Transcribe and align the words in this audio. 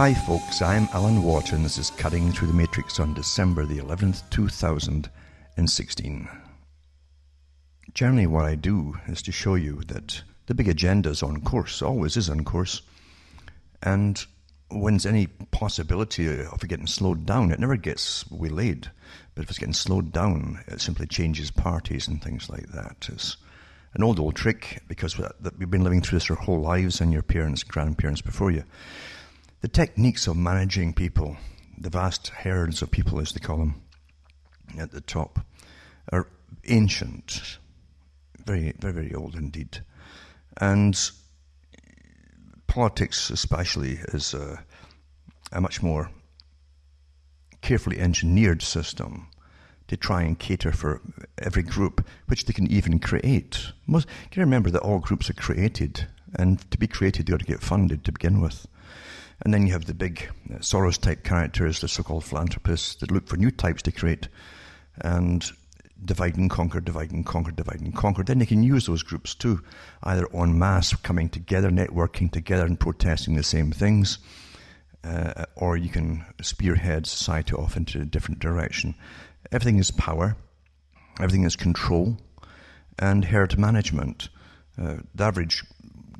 Hi, 0.00 0.14
folks, 0.14 0.62
I'm 0.62 0.88
Alan 0.94 1.22
Watt, 1.22 1.52
and 1.52 1.62
this 1.62 1.76
is 1.76 1.90
Cutting 1.90 2.32
Through 2.32 2.48
the 2.48 2.54
Matrix 2.54 2.98
on 2.98 3.12
December 3.12 3.66
the 3.66 3.80
11th, 3.80 4.22
2016. 4.30 6.28
Generally, 7.92 8.26
what 8.26 8.46
I 8.46 8.54
do 8.54 8.96
is 9.08 9.20
to 9.20 9.30
show 9.30 9.56
you 9.56 9.82
that 9.88 10.22
the 10.46 10.54
big 10.54 10.68
agenda 10.68 11.10
is 11.10 11.22
on 11.22 11.42
course, 11.42 11.82
always 11.82 12.16
is 12.16 12.30
on 12.30 12.44
course, 12.44 12.80
and 13.82 14.24
when 14.70 14.94
there's 14.94 15.04
any 15.04 15.26
possibility 15.26 16.26
of 16.46 16.64
it 16.64 16.68
getting 16.68 16.86
slowed 16.86 17.26
down, 17.26 17.52
it 17.52 17.60
never 17.60 17.76
gets 17.76 18.24
waylaid. 18.30 18.90
But 19.34 19.42
if 19.42 19.50
it's 19.50 19.58
getting 19.58 19.74
slowed 19.74 20.12
down, 20.12 20.64
it 20.66 20.80
simply 20.80 21.08
changes 21.08 21.50
parties 21.50 22.08
and 22.08 22.22
things 22.22 22.48
like 22.48 22.68
that. 22.68 23.06
It's 23.12 23.36
an 23.92 24.02
old, 24.02 24.18
old 24.18 24.34
trick 24.34 24.82
because 24.88 25.18
we've 25.18 25.68
been 25.70 25.84
living 25.84 26.00
through 26.00 26.20
this 26.20 26.30
our 26.30 26.36
whole 26.36 26.62
lives 26.62 27.02
and 27.02 27.12
your 27.12 27.20
parents, 27.20 27.62
grandparents 27.64 28.22
before 28.22 28.50
you. 28.50 28.64
The 29.60 29.68
techniques 29.68 30.26
of 30.26 30.38
managing 30.38 30.94
people, 30.94 31.36
the 31.76 31.90
vast 31.90 32.28
herds 32.28 32.80
of 32.80 32.90
people, 32.90 33.20
as 33.20 33.32
they 33.32 33.40
call 33.40 33.58
them, 33.58 33.82
at 34.78 34.90
the 34.90 35.02
top, 35.02 35.40
are 36.10 36.28
ancient, 36.64 37.58
very, 38.46 38.72
very, 38.78 38.94
very 38.94 39.14
old 39.14 39.34
indeed. 39.34 39.84
And 40.56 40.98
politics, 42.68 43.28
especially, 43.28 43.98
is 44.14 44.32
a, 44.32 44.64
a 45.52 45.60
much 45.60 45.82
more 45.82 46.10
carefully 47.60 47.98
engineered 47.98 48.62
system 48.62 49.28
to 49.88 49.96
try 49.96 50.22
and 50.22 50.38
cater 50.38 50.72
for 50.72 51.02
every 51.36 51.62
group, 51.62 52.06
which 52.28 52.46
they 52.46 52.54
can 52.54 52.66
even 52.70 52.98
create. 52.98 53.72
Most, 53.86 54.06
can 54.30 54.40
you 54.40 54.46
remember 54.46 54.70
that 54.70 54.80
all 54.80 55.00
groups 55.00 55.28
are 55.28 55.34
created, 55.34 56.06
and 56.34 56.58
to 56.70 56.78
be 56.78 56.86
created, 56.86 57.26
they 57.26 57.34
ought 57.34 57.40
to 57.40 57.44
get 57.44 57.60
funded 57.60 58.04
to 58.04 58.12
begin 58.12 58.40
with. 58.40 58.66
And 59.42 59.54
then 59.54 59.66
you 59.66 59.72
have 59.72 59.86
the 59.86 59.94
big 59.94 60.28
uh, 60.52 60.58
Soros 60.58 61.00
type 61.00 61.24
characters, 61.24 61.80
the 61.80 61.88
so 61.88 62.02
called 62.02 62.24
philanthropists, 62.24 62.96
that 62.96 63.10
look 63.10 63.26
for 63.26 63.36
new 63.36 63.50
types 63.50 63.82
to 63.82 63.92
create 63.92 64.28
and 65.00 65.50
divide 66.04 66.36
and 66.36 66.50
conquer, 66.50 66.80
divide 66.80 67.10
and 67.10 67.24
conquer, 67.24 67.50
divide 67.50 67.80
and 67.80 67.94
conquer. 67.94 68.22
Then 68.22 68.38
they 68.38 68.46
can 68.46 68.62
use 68.62 68.86
those 68.86 69.02
groups 69.02 69.34
too, 69.34 69.62
either 70.02 70.26
en 70.34 70.58
masse, 70.58 70.94
coming 70.94 71.28
together, 71.28 71.70
networking 71.70 72.30
together, 72.30 72.64
and 72.66 72.78
protesting 72.78 73.34
the 73.34 73.42
same 73.42 73.72
things. 73.72 74.18
Uh, 75.02 75.46
or 75.56 75.78
you 75.78 75.88
can 75.88 76.24
spearhead 76.42 77.06
society 77.06 77.54
off 77.54 77.76
into 77.76 78.02
a 78.02 78.04
different 78.04 78.38
direction. 78.38 78.94
Everything 79.50 79.78
is 79.78 79.90
power, 79.90 80.36
everything 81.18 81.44
is 81.44 81.56
control, 81.56 82.18
and 82.98 83.24
herd 83.24 83.58
management. 83.58 84.28
Uh, 84.78 84.96
the 85.14 85.24
average 85.24 85.64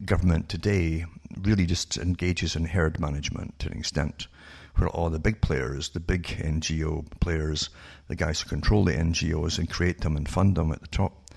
government 0.07 0.49
today 0.49 1.05
really 1.43 1.67
just 1.67 1.97
engages 1.97 2.57
in 2.57 2.65
herd 2.65 3.01
management 3.01 3.59
to 3.61 3.71
an 3.71 3.79
extent, 3.79 4.27
where 4.77 4.89
all 4.89 5.11
the 5.11 5.19
big 5.19 5.41
players, 5.41 5.91
the 5.91 6.01
big 6.01 6.25
NGO 6.25 7.05
players, 7.21 7.71
the 8.09 8.17
guys 8.17 8.41
who 8.41 8.49
control 8.49 8.85
the 8.85 8.93
NGOs 8.93 9.59
and 9.59 9.71
create 9.71 10.01
them 10.01 10.17
and 10.17 10.29
fund 10.29 10.57
them 10.57 10.73
at 10.73 10.81
the 10.81 10.89
top, 10.89 11.31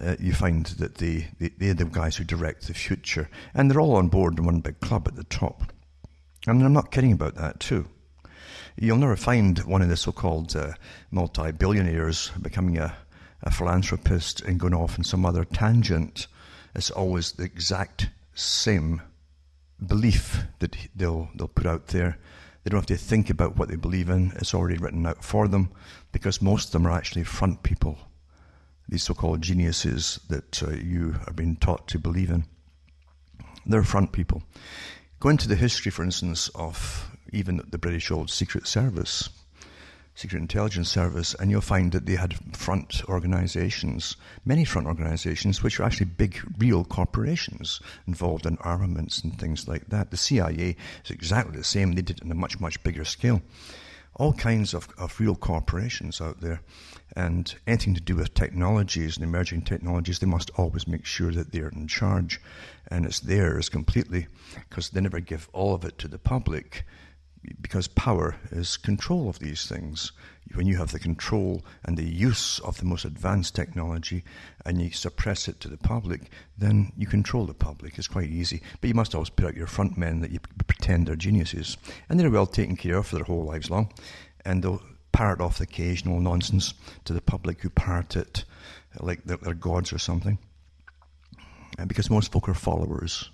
uh, 0.00 0.16
you 0.18 0.32
find 0.32 0.66
that 0.66 0.96
they, 0.96 1.28
they, 1.38 1.48
they're 1.58 1.74
the 1.74 1.84
guys 1.84 2.16
who 2.16 2.24
direct 2.24 2.66
the 2.66 2.74
future. 2.74 3.28
And 3.54 3.70
they're 3.70 3.80
all 3.80 3.96
on 3.96 4.08
board 4.08 4.38
in 4.38 4.44
one 4.44 4.60
big 4.60 4.80
club 4.80 5.06
at 5.06 5.16
the 5.16 5.24
top. 5.24 5.72
And 6.46 6.62
I'm 6.62 6.72
not 6.72 6.90
kidding 6.90 7.12
about 7.12 7.34
that, 7.36 7.60
too. 7.60 7.86
You'll 8.76 8.96
never 8.96 9.16
find 9.16 9.58
one 9.60 9.82
of 9.82 9.88
the 9.88 9.96
so 9.96 10.12
called 10.12 10.56
uh, 10.56 10.72
multi 11.10 11.52
billionaires 11.52 12.32
becoming 12.40 12.78
a, 12.78 12.96
a 13.42 13.50
philanthropist 13.50 14.40
and 14.40 14.58
going 14.58 14.74
off 14.74 14.96
in 14.96 15.04
some 15.04 15.26
other 15.26 15.44
tangent. 15.44 16.26
It's 16.74 16.90
always 16.90 17.32
the 17.32 17.44
exact 17.44 18.08
same 18.34 19.02
belief 19.86 20.44
that 20.58 20.76
they'll 20.94 21.28
they'll 21.34 21.48
put 21.48 21.66
out 21.66 21.88
there. 21.88 22.18
They 22.62 22.70
don't 22.70 22.78
have 22.80 22.86
to 22.86 22.96
think 22.96 23.28
about 23.28 23.56
what 23.56 23.68
they 23.68 23.76
believe 23.76 24.08
in. 24.08 24.32
It's 24.36 24.54
already 24.54 24.78
written 24.78 25.06
out 25.06 25.24
for 25.24 25.48
them 25.48 25.70
because 26.12 26.40
most 26.40 26.66
of 26.66 26.72
them 26.72 26.86
are 26.86 26.96
actually 26.96 27.24
front 27.24 27.62
people. 27.62 27.98
These 28.88 29.02
so-called 29.02 29.42
geniuses 29.42 30.20
that 30.28 30.62
uh, 30.62 30.70
you 30.70 31.16
are 31.26 31.32
being 31.32 31.56
taught 31.56 31.88
to 31.88 31.98
believe 31.98 32.30
in. 32.30 32.44
They're 33.66 33.82
front 33.82 34.12
people. 34.12 34.42
Go 35.18 35.28
into 35.28 35.48
the 35.48 35.56
history, 35.56 35.90
for 35.90 36.04
instance, 36.04 36.48
of 36.54 37.10
even 37.32 37.62
the 37.68 37.78
British 37.78 38.10
old 38.10 38.30
Secret 38.30 38.66
Service 38.66 39.28
Secret 40.14 40.38
Intelligence 40.38 40.90
Service, 40.90 41.34
and 41.34 41.50
you'll 41.50 41.62
find 41.62 41.90
that 41.92 42.04
they 42.04 42.16
had 42.16 42.34
front 42.54 43.02
organizations, 43.08 44.16
many 44.44 44.64
front 44.64 44.86
organizations, 44.86 45.62
which 45.62 45.80
are 45.80 45.84
actually 45.84 46.06
big, 46.06 46.38
real 46.58 46.84
corporations 46.84 47.80
involved 48.06 48.44
in 48.44 48.58
armaments 48.58 49.22
and 49.22 49.38
things 49.38 49.66
like 49.66 49.86
that. 49.88 50.10
The 50.10 50.18
CIA 50.18 50.76
is 51.04 51.10
exactly 51.10 51.56
the 51.56 51.64
same. 51.64 51.92
They 51.92 52.02
did 52.02 52.18
it 52.18 52.24
on 52.24 52.30
a 52.30 52.34
much, 52.34 52.60
much 52.60 52.82
bigger 52.82 53.04
scale. 53.04 53.40
All 54.16 54.34
kinds 54.34 54.74
of, 54.74 54.88
of 54.98 55.18
real 55.18 55.34
corporations 55.34 56.20
out 56.20 56.42
there, 56.42 56.60
and 57.16 57.54
anything 57.66 57.94
to 57.94 58.00
do 58.00 58.16
with 58.16 58.34
technologies 58.34 59.16
and 59.16 59.24
emerging 59.24 59.62
technologies, 59.62 60.18
they 60.18 60.26
must 60.26 60.50
always 60.56 60.86
make 60.86 61.06
sure 61.06 61.32
that 61.32 61.52
they're 61.52 61.70
in 61.70 61.88
charge 61.88 62.38
and 62.88 63.06
it's 63.06 63.20
theirs 63.20 63.70
completely 63.70 64.26
because 64.68 64.90
they 64.90 65.00
never 65.00 65.20
give 65.20 65.48
all 65.54 65.74
of 65.74 65.84
it 65.84 65.98
to 65.98 66.08
the 66.08 66.18
public 66.18 66.84
because 67.60 67.88
power 67.88 68.36
is 68.50 68.76
control 68.76 69.28
of 69.28 69.38
these 69.38 69.66
things. 69.66 70.12
When 70.54 70.66
you 70.66 70.76
have 70.76 70.92
the 70.92 70.98
control 70.98 71.64
and 71.84 71.96
the 71.96 72.04
use 72.04 72.58
of 72.60 72.78
the 72.78 72.84
most 72.84 73.04
advanced 73.04 73.54
technology 73.54 74.22
and 74.64 74.80
you 74.80 74.90
suppress 74.90 75.48
it 75.48 75.58
to 75.60 75.68
the 75.68 75.78
public, 75.78 76.30
then 76.58 76.92
you 76.96 77.06
control 77.06 77.46
the 77.46 77.54
public. 77.54 77.98
It's 77.98 78.08
quite 78.08 78.28
easy. 78.28 78.62
But 78.80 78.88
you 78.88 78.94
must 78.94 79.14
always 79.14 79.30
put 79.30 79.46
out 79.46 79.56
your 79.56 79.66
front 79.66 79.96
men 79.96 80.20
that 80.20 80.30
you 80.30 80.40
pretend 80.66 81.08
are 81.08 81.16
geniuses. 81.16 81.76
And 82.08 82.20
they're 82.20 82.30
well 82.30 82.46
taken 82.46 82.76
care 82.76 82.98
of 82.98 83.06
for 83.06 83.16
their 83.16 83.24
whole 83.24 83.44
lives 83.44 83.70
long. 83.70 83.92
And 84.44 84.62
they'll 84.62 84.82
parrot 85.12 85.40
off 85.40 85.58
the 85.58 85.64
occasional 85.64 86.20
nonsense 86.20 86.74
to 87.04 87.12
the 87.12 87.20
public 87.20 87.60
who 87.60 87.70
parrot 87.70 88.16
it 88.16 88.44
like 89.00 89.24
they're, 89.24 89.38
they're 89.38 89.54
gods 89.54 89.92
or 89.92 89.98
something. 89.98 90.38
And 91.78 91.88
because 91.88 92.10
most 92.10 92.32
folk 92.32 92.48
are 92.48 92.54
followers. 92.54 93.30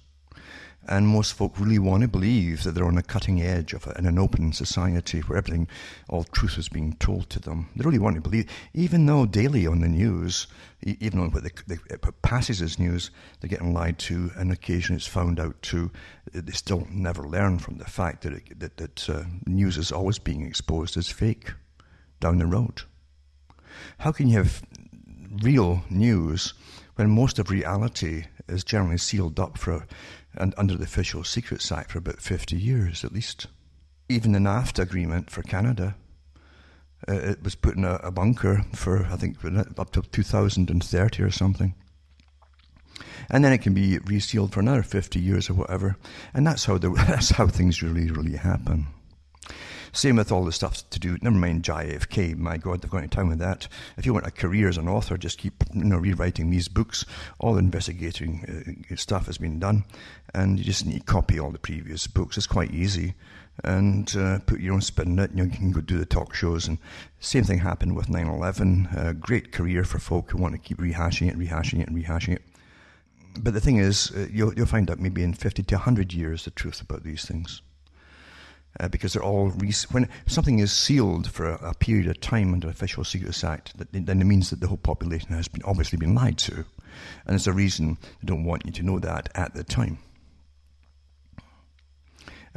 And 0.89 1.07
most 1.07 1.35
folk 1.35 1.59
really 1.59 1.79
want 1.79 2.01
to 2.01 2.09
believe 2.09 2.63
that 2.63 2.75
they're 2.75 2.87
on 2.87 2.95
the 2.95 3.03
cutting 3.03 3.43
edge 3.43 3.75
of 3.75 3.87
an 3.89 4.19
open 4.19 4.53
society 4.55 5.21
where 5.21 5.37
everything, 5.37 5.69
all 6.09 6.25
truth 6.25 6.57
is 6.57 6.71
being 6.71 6.95
told 6.95 7.29
to 7.31 7.41
them. 7.41 7.69
They 7.77 7.85
really 7.85 7.99
want 7.99 8.17
to 8.17 8.23
believe, 8.23 8.49
even 8.73 9.05
though 9.05 9.27
daily 9.27 9.67
on 9.67 9.81
the 9.81 9.89
news, 9.89 10.47
even 10.83 11.21
on 11.21 11.31
what 11.31 11.43
they, 11.43 11.51
they, 11.67 11.99
passes 12.23 12.63
as 12.63 12.79
news, 12.79 13.11
they're 13.41 13.51
getting 13.51 13.75
lied 13.75 13.99
to, 13.99 14.31
and 14.35 14.51
occasionally 14.51 14.97
it's 14.97 15.07
found 15.07 15.39
out 15.39 15.61
too. 15.61 15.91
They 16.33 16.53
still 16.53 16.87
never 16.91 17.23
learn 17.23 17.59
from 17.59 17.77
the 17.77 17.85
fact 17.85 18.23
that 18.23 18.33
it, 18.33 18.59
that, 18.59 18.79
that 18.79 19.11
uh, 19.11 19.25
news 19.47 19.77
is 19.77 19.93
always 19.93 20.19
being 20.19 20.47
exposed 20.47 20.97
as 20.97 21.09
fake 21.09 21.53
down 22.19 22.39
the 22.39 22.47
road. 22.47 22.83
How 23.99 24.13
can 24.13 24.29
you 24.29 24.39
have 24.39 24.63
real 25.43 25.85
news 25.91 26.55
when 26.97 27.11
most 27.11 27.39
of 27.39 27.51
reality 27.51 28.25
is 28.49 28.65
generally 28.65 28.99
sealed 28.99 29.39
up 29.39 29.59
for 29.59 29.87
and 30.39 30.55
under 30.57 30.77
the 30.77 30.85
Official 30.85 31.25
Secrets 31.25 31.71
Act 31.71 31.91
for 31.91 31.99
about 31.99 32.21
50 32.21 32.57
years 32.57 33.05
at 33.05 33.13
least. 33.13 33.47
Even 34.09 34.33
the 34.33 34.39
NAFTA 34.39 34.81
agreement 34.81 35.31
for 35.31 35.43
Canada, 35.43 35.95
uh, 37.07 37.13
it 37.13 37.43
was 37.43 37.55
put 37.55 37.77
in 37.77 37.85
a, 37.85 37.97
a, 37.97 38.11
bunker 38.11 38.65
for, 38.75 39.07
I 39.07 39.17
think, 39.17 39.37
up 39.79 39.91
to 39.93 40.03
2030 40.03 41.23
or 41.23 41.31
something. 41.31 41.75
And 43.29 43.45
then 43.45 43.53
it 43.53 43.59
can 43.59 43.75
be 43.75 43.99
resealed 43.99 44.53
for 44.53 44.61
another 44.61 44.83
50 44.83 45.21
years 45.21 45.51
or 45.51 45.55
whatever. 45.55 45.97
And 46.33 46.47
that's 46.47 46.65
how, 46.65 46.79
the, 46.79 46.91
that's 47.09 47.31
how 47.31 47.47
things 47.47 47.83
really, 47.83 48.11
really 48.11 48.37
happen. 48.37 48.87
Same 49.93 50.17
with 50.17 50.31
all 50.31 50.45
the 50.45 50.53
stuff 50.53 50.89
to 50.91 51.01
do. 51.01 51.17
Never 51.23 51.37
mind 51.37 51.63
JFK. 51.63 52.37
My 52.37 52.57
God, 52.57 52.83
they've 52.83 52.91
gone 52.91 53.03
to 53.03 53.09
town 53.09 53.29
with 53.29 53.39
that. 53.39 53.69
If 53.97 54.05
you 54.07 54.13
want 54.13 54.27
a 54.27 54.31
career 54.31 54.69
as 54.69 54.77
an 54.77 54.89
author, 54.89 55.17
just 55.17 55.39
keep 55.39 55.55
you 55.73 55.85
know 55.85 55.97
rewriting 55.97 56.51
these 56.51 56.69
books. 56.69 57.05
All 57.39 57.55
the 57.55 57.61
investigating 57.61 58.87
uh, 58.91 58.97
stuff 58.97 59.27
has 59.27 59.39
been 59.39 59.59
done, 59.59 59.85
and 60.35 60.59
you 60.59 60.65
just 60.65 60.87
need 60.87 61.01
to 61.01 61.05
copy 61.05 61.39
all 61.39 61.51
the 61.51 61.59
previous 61.59 62.07
books. 62.07 62.37
It's 62.37 62.47
quite 62.47 62.73
easy, 62.73 63.15
and 63.65 64.15
uh, 64.17 64.39
put 64.41 64.61
your 64.61 64.75
own 64.75 64.81
spin 64.81 65.13
on 65.13 65.19
it. 65.19 65.31
And 65.31 65.39
you 65.39 65.47
can 65.47 65.73
go 65.73 65.81
do 65.81 65.99
the 65.99 66.07
talk 66.07 66.35
shows. 66.35 66.67
And 66.67 66.79
same 67.21 67.45
thing 67.45 67.59
happened 67.59 67.97
with 67.97 68.09
9/11. 68.09 69.09
A 69.09 69.15
great 69.15 69.53
career 69.53 69.85
for 69.85 69.99
folk 69.99 70.31
who 70.31 70.39
want 70.39 70.55
to 70.55 70.59
keep 70.59 70.79
rehashing 70.79 71.29
it, 71.29 71.39
rehashing 71.39 71.81
it, 71.81 71.89
and 71.89 71.97
rehashing 71.97 72.35
it. 72.35 72.43
But 73.41 73.55
the 73.55 73.61
thing 73.61 73.77
is, 73.77 74.11
uh, 74.17 74.27
you'll, 74.33 74.53
you'll 74.55 74.67
find 74.67 74.91
out 74.91 74.99
maybe 74.99 75.23
in 75.23 75.33
50 75.33 75.63
to 75.63 75.75
100 75.77 76.13
years 76.13 76.45
the 76.45 76.51
truth 76.51 76.81
about 76.81 77.05
these 77.05 77.25
things 77.25 77.63
uh, 78.81 78.89
because 78.89 79.13
they're 79.13 79.23
all 79.23 79.49
re- 79.51 79.73
when 79.91 80.09
something 80.27 80.59
is 80.59 80.73
sealed 80.73 81.31
for 81.31 81.47
a, 81.47 81.71
a, 81.71 81.75
period 81.75 82.07
of 82.07 82.21
time 82.21 82.53
under 82.53 82.69
Official 82.69 83.05
Secrets 83.05 83.43
Act, 83.45 83.77
that, 83.79 83.89
then 83.93 84.21
it 84.21 84.25
means 84.25 84.51
that 84.51 84.61
the 84.61 84.69
whole 84.69 84.77
population 84.77 85.31
has 85.31 85.49
been 85.49 85.63
obviously 85.65 85.99
been 85.99 86.15
lied 86.15 86.39
to, 86.39 86.55
and 86.55 86.67
there's 87.27 87.47
a 87.47 87.53
reason 87.53 87.99
they 88.21 88.27
don't 88.27 88.45
want 88.45 88.67
you 88.67 88.73
to 88.73 88.83
know 88.83 88.99
that 88.99 89.29
at 89.35 89.55
the 89.55 89.65
time. 89.65 89.99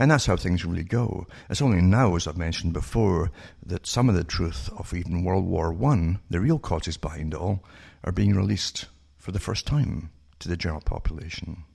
And 0.02 0.10
that's 0.10 0.26
how 0.26 0.36
things 0.36 0.66
really 0.66 0.84
go. 0.84 1.28
It's 1.48 1.62
only 1.62 1.80
now, 1.80 2.16
as 2.16 2.26
I've 2.26 2.36
mentioned 2.36 2.74
before, 2.74 3.30
that 3.64 3.86
some 3.86 4.10
of 4.10 4.16
the 4.16 4.24
truth 4.24 4.68
of 4.76 4.96
even 4.96 5.24
World 5.24 5.46
War 5.46 5.72
One, 5.72 6.18
the 6.28 6.40
real 6.40 6.58
causes 6.58 6.98
behind 6.98 7.36
it 7.36 7.40
all, 7.40 7.64
are 8.04 8.12
being 8.12 8.36
released 8.36 8.86
for 9.20 9.32
the 9.32 9.40
first 9.40 9.68
time 9.68 10.10
to 10.40 10.50
the 10.50 10.58
general 10.58 10.82
population. 10.82 11.66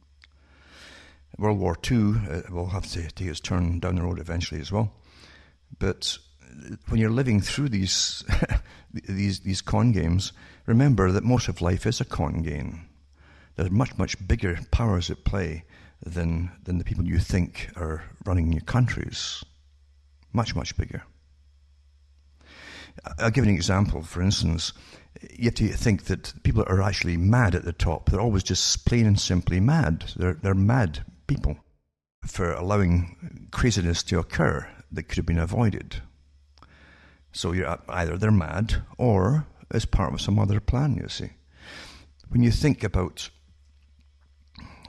World 1.38 1.60
War 1.60 1.76
II 1.88 2.14
uh, 2.28 2.42
will 2.50 2.70
have 2.70 2.90
to 2.90 3.08
take 3.12 3.28
its 3.28 3.38
turn 3.38 3.78
down 3.78 3.94
the 3.94 4.02
road 4.02 4.18
eventually 4.18 4.60
as 4.60 4.72
well. 4.72 4.92
But 5.78 6.18
when 6.88 7.00
you're 7.00 7.10
living 7.10 7.40
through 7.40 7.68
these 7.68 8.24
these 8.92 9.38
these 9.38 9.62
con 9.62 9.92
games, 9.92 10.32
remember 10.66 11.12
that 11.12 11.22
most 11.22 11.46
of 11.46 11.60
life 11.60 11.86
is 11.86 12.00
a 12.00 12.04
con 12.04 12.42
game. 12.42 12.88
There 13.54 13.66
are 13.66 13.70
much 13.70 13.96
much 13.98 14.26
bigger 14.26 14.58
powers 14.72 15.12
at 15.12 15.22
play 15.22 15.62
than 16.04 16.50
than 16.64 16.78
the 16.78 16.84
people 16.84 17.04
you 17.04 17.18
think 17.18 17.70
are 17.76 18.04
running 18.24 18.52
your 18.52 18.62
countries. 18.62 19.44
Much 20.32 20.54
much 20.54 20.76
bigger. 20.76 21.02
I'll 23.18 23.30
give 23.30 23.44
an 23.44 23.50
example. 23.50 24.02
For 24.02 24.22
instance, 24.22 24.72
you 25.32 25.44
have 25.46 25.54
to 25.54 25.68
think 25.68 26.04
that 26.04 26.32
people 26.42 26.64
are 26.66 26.82
actually 26.82 27.16
mad 27.16 27.54
at 27.54 27.64
the 27.64 27.72
top. 27.72 28.10
They're 28.10 28.20
always 28.20 28.42
just 28.42 28.86
plain 28.86 29.06
and 29.06 29.20
simply 29.20 29.60
mad. 29.60 30.12
They're 30.16 30.34
they're 30.34 30.54
mad 30.54 31.04
people 31.26 31.58
for 32.26 32.52
allowing 32.52 33.48
craziness 33.52 34.02
to 34.04 34.18
occur 34.18 34.68
that 34.90 35.04
could 35.04 35.16
have 35.16 35.26
been 35.26 35.38
avoided. 35.38 36.02
So 37.32 37.52
you're 37.52 37.68
uh, 37.68 37.78
either 37.88 38.16
they're 38.16 38.30
mad 38.30 38.82
or 38.98 39.46
it's 39.70 39.84
part 39.84 40.12
of 40.12 40.20
some 40.20 40.38
other 40.38 40.60
plan, 40.60 40.96
you 40.96 41.08
see. 41.08 41.30
When 42.28 42.42
you 42.42 42.50
think 42.50 42.82
about 42.82 43.30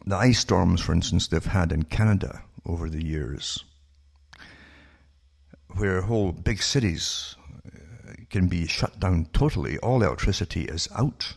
the 0.08 0.16
ice 0.16 0.40
storms, 0.40 0.80
for 0.80 0.94
instance, 0.94 1.28
they've 1.28 1.46
had 1.46 1.74
in 1.74 1.84
Canada 1.84 2.42
over 2.66 2.90
the 2.90 3.06
years, 3.06 3.66
where 5.76 6.02
whole 6.02 6.32
big 6.32 6.62
cities 6.64 7.36
uh, 7.66 8.14
can 8.30 8.48
be 8.48 8.66
shut 8.68 9.00
down 9.02 9.28
totally, 9.34 9.78
all 9.80 10.02
electricity 10.02 10.64
is 10.64 10.88
out. 10.96 11.34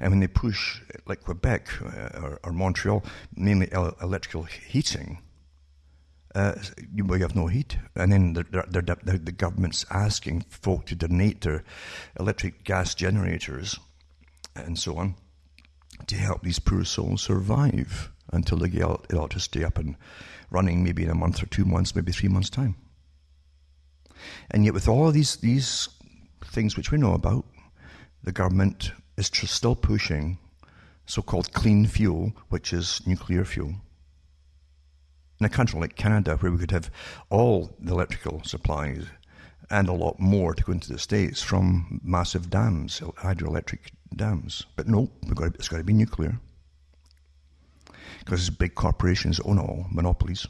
And 0.00 0.10
when 0.10 0.20
they 0.20 0.26
push, 0.26 0.80
like 1.06 1.22
Quebec 1.22 1.68
uh, 1.82 2.18
or, 2.20 2.40
or, 2.42 2.52
Montreal, 2.52 3.04
mainly 3.36 3.70
electrical 3.70 4.42
heating, 4.42 5.18
uh, 6.34 6.54
you, 6.92 7.04
well, 7.04 7.18
you 7.18 7.24
have 7.24 7.36
no 7.36 7.46
heat. 7.46 7.78
And 7.94 8.10
then 8.10 8.32
the, 8.32 8.44
the, 8.44 8.98
the, 9.04 9.18
the, 9.18 9.32
government's 9.32 9.84
asking 9.90 10.44
folk 10.48 10.86
to 10.86 10.94
donate 10.94 11.42
their 11.42 11.64
electric 12.18 12.64
gas 12.64 12.94
generators 12.94 13.78
and 14.56 14.78
so 14.78 14.96
on 14.96 15.14
to 16.08 16.16
help 16.16 16.42
these 16.42 16.58
poor 16.58 16.84
souls 16.84 17.22
survive 17.22 18.10
until 18.32 18.58
they 18.58 18.68
get 18.68 18.82
electricity 19.10 19.64
up 19.64 19.78
and 19.78 19.96
running 20.50 20.84
maybe 20.84 21.04
in 21.04 21.10
a 21.10 21.14
month 21.14 21.42
or 21.42 21.46
two 21.46 21.64
months, 21.64 21.94
maybe 21.94 22.12
three 22.12 22.28
months' 22.28 22.50
time. 22.50 22.76
And 24.50 24.64
yet, 24.64 24.74
with 24.74 24.88
all 24.88 25.08
of 25.08 25.14
these, 25.14 25.36
these 25.36 25.88
things 26.44 26.76
which 26.76 26.90
we 26.90 26.98
know 26.98 27.14
about, 27.14 27.44
the 28.22 28.32
government 28.32 28.92
is 29.16 29.30
tr- 29.30 29.46
still 29.46 29.74
pushing 29.74 30.38
so 31.06 31.22
called 31.22 31.52
clean 31.52 31.86
fuel, 31.86 32.32
which 32.48 32.72
is 32.72 33.00
nuclear 33.06 33.44
fuel 33.44 33.74
in 35.40 35.46
a 35.46 35.48
country 35.48 35.80
like 35.80 35.96
Canada, 35.96 36.36
where 36.36 36.52
we 36.52 36.58
could 36.58 36.70
have 36.70 36.90
all 37.30 37.74
the 37.80 37.92
electrical 37.92 38.42
supplies 38.44 39.06
and 39.70 39.88
a 39.88 39.92
lot 39.92 40.20
more 40.20 40.54
to 40.54 40.62
go 40.62 40.72
into 40.72 40.92
the 40.92 40.98
States 40.98 41.42
from 41.42 42.00
massive 42.04 42.50
dams, 42.50 43.00
hydroelectric 43.00 43.90
dams. 44.14 44.66
But 44.76 44.88
no, 44.88 45.10
got 45.34 45.54
it's 45.54 45.68
got 45.68 45.78
to 45.78 45.84
be 45.84 45.92
nuclear. 45.92 46.38
Because 48.18 48.50
big 48.50 48.74
corporations 48.74 49.40
own 49.40 49.58
all, 49.58 49.86
monopolies. 49.90 50.46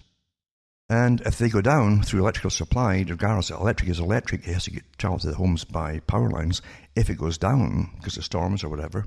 And 0.88 1.20
if 1.20 1.38
they 1.38 1.48
go 1.48 1.60
down 1.60 2.02
through 2.02 2.20
electrical 2.20 2.50
supply, 2.50 3.04
regardless 3.08 3.50
of 3.50 3.60
electric 3.60 3.90
is 3.90 4.00
electric, 4.00 4.40
it 4.46 4.52
has 4.52 4.64
to 4.64 4.72
get 4.72 4.82
traveled 4.98 5.20
to 5.20 5.28
the 5.28 5.36
homes 5.36 5.62
by 5.62 6.00
power 6.00 6.28
lines. 6.28 6.62
If 6.96 7.08
it 7.08 7.14
goes 7.18 7.38
down 7.38 7.90
because 7.96 8.16
of 8.16 8.24
storms 8.24 8.64
or 8.64 8.68
whatever, 8.68 9.06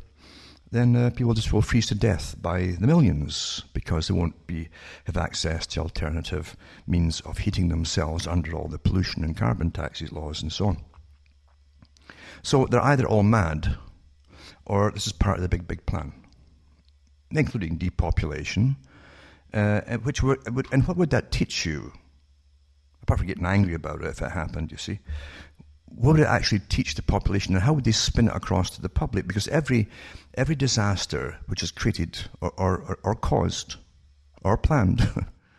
then 0.72 0.96
uh, 0.96 1.10
people 1.10 1.34
just 1.34 1.52
will 1.52 1.62
freeze 1.62 1.88
to 1.88 1.96
death 1.96 2.36
by 2.42 2.76
the 2.80 2.88
millions 2.88 3.64
because 3.74 4.08
they 4.08 4.14
won't 4.14 4.48
be 4.48 4.70
have 5.04 5.18
access 5.18 5.68
to 5.68 5.82
alternative 5.82 6.56
means 6.88 7.20
of 7.22 7.40
heating 7.40 7.68
themselves 7.68 8.26
under 8.26 8.56
all 8.56 8.70
the 8.70 8.80
pollution 8.80 9.24
and 9.24 9.38
carbon 9.38 9.70
taxes 9.70 10.12
laws 10.12 10.42
and 10.42 10.54
so 10.54 10.68
on. 10.68 10.78
So 12.42 12.66
they're 12.66 12.82
either 12.82 13.06
all 13.06 13.24
mad 13.24 13.76
or 14.66 14.92
this 14.92 15.08
is 15.08 15.14
part 15.14 15.38
of 15.38 15.42
the 15.42 15.50
big, 15.50 15.68
big 15.68 15.86
plan, 15.86 16.14
including 17.32 17.78
depopulation. 17.78 18.76
Uh, 19.54 19.82
which 19.98 20.24
would, 20.24 20.40
and 20.72 20.88
what 20.88 20.98
would 20.98 21.12
that 21.12 21.32
teach 21.32 21.66
you? 21.66 21.94
Apart 23.04 23.20
from 23.20 23.28
getting 23.28 23.46
angry 23.46 23.76
about 23.76 24.02
it 24.02 24.08
if 24.08 24.22
it 24.22 24.32
happened, 24.32 24.72
you 24.72 24.78
see, 24.78 25.00
what 25.96 26.14
would 26.14 26.22
it 26.22 26.28
actually 26.28 26.60
teach 26.70 26.96
the 26.96 27.04
population 27.04 27.54
and 27.54 27.64
how 27.64 27.74
would 27.74 27.84
they 27.84 27.92
spin 27.92 28.28
it 28.28 28.36
across 28.36 28.72
to 28.72 28.82
the 28.82 28.90
public? 28.90 29.28
Because 29.28 29.48
every, 29.50 29.88
every 30.34 30.56
disaster 30.56 31.38
which 31.46 31.62
is 31.62 31.70
created 31.70 32.18
or, 32.42 32.52
or, 32.58 33.00
or 33.04 33.14
caused 33.14 33.76
or 34.44 34.58
planned 34.58 35.08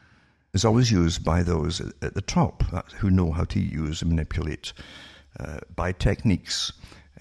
is 0.54 0.64
always 0.64 0.90
used 0.90 1.24
by 1.24 1.42
those 1.42 1.80
at 2.02 2.14
the 2.14 2.22
top 2.22 2.62
who 2.94 3.10
know 3.10 3.30
how 3.32 3.44
to 3.44 3.60
use 3.60 4.02
and 4.02 4.10
manipulate 4.10 4.72
uh, 5.38 5.58
by 5.74 5.92
techniques 5.92 6.72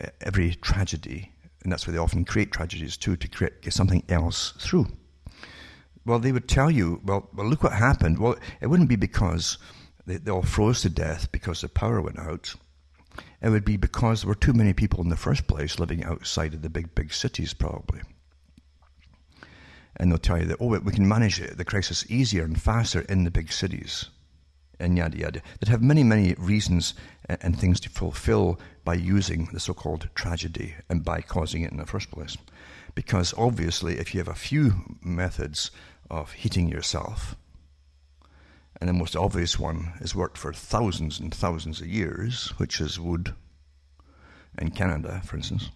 uh, 0.01 0.07
every 0.21 0.55
tragedy. 0.55 1.32
And 1.63 1.71
that's 1.71 1.87
why 1.87 1.93
they 1.93 1.99
often 1.99 2.25
create 2.25 2.51
tragedies 2.51 2.97
too, 2.97 3.15
to 3.15 3.27
create, 3.27 3.61
get 3.61 3.73
something 3.73 4.03
else 4.09 4.53
through. 4.59 4.87
Well, 6.05 6.19
they 6.19 6.33
would 6.33 6.49
tell 6.49 6.69
you, 6.69 7.01
well, 7.05 7.29
well, 7.33 7.47
look 7.47 7.63
what 7.63 7.73
happened. 7.73 8.19
Well, 8.19 8.35
it 8.59 8.67
wouldn't 8.67 8.89
be 8.89 8.97
because 8.97 9.57
they, 10.05 10.17
they 10.17 10.31
all 10.31 10.41
froze 10.41 10.81
to 10.81 10.89
death 10.89 11.31
because 11.31 11.61
the 11.61 11.69
power 11.69 12.01
went 12.01 12.19
out 12.19 12.55
it 13.43 13.49
would 13.49 13.65
be 13.65 13.77
because 13.77 14.21
there 14.21 14.29
were 14.29 14.35
too 14.35 14.53
many 14.53 14.73
people 14.73 15.01
in 15.01 15.09
the 15.09 15.17
first 15.17 15.47
place 15.47 15.77
living 15.77 16.03
outside 16.03 16.53
of 16.53 16.61
the 16.61 16.69
big, 16.69 16.95
big 16.95 17.13
cities, 17.13 17.53
probably. 17.53 18.01
And 19.97 20.09
they'll 20.09 20.17
tell 20.17 20.39
you 20.39 20.45
that, 20.45 20.57
oh, 20.61 20.79
we 20.79 20.91
can 20.93 21.07
manage 21.07 21.41
it, 21.41 21.57
the 21.57 21.65
crisis 21.65 22.09
easier 22.09 22.43
and 22.45 22.59
faster 22.59 23.01
in 23.01 23.25
the 23.25 23.31
big 23.31 23.51
cities, 23.51 24.09
and 24.83 24.97
yada 24.97 25.17
yada. 25.17 25.41
That 25.59 25.69
have 25.69 25.81
many, 25.81 26.03
many 26.03 26.33
reasons 26.35 26.93
and 27.27 27.57
things 27.57 27.79
to 27.81 27.89
fulfill 27.89 28.59
by 28.83 28.95
using 28.95 29.49
the 29.53 29.59
so 29.59 29.73
called 29.73 30.09
tragedy 30.13 30.75
and 30.89 31.03
by 31.03 31.21
causing 31.21 31.63
it 31.63 31.71
in 31.71 31.77
the 31.77 31.85
first 31.85 32.11
place. 32.11 32.37
Because 32.95 33.33
obviously, 33.37 33.97
if 33.97 34.13
you 34.13 34.19
have 34.19 34.27
a 34.27 34.35
few 34.35 34.97
methods 35.01 35.71
of 36.09 36.33
heating 36.33 36.67
yourself, 36.67 37.35
and 38.79 38.89
the 38.89 38.93
most 38.93 39.15
obvious 39.15 39.57
one 39.57 39.93
has 39.99 40.13
worked 40.13 40.37
for 40.37 40.51
thousands 40.51 41.19
and 41.19 41.33
thousands 41.33 41.79
of 41.79 41.87
years, 41.87 42.53
which 42.57 42.81
is 42.81 42.99
wood. 42.99 43.33
In 44.57 44.71
Canada, 44.71 45.21
for 45.23 45.37
instance. 45.37 45.69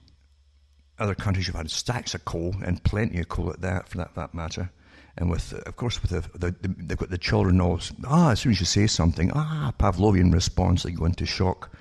Other 1.00 1.16
countries 1.16 1.48
have 1.48 1.56
had 1.56 1.72
stacks 1.72 2.14
of 2.14 2.26
coal 2.26 2.56
and 2.64 2.84
plenty 2.84 3.20
of 3.20 3.30
coal 3.30 3.52
at 3.52 3.62
that, 3.62 3.88
for 3.88 3.98
that, 3.98 4.16
that 4.16 4.34
matter. 4.34 4.72
And 5.18 5.32
with, 5.32 5.54
of 5.54 5.76
course, 5.76 6.02
with 6.02 6.12
the, 6.12 6.38
the, 6.38 6.52
the, 6.62 6.76
they've 6.78 6.98
got 6.98 7.10
the 7.10 7.18
children 7.18 7.60
all, 7.60 7.80
ah, 8.06 8.32
as 8.32 8.42
soon 8.42 8.52
as 8.52 8.60
you 8.60 8.66
say 8.66 8.86
something, 8.86 9.32
ah, 9.34 9.74
Pavlovian 9.80 10.32
response, 10.32 10.84
they 10.84 10.92
go 10.92 11.06
into 11.06 11.26
shock 11.26 11.76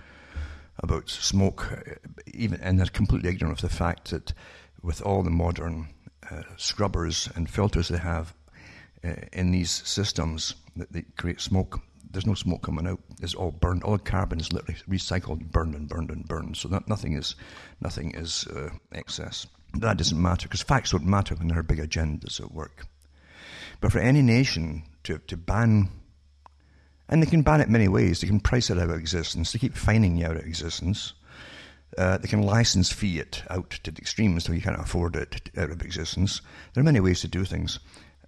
about 0.78 1.08
smoke, 1.10 1.84
even, 2.32 2.60
and 2.60 2.78
they're 2.78 2.86
completely 2.86 3.30
ignorant 3.30 3.58
of 3.58 3.68
the 3.68 3.74
fact 3.74 4.10
that 4.10 4.32
with 4.82 5.02
all 5.02 5.22
the 5.22 5.30
modern 5.30 5.88
uh, 6.30 6.42
scrubbers 6.56 7.28
and 7.34 7.50
filters 7.50 7.88
they 7.88 7.98
have, 7.98 8.34
uh, 9.04 9.14
in 9.32 9.50
these 9.50 9.70
systems 9.70 10.54
that 10.74 10.92
they 10.92 11.02
create 11.16 11.40
smoke. 11.40 11.80
There's 12.10 12.26
no 12.26 12.34
smoke 12.34 12.62
coming 12.62 12.86
out. 12.86 13.00
It's 13.20 13.34
all 13.34 13.52
burned. 13.52 13.82
All 13.82 13.98
carbon 13.98 14.40
is 14.40 14.52
literally 14.52 14.80
recycled, 14.88 15.50
burned 15.52 15.74
and 15.74 15.88
burned 15.88 16.10
and 16.10 16.26
burned. 16.26 16.56
So 16.56 16.68
that 16.68 16.88
nothing 16.88 17.12
is, 17.12 17.36
nothing 17.80 18.12
is 18.12 18.46
uh, 18.48 18.70
excess. 18.92 19.46
That 19.74 19.98
doesn't 19.98 20.20
matter 20.20 20.48
because 20.48 20.62
facts 20.62 20.92
don't 20.92 21.04
matter 21.04 21.34
when 21.34 21.48
there 21.48 21.58
are 21.58 21.62
big 21.62 21.78
agendas 21.78 22.40
at 22.40 22.52
work. 22.52 22.86
But 23.80 23.92
for 23.92 23.98
any 23.98 24.22
nation 24.22 24.82
to, 25.04 25.18
to 25.18 25.36
ban, 25.36 25.88
and 27.08 27.22
they 27.22 27.26
can 27.26 27.42
ban 27.42 27.60
it 27.60 27.68
many 27.68 27.88
ways. 27.88 28.20
They 28.20 28.26
can 28.26 28.40
price 28.40 28.70
it 28.70 28.78
out 28.78 28.90
of 28.90 28.98
existence. 28.98 29.52
They 29.52 29.58
keep 29.58 29.76
fining 29.76 30.16
you 30.16 30.26
out 30.26 30.36
of 30.36 30.44
existence. 30.44 31.12
Uh, 31.96 32.18
they 32.18 32.28
can 32.28 32.42
license 32.42 32.92
fee 32.92 33.18
it 33.18 33.42
out 33.48 33.70
to 33.70 33.90
the 33.90 34.00
extremes 34.00 34.44
so 34.44 34.52
you 34.52 34.60
can't 34.60 34.80
afford 34.80 35.16
it 35.16 35.50
out 35.56 35.70
of 35.70 35.82
existence. 35.82 36.42
There 36.74 36.80
are 36.80 36.84
many 36.84 37.00
ways 37.00 37.20
to 37.20 37.28
do 37.28 37.44
things. 37.44 37.78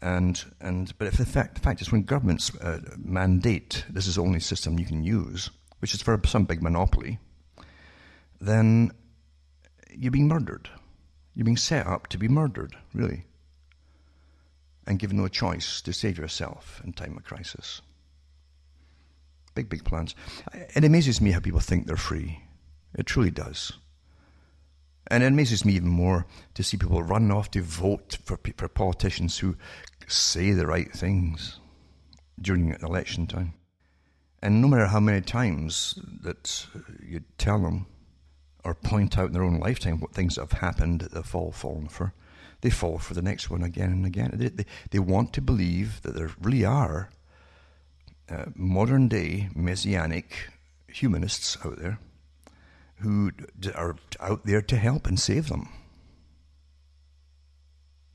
And, 0.01 0.43
and, 0.61 0.97
but 0.99 1.09
if 1.09 1.17
the 1.17 1.27
fact, 1.27 1.57
the 1.57 1.61
fact 1.61 1.81
is, 1.81 1.91
when 1.91 2.03
governments 2.03 2.55
uh, 2.59 2.79
mandate 2.97 3.85
this 3.91 4.07
is 4.07 4.15
the 4.15 4.23
only 4.23 4.41
system 4.41 4.79
you 4.79 4.87
can 4.87 5.03
use, 5.03 5.51
which 5.81 5.93
is 5.93 6.03
for 6.03 6.21
some 6.25 6.45
big 6.45 6.63
monopoly, 6.63 7.19
then 8.41 8.93
you're 9.91 10.13
being 10.13 10.29
murdered. 10.29 10.69
You're 11.35 11.45
being 11.45 11.57
set 11.57 11.87
up 11.87 12.07
to 12.09 12.19
be 12.19 12.29
murdered, 12.29 12.77
really, 12.95 13.25
and 14.89 14.99
given 14.99 15.19
no 15.19 15.29
choice 15.29 15.83
to 15.83 15.93
save 15.93 16.17
yourself 16.19 16.81
in 16.83 16.95
time 16.95 17.17
of 17.19 17.23
crisis. 17.23 17.83
Big, 19.55 19.69
big 19.69 19.85
plans. 19.85 20.15
It 20.75 20.83
amazes 20.83 21.21
me 21.21 21.31
how 21.31 21.41
people 21.41 21.61
think 21.61 21.87
they're 21.87 21.97
free. 21.97 22.41
It 22.95 23.05
truly 23.05 23.31
does. 23.31 23.75
And 25.09 25.23
it 25.23 25.27
amazes 25.27 25.65
me 25.65 25.75
even 25.75 25.89
more 25.91 26.27
to 26.55 26.63
see 26.63 26.79
people 26.79 27.03
run 27.03 27.31
off 27.31 27.51
to 27.51 27.63
vote 27.63 28.17
for, 28.25 28.41
for 28.57 28.69
politicians 28.69 29.39
who 29.39 29.57
say 30.07 30.53
the 30.53 30.67
right 30.67 30.91
things 30.91 31.61
during 32.41 32.75
election 32.83 33.27
time. 33.27 33.53
And 34.41 34.63
no 34.63 34.69
matter 34.69 34.87
how 34.87 35.01
many 35.01 35.21
times 35.21 35.99
that 36.23 36.67
you 37.07 37.25
tell 37.37 37.61
them 37.61 37.87
or 38.65 38.75
point 38.75 39.19
out 39.19 39.27
in 39.27 39.33
their 39.33 39.45
own 39.45 39.59
lifetime 39.59 40.01
what 40.01 40.15
things 40.15 40.37
have 40.37 40.53
happened 40.53 41.01
that 41.01 41.13
they've 41.13 41.35
all 41.35 41.53
fallen 41.53 41.89
for, 41.89 42.15
they 42.61 42.71
fall 42.71 42.99
for 42.99 43.15
the 43.15 43.23
next 43.23 43.51
one 43.51 43.63
again 43.63 43.91
and 43.91 44.07
again. 44.07 44.31
They, 44.35 44.49
they, 44.49 44.67
they 44.91 44.99
want 44.99 45.33
to 45.35 45.41
believe 45.41 46.03
that 46.03 46.15
there 46.15 46.31
really 46.41 46.65
are 46.65 47.11
uh, 48.29 48.47
modern 48.55 49.09
day 49.09 49.49
messianic 49.55 50.51
humanists 50.89 51.57
out 51.65 51.79
there 51.79 51.99
who 53.01 53.31
are 53.75 53.97
out 54.21 54.45
there 54.45 54.63
to 54.63 54.77
help 54.77 55.07
and 55.07 55.19
save 55.19 55.49
them. 55.49 55.69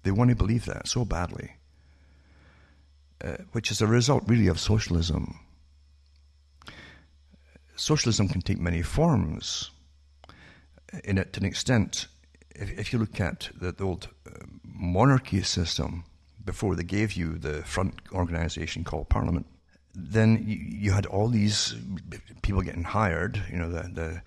They 0.03 0.11
want 0.11 0.29
to 0.29 0.35
believe 0.35 0.65
that 0.65 0.87
so 0.87 1.05
badly, 1.05 1.53
uh, 3.23 3.37
which 3.53 3.71
is 3.71 3.81
a 3.81 3.87
result 3.87 4.23
really 4.27 4.47
of 4.47 4.59
socialism. 4.59 5.39
Socialism 7.75 8.27
can 8.27 8.41
take 8.41 8.59
many 8.59 8.81
forms. 8.81 9.71
In 11.03 11.17
it, 11.17 11.33
to 11.33 11.39
an 11.39 11.45
extent, 11.45 12.07
if, 12.55 12.77
if 12.79 12.93
you 12.93 12.99
look 12.99 13.19
at 13.19 13.49
the, 13.59 13.71
the 13.71 13.83
old 13.83 14.09
uh, 14.27 14.31
monarchy 14.63 15.41
system 15.41 16.05
before 16.45 16.75
they 16.75 16.83
gave 16.83 17.13
you 17.13 17.37
the 17.37 17.63
front 17.63 17.95
organization 18.11 18.83
called 18.83 19.09
Parliament, 19.09 19.45
then 19.95 20.43
you, 20.45 20.57
you 20.57 20.91
had 20.91 21.05
all 21.05 21.27
these 21.27 21.75
people 22.41 22.61
getting 22.61 22.83
hired, 22.83 23.41
you 23.51 23.57
know, 23.57 23.69
the, 23.69 23.83
the, 23.93 24.21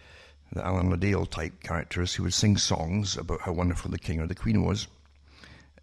the 0.52 0.64
Alan-a-Dale 0.64 1.26
type 1.26 1.62
characters 1.62 2.14
who 2.14 2.22
would 2.22 2.34
sing 2.34 2.56
songs 2.56 3.16
about 3.16 3.42
how 3.42 3.52
wonderful 3.52 3.90
the 3.90 3.98
king 3.98 4.20
or 4.20 4.26
the 4.26 4.34
queen 4.34 4.64
was 4.64 4.86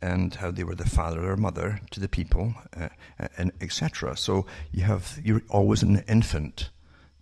and 0.03 0.35
how 0.35 0.51
they 0.51 0.65
were 0.65 0.75
the 0.75 0.89
father 0.89 1.31
or 1.31 1.37
mother 1.37 1.79
to 1.91 2.01
the 2.01 2.09
people, 2.09 2.53
uh, 2.75 2.89
and 3.37 3.53
etc. 3.61 4.17
So 4.17 4.45
you 4.73 4.83
have 4.83 5.17
you're 5.23 5.41
always 5.49 5.81
an 5.81 6.03
infant 6.09 6.69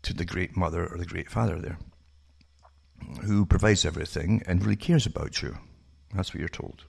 to 0.02 0.14
the 0.14 0.26
great 0.26 0.58
mother 0.58 0.88
or 0.88 0.98
the 0.98 1.06
great 1.06 1.30
father 1.30 1.60
there, 1.60 1.78
who 3.24 3.46
provides 3.46 3.86
everything 3.86 4.44
and 4.46 4.64
really 4.64 4.76
cares 4.76 5.06
about 5.06 5.42
you. 5.42 5.58
That's 6.14 6.34
what 6.34 6.40
you're 6.40 6.50
told. 6.50 6.86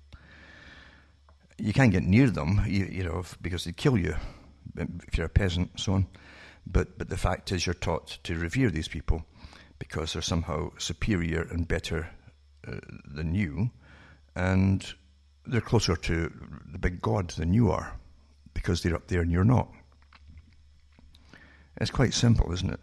You 1.58 1.72
can't 1.72 1.92
get 1.92 2.02
near 2.02 2.30
them, 2.30 2.62
you, 2.66 2.86
you 2.86 3.04
know, 3.04 3.24
because 3.40 3.64
they 3.64 3.72
kill 3.72 3.96
you 3.96 4.16
if 4.76 5.16
you're 5.16 5.26
a 5.26 5.30
peasant, 5.30 5.78
so 5.78 5.94
on. 5.94 6.06
But, 6.66 6.98
but 6.98 7.08
the 7.08 7.16
fact 7.16 7.52
is, 7.52 7.66
you're 7.66 7.74
taught 7.74 8.18
to 8.24 8.36
revere 8.36 8.70
these 8.70 8.88
people 8.88 9.24
because 9.78 10.12
they're 10.12 10.22
somehow 10.22 10.70
superior 10.78 11.42
and 11.50 11.66
better 11.66 12.08
uh, 12.66 12.76
than 13.04 13.34
you, 13.34 13.70
and 14.36 14.94
they're 15.44 15.60
closer 15.60 15.96
to 15.96 16.32
the 16.70 16.78
big 16.78 17.02
God 17.02 17.30
than 17.30 17.52
you 17.52 17.70
are 17.70 17.98
because 18.54 18.82
they're 18.82 18.94
up 18.94 19.08
there 19.08 19.22
and 19.22 19.30
you're 19.32 19.44
not. 19.44 19.68
It's 21.80 21.90
quite 21.90 22.14
simple, 22.14 22.52
isn't 22.52 22.70
it? 22.70 22.80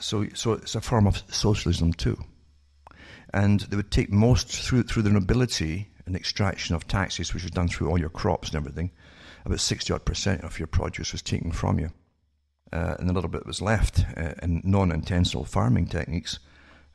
So, 0.00 0.26
so 0.34 0.52
it's 0.52 0.74
a 0.74 0.80
form 0.80 1.06
of 1.06 1.22
socialism 1.30 1.92
too. 1.92 2.16
And 3.34 3.60
they 3.60 3.76
would 3.76 3.90
take 3.90 4.10
most 4.10 4.48
through 4.48 4.84
through 4.84 5.02
the 5.02 5.10
nobility 5.10 5.88
and 6.06 6.16
extraction 6.16 6.74
of 6.74 6.86
taxes, 6.86 7.34
which 7.34 7.42
was 7.42 7.52
done 7.52 7.68
through 7.68 7.90
all 7.90 8.00
your 8.00 8.08
crops 8.08 8.48
and 8.48 8.56
everything 8.56 8.90
about 9.44 9.60
60 9.60 9.92
odd 9.92 10.04
percent 10.04 10.42
of 10.44 10.58
your 10.58 10.66
produce 10.66 11.12
was 11.12 11.22
taken 11.22 11.52
from 11.52 11.78
you. 11.78 11.90
Uh, 12.72 12.96
and 12.98 13.08
a 13.08 13.12
little 13.12 13.30
bit 13.30 13.46
was 13.46 13.62
left 13.62 14.04
uh, 14.16 14.34
in 14.42 14.60
non-intensive 14.62 15.48
farming 15.48 15.86
techniques 15.86 16.38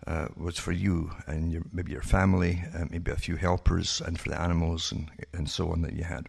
uh, 0.06 0.28
was 0.36 0.60
for 0.60 0.72
you 0.72 1.12
and 1.26 1.52
your, 1.52 1.64
maybe 1.72 1.92
your 1.92 2.02
family, 2.02 2.64
uh, 2.76 2.86
maybe 2.90 3.12
a 3.12 3.16
few 3.16 3.38
helpers, 3.38 4.02
and 4.02 4.20
for 4.20 4.30
the 4.30 4.40
animals 4.40 4.92
and, 4.92 5.10
and 5.34 5.50
so 5.50 5.72
on 5.72 5.82
that 5.82 5.94
you 5.94 6.04
had. 6.04 6.28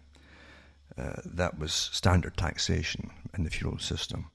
Uh, 0.96 1.20
that 1.24 1.58
was 1.58 1.72
standard 1.72 2.36
taxation 2.36 3.10
in 3.36 3.44
the 3.44 3.50
feudal 3.50 3.78
system. 3.78 4.30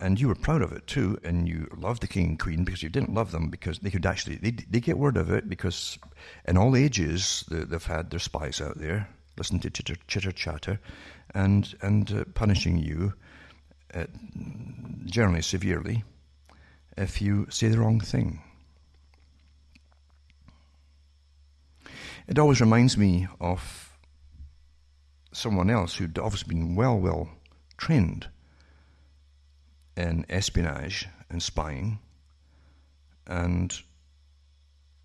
And 0.00 0.20
you 0.20 0.28
were 0.28 0.36
proud 0.36 0.62
of 0.62 0.72
it 0.72 0.86
too, 0.86 1.18
and 1.24 1.48
you 1.48 1.68
loved 1.76 2.02
the 2.02 2.06
king 2.06 2.26
and 2.26 2.38
queen 2.38 2.62
because 2.62 2.82
you 2.82 2.88
didn't 2.88 3.14
love 3.14 3.32
them 3.32 3.48
because 3.48 3.80
they 3.80 3.90
could 3.90 4.06
actually, 4.06 4.36
they, 4.36 4.52
they 4.52 4.80
get 4.80 4.96
word 4.96 5.16
of 5.16 5.30
it 5.30 5.48
because 5.48 5.98
in 6.46 6.56
all 6.56 6.76
ages 6.76 7.44
they've 7.50 7.84
had 7.84 8.10
their 8.10 8.20
spies 8.20 8.60
out 8.60 8.78
there 8.78 9.08
listening 9.38 9.60
to 9.60 9.70
chitter, 9.70 9.96
chitter 10.06 10.32
chatter, 10.32 10.80
and, 11.34 11.74
and 11.80 12.12
uh, 12.12 12.24
punishing 12.34 12.78
you, 12.78 13.14
uh, 13.94 14.04
generally 15.06 15.42
severely, 15.42 16.02
if 16.96 17.22
you 17.22 17.46
say 17.48 17.68
the 17.68 17.78
wrong 17.78 18.00
thing. 18.00 18.42
It 22.26 22.38
always 22.38 22.60
reminds 22.60 22.98
me 22.98 23.26
of 23.40 23.96
someone 25.32 25.70
else 25.70 25.94
who'd 25.94 26.18
obviously 26.18 26.54
been 26.54 26.74
well, 26.74 26.98
well 26.98 27.30
trained 27.78 28.28
in 29.98 30.24
espionage 30.28 31.08
and 31.28 31.42
spying, 31.42 31.98
and 33.26 33.82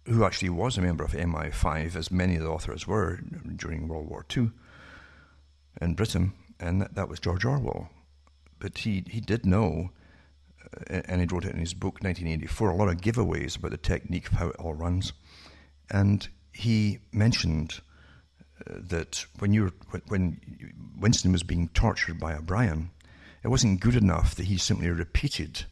who 0.05 0.23
actually 0.23 0.49
was 0.49 0.77
a 0.77 0.81
member 0.81 1.03
of 1.03 1.13
MI5, 1.13 1.95
as 1.95 2.11
many 2.11 2.35
of 2.35 2.43
the 2.43 2.49
authors 2.49 2.85
were 2.85 3.19
during 3.55 3.87
World 3.87 4.07
War 4.07 4.23
II 4.35 4.51
in 5.81 5.95
Britain, 5.95 6.33
and 6.59 6.79
that, 6.79 6.93
that 6.93 7.09
was 7.09 7.19
George 7.19 7.43
Orwell. 7.43 7.89
But 8.59 8.77
he, 8.77 9.03
he 9.09 9.19
did 9.19 9.47
know, 9.47 9.89
uh, 10.89 11.01
and 11.05 11.19
he 11.19 11.27
wrote 11.27 11.45
it 11.45 11.53
in 11.53 11.59
his 11.59 11.73
book 11.73 11.95
1984, 12.03 12.69
a 12.69 12.75
lot 12.75 12.89
of 12.89 12.97
giveaways 12.97 13.57
about 13.57 13.71
the 13.71 13.77
technique 13.77 14.27
of 14.27 14.37
how 14.37 14.49
it 14.49 14.55
all 14.57 14.73
runs. 14.73 15.11
And 15.89 16.27
he 16.51 16.99
mentioned 17.11 17.81
uh, 18.69 18.75
that 18.89 19.25
when 19.39 19.53
you 19.53 19.63
were, 19.63 20.01
when 20.07 20.39
Winston 20.99 21.31
was 21.31 21.43
being 21.43 21.69
tortured 21.69 22.19
by 22.19 22.35
O'Brien, 22.35 22.91
it 23.43 23.49
wasn't 23.49 23.81
good 23.81 23.95
enough 23.95 24.35
that 24.35 24.45
he 24.45 24.57
simply 24.57 24.89
repeated 24.89 25.65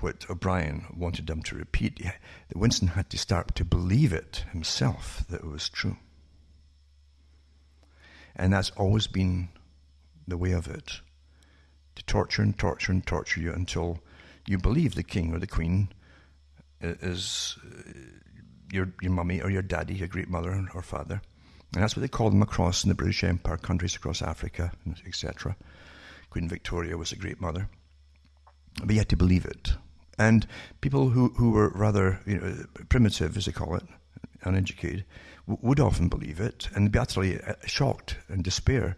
what 0.00 0.30
O'Brien 0.30 0.84
wanted 0.96 1.26
them 1.26 1.42
to 1.42 1.56
repeat, 1.56 2.00
that 2.02 2.56
Winston 2.56 2.88
had 2.88 3.10
to 3.10 3.18
start 3.18 3.54
to 3.56 3.64
believe 3.64 4.12
it 4.12 4.44
himself 4.52 5.24
that 5.28 5.40
it 5.40 5.46
was 5.46 5.68
true. 5.68 5.96
And 8.36 8.52
that's 8.52 8.70
always 8.70 9.08
been 9.08 9.48
the 10.28 10.36
way 10.36 10.52
of 10.52 10.68
it 10.68 11.00
to 11.96 12.04
torture 12.04 12.42
and 12.42 12.56
torture 12.56 12.92
and 12.92 13.04
torture 13.04 13.40
you 13.40 13.52
until 13.52 13.98
you 14.46 14.56
believe 14.56 14.94
the 14.94 15.02
king 15.02 15.34
or 15.34 15.40
the 15.40 15.46
queen 15.48 15.88
is 16.80 17.58
uh, 17.66 17.92
your, 18.72 18.92
your 19.02 19.10
mummy 19.10 19.40
or 19.40 19.50
your 19.50 19.62
daddy, 19.62 19.94
your 19.94 20.06
great 20.06 20.28
mother 20.28 20.68
or 20.74 20.82
father. 20.82 21.20
And 21.74 21.82
that's 21.82 21.96
what 21.96 22.02
they 22.02 22.08
called 22.08 22.32
them 22.32 22.42
across 22.42 22.84
in 22.84 22.88
the 22.88 22.94
British 22.94 23.24
Empire, 23.24 23.56
countries 23.56 23.96
across 23.96 24.22
Africa, 24.22 24.72
etc. 25.06 25.56
Queen 26.30 26.48
Victoria 26.48 26.96
was 26.96 27.12
a 27.12 27.16
great 27.16 27.40
mother. 27.40 27.68
But 28.80 28.90
you 28.90 28.98
had 28.98 29.08
to 29.10 29.16
believe 29.16 29.44
it. 29.44 29.72
And 30.18 30.46
people 30.80 31.10
who, 31.10 31.28
who 31.30 31.50
were 31.50 31.70
rather 31.70 32.20
you 32.26 32.38
know, 32.38 32.64
primitive, 32.88 33.36
as 33.36 33.46
they 33.46 33.52
call 33.52 33.76
it, 33.76 33.84
uneducated, 34.42 35.04
w- 35.46 35.58
would 35.62 35.80
often 35.80 36.08
believe 36.08 36.40
it 36.40 36.68
and 36.74 36.90
be 36.90 36.98
utterly 36.98 37.40
uh, 37.40 37.54
shocked 37.66 38.16
and 38.28 38.42
despair 38.42 38.96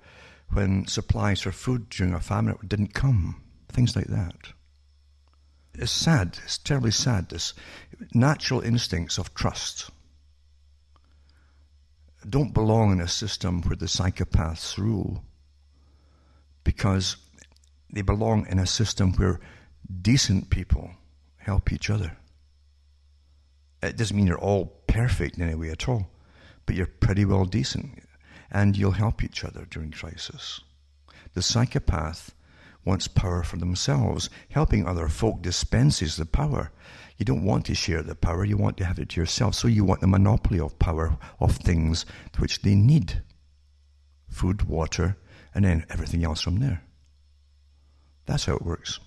when 0.52 0.86
supplies 0.86 1.42
for 1.42 1.52
food 1.52 1.88
during 1.90 2.14
a 2.14 2.20
famine 2.20 2.56
didn't 2.66 2.94
come. 2.94 3.42
Things 3.68 3.94
like 3.94 4.06
that. 4.06 4.34
It's 5.74 5.92
sad, 5.92 6.38
it's 6.44 6.58
terribly 6.58 6.90
sad, 6.90 7.28
this 7.28 7.54
natural 8.12 8.60
instincts 8.60 9.18
of 9.18 9.34
trust 9.34 9.90
don't 12.28 12.52
belong 12.52 12.92
in 12.92 13.00
a 13.00 13.08
system 13.08 13.62
where 13.62 13.76
the 13.76 13.86
psychopaths 13.86 14.76
rule 14.76 15.24
because 16.70 17.16
they 17.92 18.00
belong 18.02 18.46
in 18.46 18.60
a 18.60 18.64
system 18.64 19.12
where 19.14 19.40
decent 20.02 20.50
people 20.50 20.88
help 21.38 21.72
each 21.72 21.90
other. 21.90 22.16
It 23.82 23.96
doesn't 23.96 24.16
mean 24.16 24.28
you're 24.28 24.38
all 24.38 24.66
perfect 24.86 25.36
in 25.36 25.42
any 25.42 25.56
way 25.56 25.70
at 25.70 25.88
all, 25.88 26.06
but 26.66 26.76
you're 26.76 26.86
pretty 26.86 27.24
well 27.24 27.44
decent 27.44 28.04
and 28.52 28.76
you'll 28.76 29.02
help 29.04 29.24
each 29.24 29.42
other 29.44 29.66
during 29.68 29.90
crisis. 29.90 30.60
The 31.34 31.42
psychopath 31.42 32.34
wants 32.84 33.08
power 33.08 33.42
for 33.42 33.56
themselves. 33.56 34.30
Helping 34.50 34.86
other 34.86 35.08
folk 35.08 35.42
dispenses 35.42 36.16
the 36.16 36.24
power. 36.24 36.70
You 37.18 37.24
don't 37.24 37.44
want 37.44 37.66
to 37.66 37.74
share 37.74 38.04
the 38.04 38.14
power, 38.14 38.44
you 38.44 38.56
want 38.56 38.76
to 38.76 38.84
have 38.84 39.00
it 39.00 39.08
to 39.10 39.20
yourself. 39.20 39.56
So 39.56 39.66
you 39.66 39.84
want 39.84 40.02
the 40.02 40.06
monopoly 40.06 40.60
of 40.60 40.78
power 40.78 41.18
of 41.40 41.56
things 41.56 42.06
which 42.38 42.62
they 42.62 42.76
need 42.76 43.22
food, 44.28 44.62
water, 44.62 45.16
and 45.54 45.64
then 45.64 45.84
everything 45.90 46.24
else 46.24 46.40
from 46.40 46.60
there. 46.60 46.82
That's 48.26 48.44
how 48.44 48.54
it 48.54 48.62
works. 48.62 49.00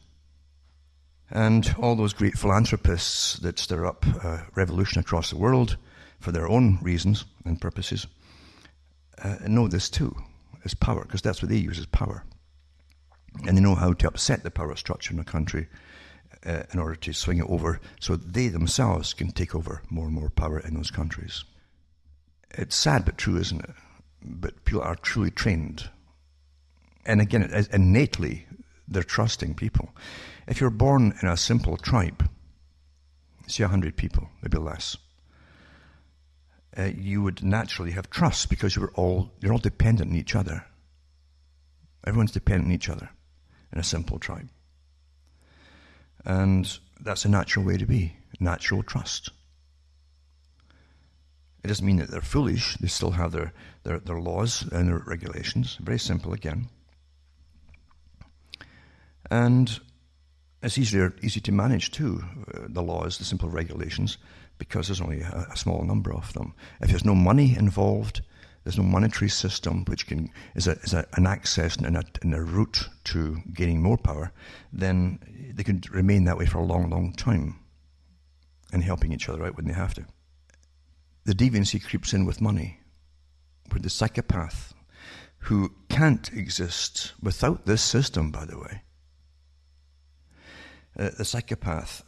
And 1.30 1.74
all 1.80 1.96
those 1.96 2.14
great 2.14 2.38
philanthropists 2.38 3.40
that 3.40 3.58
stir 3.58 3.86
up 3.86 4.06
uh, 4.24 4.44
revolution 4.56 5.00
across 5.00 5.30
the 5.30 5.38
world 5.38 5.78
for 6.20 6.32
their 6.32 6.48
own 6.48 6.78
reasons 6.82 7.26
and 7.46 7.60
purposes 7.60 8.08
uh, 9.24 9.38
know 9.48 9.68
this 9.68 9.90
too 9.90 10.16
as 10.66 10.74
power, 10.74 11.04
because 11.04 11.22
that's 11.22 11.42
what 11.42 11.50
they 11.50 11.58
use 11.58 11.80
as 11.80 11.86
power. 11.88 12.24
And 13.46 13.58
they 13.58 13.62
know 13.62 13.76
how 13.76 13.94
to 13.94 14.08
upset 14.08 14.44
the 14.44 14.52
power 14.52 14.76
structure 14.76 15.14
in 15.14 15.20
a 15.20 15.24
country 15.24 15.68
uh, 16.46 16.64
in 16.72 16.80
order 16.80 16.96
to 16.96 17.14
swing 17.14 17.40
it 17.40 17.50
over 17.50 17.80
so 18.00 18.16
they 18.16 18.48
themselves 18.48 19.14
can 19.14 19.32
take 19.32 19.56
over 19.56 19.82
more 19.90 20.06
and 20.06 20.14
more 20.14 20.30
power 20.30 20.60
in 20.60 20.76
those 20.76 20.92
countries. 20.92 21.44
It's 22.52 22.76
sad 22.76 23.06
but 23.06 23.18
true, 23.18 23.38
isn't 23.38 23.64
it? 23.64 23.72
But 24.22 24.64
people 24.66 24.84
are 24.84 24.96
truly 24.96 25.32
trained. 25.32 25.90
And 27.06 27.22
again, 27.22 27.44
innately, 27.72 28.48
they're 28.88 29.04
trusting 29.04 29.56
people. 29.56 29.90
If 30.48 30.60
you're 30.62 30.70
born 30.70 31.18
in 31.22 31.28
a 31.28 31.38
simple 31.38 31.78
tribe, 31.78 32.30
say 33.48 33.64
a 33.64 33.68
hundred 33.68 33.98
people, 33.98 34.30
maybe 34.42 34.58
less, 34.58 34.98
uh, 36.78 36.90
you 36.96 37.22
would 37.22 37.44
naturally 37.44 37.92
have 37.92 38.10
trust 38.10 38.50
because 38.50 38.76
you're 38.76 38.92
all 38.96 39.32
you're 39.40 39.52
all 39.52 39.60
dependent 39.60 40.12
on 40.12 40.18
each 40.18 40.36
other. 40.36 40.66
Everyone's 42.06 42.32
dependent 42.32 42.68
on 42.68 42.74
each 42.74 42.90
other 42.90 43.10
in 43.72 43.80
a 43.80 43.84
simple 43.84 44.20
tribe. 44.20 44.50
And 46.26 46.80
that's 47.00 47.26
a 47.26 47.30
natural 47.30 47.66
way 47.66 47.78
to 47.78 47.86
be, 47.86 48.16
natural 48.40 48.84
trust. 48.84 49.30
It 51.64 51.68
doesn't 51.68 51.86
mean 51.86 51.98
that 51.98 52.12
they're 52.12 52.22
foolish, 52.22 52.76
they 52.78 52.88
still 52.88 53.12
have 53.12 53.32
their, 53.32 53.54
their, 53.84 54.00
their 54.00 54.20
laws 54.20 54.64
and 54.72 54.90
their 54.90 55.00
regulations. 55.00 55.78
Very 55.82 56.00
simple 56.00 56.34
again. 56.34 56.70
And 59.30 59.80
it's 60.62 60.78
easier, 60.78 61.14
easy 61.22 61.42
to 61.42 61.52
manage 61.52 61.92
too, 61.92 62.24
uh, 62.54 62.68
the 62.68 62.82
laws, 62.82 63.18
the 63.18 63.26
simple 63.26 63.50
regulations, 63.50 64.18
because 64.58 64.88
there's 64.88 65.02
only 65.02 65.22
a, 65.22 65.48
a, 65.52 65.58
small 65.58 65.84
number 65.84 66.14
of 66.14 66.32
them. 66.34 66.54
If 66.82 66.90
there's 66.90 67.06
no 67.06 67.16
money 67.16 67.56
involved, 67.58 68.22
there's 68.64 68.78
no 68.78 68.84
monetary 68.84 69.30
system 69.30 69.84
which 69.86 70.08
can 70.08 70.30
is, 70.56 70.68
a, 70.68 70.72
is 70.84 70.94
a, 70.94 71.06
an 71.14 71.28
access 71.28 71.76
and 71.76 71.98
a, 71.98 72.04
and 72.22 72.34
a 72.34 72.42
route 72.42 72.88
to 73.06 73.42
gaining 73.54 73.82
more 73.82 73.98
power, 73.98 74.32
then 74.72 75.20
they 75.54 75.64
can 75.64 75.82
remain 75.92 76.24
that 76.26 76.38
way 76.38 76.46
for 76.46 76.60
a 76.60 76.66
long, 76.66 76.90
long 76.90 77.12
time 77.14 77.60
and 78.72 78.84
helping 78.84 79.12
each 79.12 79.28
other 79.28 79.46
out 79.46 79.58
when 79.58 79.66
they 79.68 79.74
have 79.74 79.94
to. 79.96 80.06
The 81.26 81.34
deviancy 81.34 81.84
creeps 81.84 82.14
in 82.14 82.26
with 82.26 82.42
money, 82.42 82.80
where 83.70 83.80
the 83.80 83.90
psychopath, 83.90 84.74
who 85.40 85.72
can't 85.90 86.32
exist 86.34 87.14
without 87.22 87.66
this 87.66 87.82
system, 87.82 88.32
by 88.32 88.46
the 88.46 88.58
way, 88.58 88.82
uh, 90.98 91.10
the 91.18 91.26
psychopath 91.26 92.04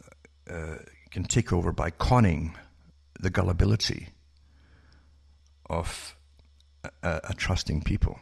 uh, 0.50 0.76
can 1.10 1.24
take 1.24 1.52
over 1.52 1.72
by 1.72 1.90
conning 1.90 2.56
the 3.18 3.30
gullibility 3.30 4.08
of 5.68 6.14
a, 7.02 7.20
a, 7.24 7.34
trusting 7.34 7.82
people, 7.82 8.20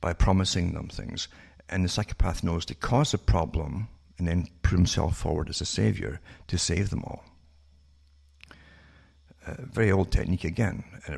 by 0.00 0.12
promising 0.12 0.74
them 0.74 0.88
things. 0.88 1.28
And 1.68 1.84
the 1.84 1.88
psychopath 1.88 2.42
knows 2.42 2.66
to 2.66 2.74
cause 2.74 3.14
a 3.14 3.18
problem 3.18 3.88
and 4.18 4.28
then 4.28 4.48
put 4.62 4.72
himself 4.72 5.16
forward 5.16 5.48
as 5.48 5.60
a 5.60 5.66
savior 5.66 6.20
to 6.48 6.58
save 6.58 6.90
them 6.90 7.04
all. 7.04 7.24
Uh, 9.46 9.54
very 9.60 9.90
old 9.90 10.10
technique 10.10 10.44
again. 10.44 10.84
Uh, 11.08 11.16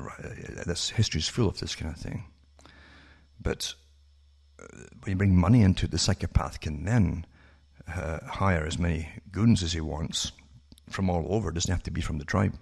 this 0.67 0.91
history 0.91 1.19
is 1.19 1.29
full 1.29 1.49
of 1.49 1.59
this 1.59 1.75
kind 1.75 1.93
of 1.93 2.01
thing. 2.01 2.25
But 3.41 3.75
when 5.03 5.11
you 5.11 5.17
bring 5.17 5.35
money 5.35 5.63
into 5.63 5.87
it, 5.87 5.91
the 5.91 5.99
psychopath 5.99 6.61
can 6.61 6.85
then 6.85 7.27
uh, 7.89 8.19
hire 8.27 8.65
as 8.65 8.79
many 8.79 9.09
goons 9.31 9.63
as 9.63 9.73
he 9.73 9.81
wants 9.81 10.33
from 10.91 11.09
all 11.09 11.27
over, 11.29 11.49
it 11.49 11.55
doesn't 11.55 11.73
have 11.73 11.83
to 11.85 11.91
be 11.91 12.01
from 12.01 12.19
the 12.19 12.25
tribe, 12.25 12.55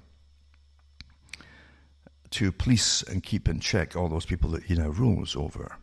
to 2.31 2.53
police 2.53 3.03
and 3.03 3.23
keep 3.23 3.49
in 3.49 3.61
check 3.61 3.97
all 3.97 4.09
those 4.09 4.27
people 4.27 4.51
that 4.51 4.65
he 4.65 4.75
now 4.75 4.89
rules 4.89 5.35
over. 5.35 5.77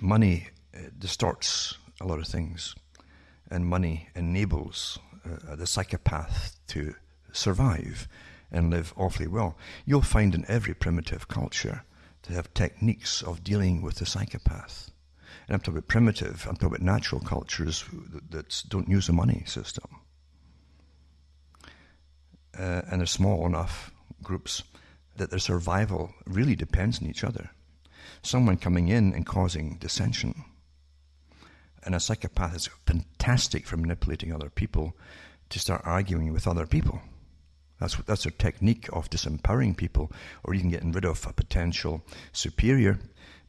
Money 0.00 0.48
uh, 0.74 0.80
distorts 0.98 1.78
a 2.00 2.06
lot 2.06 2.18
of 2.18 2.26
things, 2.26 2.74
and 3.50 3.66
money 3.66 4.08
enables 4.14 4.98
uh, 5.24 5.54
the 5.54 5.66
psychopath 5.66 6.58
to 6.66 6.94
survive 7.32 8.08
and 8.50 8.70
live 8.70 8.92
awfully 8.96 9.28
well. 9.28 9.56
You'll 9.86 10.02
find 10.02 10.34
in 10.34 10.44
every 10.48 10.74
primitive 10.74 11.28
culture 11.28 11.84
to 12.22 12.32
have 12.32 12.52
techniques 12.54 13.22
of 13.22 13.42
dealing 13.42 13.82
with 13.82 13.96
the 13.96 14.06
psychopath. 14.06 14.91
And 15.46 15.54
I'm 15.54 15.60
talking 15.60 15.78
about 15.78 15.88
primitive, 15.88 16.46
I'm 16.48 16.54
talking 16.54 16.68
about 16.68 16.82
natural 16.82 17.20
cultures 17.20 17.84
that 18.30 18.62
don't 18.68 18.88
use 18.88 19.08
a 19.08 19.12
money 19.12 19.42
system. 19.46 19.84
Uh, 22.58 22.82
and 22.90 23.00
they're 23.00 23.06
small 23.06 23.46
enough 23.46 23.90
groups 24.22 24.62
that 25.16 25.30
their 25.30 25.38
survival 25.38 26.14
really 26.26 26.54
depends 26.54 27.00
on 27.00 27.08
each 27.08 27.24
other. 27.24 27.50
Someone 28.22 28.56
coming 28.56 28.88
in 28.88 29.14
and 29.14 29.26
causing 29.26 29.76
dissension. 29.78 30.44
And 31.84 31.94
a 31.94 32.00
psychopath 32.00 32.54
is 32.54 32.70
fantastic 32.86 33.66
for 33.66 33.76
manipulating 33.76 34.32
other 34.32 34.48
people 34.48 34.96
to 35.48 35.58
start 35.58 35.82
arguing 35.84 36.32
with 36.32 36.46
other 36.46 36.66
people. 36.66 37.00
That's, 37.80 37.96
that's 37.96 38.22
their 38.22 38.32
technique 38.32 38.88
of 38.92 39.10
disempowering 39.10 39.76
people 39.76 40.12
or 40.44 40.54
even 40.54 40.70
getting 40.70 40.92
rid 40.92 41.04
of 41.04 41.26
a 41.26 41.32
potential 41.32 42.02
superior 42.32 43.00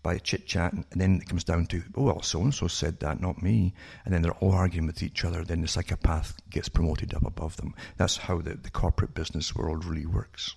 by 0.03 0.17
chit 0.17 0.45
chat, 0.45 0.73
and 0.73 0.85
then 0.91 1.21
it 1.21 1.29
comes 1.29 1.45
down 1.45 1.65
to, 1.67 1.81
oh, 1.95 2.03
well, 2.03 2.21
so 2.21 2.41
and 2.41 2.53
so 2.53 2.67
said 2.67 2.99
that, 2.99 3.21
not 3.21 3.41
me. 3.41 3.73
And 4.03 4.13
then 4.13 4.21
they're 4.21 4.33
all 4.33 4.51
arguing 4.51 4.85
with 4.85 5.01
each 5.01 5.23
other. 5.23 5.43
Then 5.43 5.61
the 5.61 5.67
psychopath 5.67 6.35
gets 6.49 6.69
promoted 6.69 7.13
up 7.13 7.25
above 7.25 7.55
them. 7.57 7.73
That's 7.97 8.17
how 8.17 8.41
the, 8.41 8.55
the 8.55 8.69
corporate 8.69 9.13
business 9.13 9.55
world 9.55 9.85
really 9.85 10.05
works. 10.05 10.55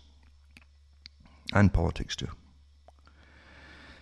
And 1.55 1.73
politics 1.73 2.17
too. 2.17 2.29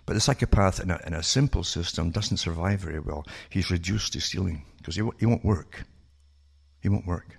But 0.06 0.14
the 0.14 0.20
psychopath 0.20 0.80
in 0.80 0.90
a, 0.90 1.00
in 1.06 1.14
a 1.14 1.22
simple 1.22 1.62
system 1.62 2.10
doesn't 2.10 2.38
survive 2.38 2.80
very 2.80 3.00
well. 3.00 3.26
He's 3.50 3.70
reduced 3.70 4.14
to 4.14 4.20
stealing 4.20 4.64
because 4.78 4.96
he, 4.96 5.02
he 5.18 5.26
won't 5.26 5.44
work. 5.44 5.84
He 6.80 6.88
won't 6.88 7.06
work. 7.06 7.38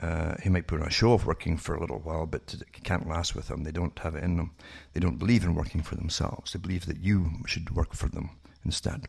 Uh, 0.00 0.34
he 0.42 0.50
might 0.50 0.66
put 0.66 0.80
on 0.80 0.86
a 0.86 0.90
show 0.90 1.14
of 1.14 1.26
working 1.26 1.56
for 1.56 1.74
a 1.74 1.80
little 1.80 2.00
while, 2.00 2.26
but 2.26 2.54
it 2.54 2.84
can't 2.84 3.08
last 3.08 3.34
with 3.34 3.48
them. 3.48 3.64
They 3.64 3.72
don't 3.72 3.98
have 4.00 4.14
it 4.14 4.24
in 4.24 4.36
them. 4.36 4.50
They 4.92 5.00
don't 5.00 5.18
believe 5.18 5.44
in 5.44 5.54
working 5.54 5.82
for 5.82 5.94
themselves. 5.94 6.52
They 6.52 6.58
believe 6.58 6.86
that 6.86 7.00
you 7.00 7.30
should 7.46 7.74
work 7.74 7.94
for 7.94 8.08
them 8.08 8.30
instead. 8.64 9.08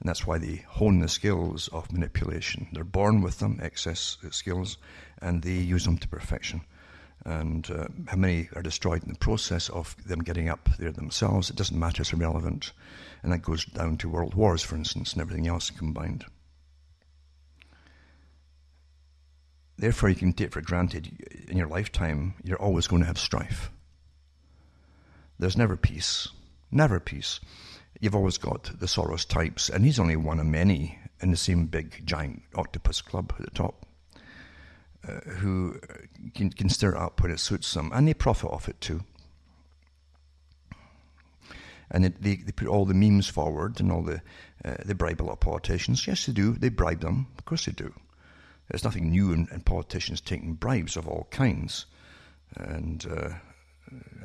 And 0.00 0.08
that's 0.08 0.26
why 0.26 0.38
they 0.38 0.64
hone 0.68 1.00
the 1.00 1.08
skills 1.08 1.68
of 1.68 1.90
manipulation. 1.90 2.68
They're 2.72 2.84
born 2.84 3.22
with 3.22 3.38
them, 3.38 3.58
excess 3.62 4.18
skills, 4.30 4.76
and 5.20 5.42
they 5.42 5.54
use 5.54 5.84
them 5.84 5.98
to 5.98 6.08
perfection. 6.08 6.60
And 7.24 7.68
uh, 7.70 7.88
how 8.06 8.16
many 8.16 8.48
are 8.54 8.62
destroyed 8.62 9.02
in 9.02 9.12
the 9.12 9.18
process 9.18 9.68
of 9.70 9.96
them 10.06 10.20
getting 10.20 10.48
up 10.48 10.68
there 10.78 10.92
themselves, 10.92 11.50
it 11.50 11.56
doesn't 11.56 11.78
matter, 11.78 12.02
it's 12.02 12.12
irrelevant. 12.12 12.72
And 13.22 13.32
that 13.32 13.42
goes 13.42 13.64
down 13.64 13.96
to 13.98 14.08
world 14.08 14.34
wars, 14.34 14.62
for 14.62 14.76
instance, 14.76 15.14
and 15.14 15.22
everything 15.22 15.48
else 15.48 15.70
combined. 15.70 16.24
Therefore, 19.78 20.08
you 20.08 20.16
can 20.16 20.32
take 20.32 20.52
for 20.52 20.60
granted 20.60 21.46
in 21.48 21.56
your 21.56 21.68
lifetime, 21.68 22.34
you're 22.42 22.60
always 22.60 22.88
going 22.88 23.02
to 23.02 23.06
have 23.06 23.18
strife. 23.18 23.70
There's 25.38 25.56
never 25.56 25.76
peace. 25.76 26.28
Never 26.72 26.98
peace. 26.98 27.38
You've 28.00 28.16
always 28.16 28.38
got 28.38 28.64
the 28.80 28.86
Soros 28.86 29.26
types, 29.26 29.68
and 29.68 29.84
he's 29.84 30.00
only 30.00 30.16
one 30.16 30.40
of 30.40 30.46
many 30.46 30.98
in 31.20 31.30
the 31.30 31.36
same 31.36 31.66
big, 31.66 32.04
giant 32.04 32.42
octopus 32.56 33.00
club 33.00 33.32
at 33.38 33.44
the 33.44 33.50
top, 33.50 33.86
uh, 35.06 35.20
who 35.38 35.78
can, 36.34 36.50
can 36.50 36.68
stir 36.68 36.94
it 36.94 36.98
up 36.98 37.22
when 37.22 37.30
it 37.30 37.40
suits 37.40 37.72
them, 37.74 37.90
and 37.94 38.06
they 38.06 38.14
profit 38.14 38.50
off 38.50 38.68
it 38.68 38.80
too. 38.80 39.04
And 41.90 42.04
they, 42.04 42.08
they, 42.08 42.36
they 42.36 42.52
put 42.52 42.68
all 42.68 42.84
the 42.84 42.94
memes 42.94 43.28
forward 43.28 43.80
and 43.80 43.90
all 43.90 44.02
the, 44.02 44.20
uh, 44.64 44.74
they 44.84 44.92
bribe 44.92 45.22
a 45.22 45.24
lot 45.24 45.34
of 45.34 45.40
politicians. 45.40 46.06
Yes, 46.06 46.26
they 46.26 46.32
do. 46.32 46.52
They 46.52 46.68
bribe 46.68 47.00
them. 47.00 47.28
Of 47.38 47.46
course 47.46 47.64
they 47.64 47.72
do. 47.72 47.94
There's 48.68 48.84
nothing 48.84 49.10
new 49.10 49.32
in, 49.32 49.48
in 49.52 49.60
politicians 49.60 50.20
taking 50.20 50.54
bribes 50.54 50.96
of 50.96 51.08
all 51.08 51.28
kinds. 51.30 51.86
And 52.56 53.06
uh, 53.10 53.30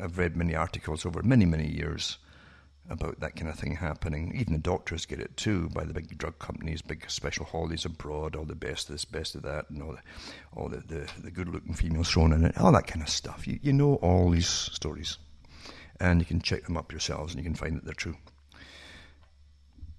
I've 0.02 0.18
read 0.18 0.36
many 0.36 0.56
articles 0.56 1.06
over 1.06 1.24
many, 1.24 1.46
many 1.46 1.68
years 1.68 2.18
about 2.90 3.20
that 3.22 3.36
kind 3.38 3.50
of 3.50 3.58
thing 3.58 3.76
happening. 3.76 4.34
Even 4.36 4.54
the 4.54 4.60
doctors 4.60 5.06
get 5.06 5.20
it 5.20 5.38
too 5.38 5.70
by 5.70 5.86
the 5.86 5.94
big 5.94 6.18
drug 6.18 6.38
companies, 6.40 6.82
big 6.82 7.10
special 7.10 7.46
holidays 7.46 7.86
abroad, 7.86 8.36
all 8.36 8.44
the 8.44 8.56
best 8.56 8.90
of 8.90 8.96
this, 8.96 9.06
best 9.06 9.36
of 9.36 9.44
that, 9.44 9.70
and 9.70 9.82
all 9.82 9.94
the, 9.94 10.02
all 10.60 10.68
the, 10.68 10.84
the, 10.88 11.10
the 11.22 11.32
good 11.32 11.48
looking 11.48 11.74
females 11.74 12.10
thrown 12.10 12.34
in 12.34 12.46
it, 12.46 12.58
all 12.58 12.74
that 12.74 12.88
kind 12.88 13.02
of 13.02 13.10
stuff. 13.10 13.48
You, 13.48 13.60
you 13.62 13.72
know 13.72 13.96
all 13.96 14.30
these 14.30 14.48
stories. 14.48 15.18
And 16.00 16.20
you 16.20 16.26
can 16.26 16.42
check 16.42 16.64
them 16.66 16.76
up 16.76 16.92
yourselves 16.92 17.34
and 17.34 17.42
you 17.42 17.50
can 17.50 17.56
find 17.56 17.78
that 17.78 17.86
they're 17.86 17.94
true. 17.94 18.18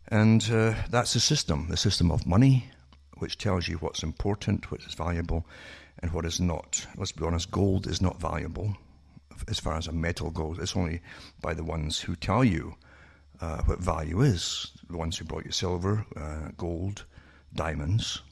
And 0.08 0.46
uh, 0.52 0.74
that's 0.90 1.14
the 1.14 1.20
system 1.20 1.68
the 1.70 1.78
system 1.78 2.10
of 2.10 2.26
money, 2.26 2.70
which 3.18 3.38
tells 3.38 3.68
you 3.68 3.76
what's 3.78 4.02
important, 4.02 4.70
what 4.70 4.82
is 4.82 4.94
valuable, 4.94 5.46
and 6.00 6.12
what 6.12 6.24
is 6.24 6.40
not. 6.40 6.86
Let's 6.96 7.12
be 7.12 7.24
honest, 7.24 7.50
gold 7.50 7.86
is 7.86 8.02
not 8.02 8.20
valuable 8.20 8.76
as 9.48 9.58
far 9.58 9.76
as 9.76 9.86
a 9.86 9.92
metal 9.92 10.30
goes. 10.30 10.58
It's 10.58 10.76
only 10.76 11.00
by 11.40 11.54
the 11.54 11.64
ones 11.64 12.00
who 12.00 12.16
tell 12.16 12.44
you 12.44 12.74
uh, 13.40 13.62
what 13.62 13.78
value 13.78 14.20
is. 14.22 14.70
The 14.88 14.96
ones 14.96 15.18
who 15.18 15.24
brought 15.24 15.44
you 15.44 15.52
silver, 15.52 16.04
uh, 16.16 16.50
gold, 16.56 17.04
diamonds, 17.54 18.22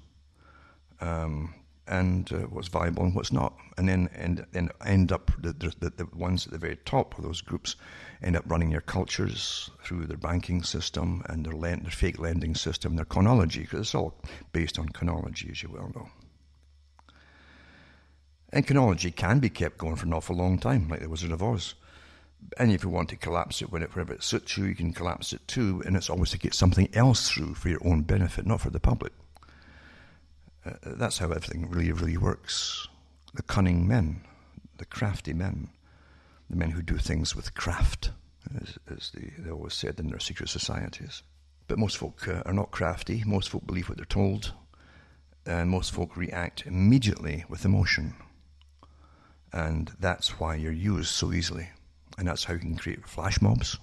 um, 1.01 1.55
and 1.93 2.33
uh, 2.33 2.39
what's 2.49 2.69
viable 2.69 3.05
and 3.05 3.15
what's 3.15 3.33
not. 3.33 3.53
And 3.77 3.87
then 3.89 4.09
and 4.15 4.47
then 4.53 4.71
end 4.85 5.13
up 5.13 5.31
the, 5.39 5.53
the, 5.53 5.91
the 5.91 6.09
ones 6.17 6.47
at 6.47 6.53
the 6.53 6.59
very 6.59 6.77
top 6.85 7.17
of 7.19 7.25
those 7.25 7.43
groups 7.43 7.77
end 8.23 8.35
up 8.35 8.45
running 8.47 8.71
your 8.71 8.81
cultures 8.81 9.71
through 9.85 10.07
their 10.07 10.17
banking 10.17 10.63
system 10.63 11.23
and 11.29 11.45
their, 11.45 11.53
lend, 11.53 11.85
their 11.85 11.91
fake 11.91 12.19
lending 12.19 12.55
system, 12.55 12.97
their 12.97 13.05
chronology, 13.05 13.61
because 13.61 13.81
it's 13.81 13.95
all 13.95 14.15
based 14.53 14.79
on 14.79 14.89
chronology, 14.89 15.51
as 15.51 15.63
you 15.63 15.69
well 15.71 15.93
know. 15.95 16.09
And 18.55 18.67
chronology 18.67 19.11
can 19.11 19.39
be 19.39 19.51
kept 19.51 19.79
going 19.79 19.97
for 19.97 20.07
an 20.07 20.15
awful 20.15 20.37
long 20.37 20.59
time, 20.59 20.89
like 20.89 21.01
the 21.01 21.09
Wizard 21.09 21.33
of 21.33 21.43
Oz. 21.43 21.75
And 22.59 22.73
if 22.73 22.85
you 22.85 22.91
want 22.91 23.09
to 23.11 23.17
collapse 23.17 23.61
it 23.61 23.71
whenever 23.71 24.01
it 24.01 24.23
suits 24.23 24.57
you, 24.57 24.65
you 24.65 24.75
can 24.75 24.93
collapse 24.93 25.33
it 25.33 25.47
too, 25.47 25.83
and 25.85 25.97
it's 25.97 26.11
always 26.11 26.31
to 26.31 26.39
get 26.39 26.55
something 26.55 26.89
else 26.95 27.31
through 27.31 27.55
for 27.55 27.69
your 27.69 27.87
own 27.87 28.03
benefit, 28.03 28.47
not 28.47 28.61
for 28.61 28.71
the 28.71 28.81
public. 28.81 29.13
Uh, 30.65 30.73
that's 30.85 31.19
how 31.19 31.27
everything 31.27 31.69
really, 31.71 31.93
really 31.93 32.17
works. 32.17 32.89
the 33.35 33.43
cunning 33.43 33.89
men, 33.89 34.23
the 34.79 34.85
crafty 34.85 35.33
men, 35.33 35.71
the 36.51 36.57
men 36.57 36.71
who 36.71 36.83
do 36.83 36.99
things 36.99 37.35
with 37.35 37.55
craft, 37.55 38.11
as, 38.61 38.79
as 38.91 39.11
they, 39.15 39.33
they 39.39 39.51
always 39.51 39.75
said 39.75 39.99
in 39.99 40.09
their 40.09 40.21
secret 40.21 40.49
societies. 40.49 41.23
But 41.67 41.79
most 41.79 41.97
folk 41.97 42.29
uh, 42.29 42.43
are 42.45 42.53
not 42.53 42.71
crafty. 42.71 43.23
Most 43.25 43.49
folk 43.49 43.67
believe 43.67 43.89
what 43.89 43.97
they're 43.97 44.05
told. 44.05 44.53
And 45.47 45.71
most 45.71 45.93
folk 45.93 46.17
react 46.17 46.67
immediately 46.67 47.45
with 47.49 47.65
emotion. 47.65 48.15
And 49.53 49.93
that's 49.99 50.39
why 50.39 50.57
you're 50.57 50.73
used 50.73 51.11
so 51.11 51.33
easily. 51.33 51.69
And 52.19 52.29
that's 52.29 52.45
how 52.45 52.55
you 52.55 52.61
can 52.61 52.77
create 52.77 53.07
flash 53.07 53.41
mobs. 53.41 53.79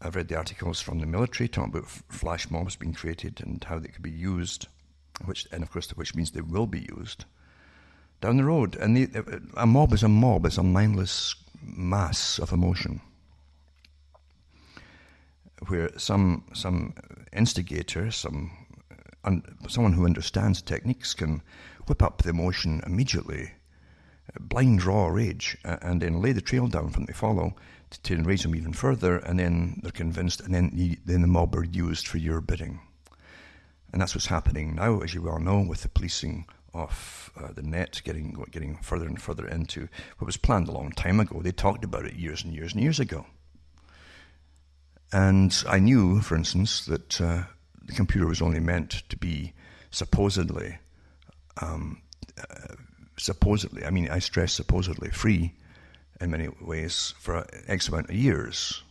I've 0.00 0.14
read 0.14 0.28
the 0.28 0.36
articles 0.36 0.80
from 0.80 1.00
the 1.00 1.06
military 1.06 1.48
talking 1.48 1.72
about 1.72 1.88
flash 1.88 2.50
mobs 2.50 2.76
being 2.76 2.94
created 2.94 3.40
and 3.44 3.62
how 3.64 3.78
they 3.78 3.88
could 3.88 4.02
be 4.02 4.10
used, 4.10 4.68
which, 5.24 5.46
and 5.50 5.62
of 5.62 5.72
course, 5.72 5.90
which 5.90 6.14
means 6.14 6.30
they 6.30 6.40
will 6.40 6.66
be 6.66 6.86
used 6.96 7.24
down 8.20 8.36
the 8.36 8.44
road. 8.44 8.76
And 8.76 9.42
a 9.56 9.66
mob 9.66 9.92
is 9.92 10.02
a 10.02 10.08
mob, 10.08 10.46
it's 10.46 10.58
a 10.58 10.62
mindless 10.62 11.34
mass 11.62 12.38
of 12.38 12.52
emotion 12.52 13.00
where 15.66 15.90
some 15.98 16.44
some 16.52 16.94
instigator, 17.32 18.10
some 18.10 18.52
un, 19.24 19.42
someone 19.68 19.92
who 19.92 20.04
understands 20.04 20.62
techniques 20.62 21.14
can 21.14 21.42
whip 21.86 22.02
up 22.02 22.22
the 22.22 22.30
emotion 22.30 22.80
immediately, 22.86 23.50
blind 24.38 24.84
raw 24.84 25.08
rage, 25.08 25.58
and 25.64 26.02
then 26.02 26.22
lay 26.22 26.32
the 26.32 26.40
trail 26.40 26.68
down 26.68 26.90
from 26.90 27.06
the 27.06 27.14
follow 27.14 27.56
to, 27.90 28.14
enrage 28.14 28.42
them 28.42 28.54
even 28.54 28.72
further, 28.72 29.18
and 29.18 29.38
then 29.38 29.80
they're 29.82 29.92
convinced, 29.92 30.40
and 30.40 30.54
then 30.54 30.98
then 31.04 31.22
the 31.22 31.28
mob 31.28 31.54
are 31.54 31.64
used 31.64 32.06
for 32.06 32.18
your 32.18 32.40
bidding, 32.40 32.80
and 33.92 34.00
that's 34.00 34.14
what's 34.14 34.26
happening 34.26 34.74
now, 34.74 35.00
as 35.00 35.14
you 35.14 35.22
well 35.22 35.38
know, 35.38 35.60
with 35.60 35.82
the 35.82 35.88
policing 35.88 36.46
of 36.74 37.30
uh, 37.36 37.52
the 37.52 37.62
net 37.62 38.00
getting 38.04 38.32
getting 38.50 38.76
further 38.76 39.06
and 39.06 39.20
further 39.20 39.46
into 39.46 39.88
what 40.18 40.26
was 40.26 40.36
planned 40.36 40.68
a 40.68 40.72
long 40.72 40.92
time 40.92 41.20
ago. 41.20 41.40
They 41.40 41.52
talked 41.52 41.84
about 41.84 42.04
it 42.04 42.14
years 42.14 42.44
and 42.44 42.54
years 42.54 42.72
and 42.72 42.82
years 42.82 43.00
ago. 43.00 43.26
And 45.12 45.64
I 45.66 45.78
knew, 45.78 46.20
for 46.20 46.36
instance, 46.36 46.84
that 46.84 47.20
uh, 47.20 47.44
the 47.82 47.94
computer 47.94 48.26
was 48.26 48.42
only 48.42 48.60
meant 48.60 49.02
to 49.08 49.16
be 49.16 49.54
supposedly, 49.90 50.78
um, 51.62 52.02
uh, 52.38 52.74
supposedly, 53.16 53.84
I 53.86 53.90
mean, 53.90 54.10
I 54.10 54.18
stress 54.18 54.52
supposedly, 54.52 55.10
free 55.10 55.54
in 56.20 56.30
many 56.30 56.48
ways 56.60 57.14
for 57.18 57.46
X 57.66 57.88
amount 57.88 58.10
of 58.10 58.16
years 58.16 58.82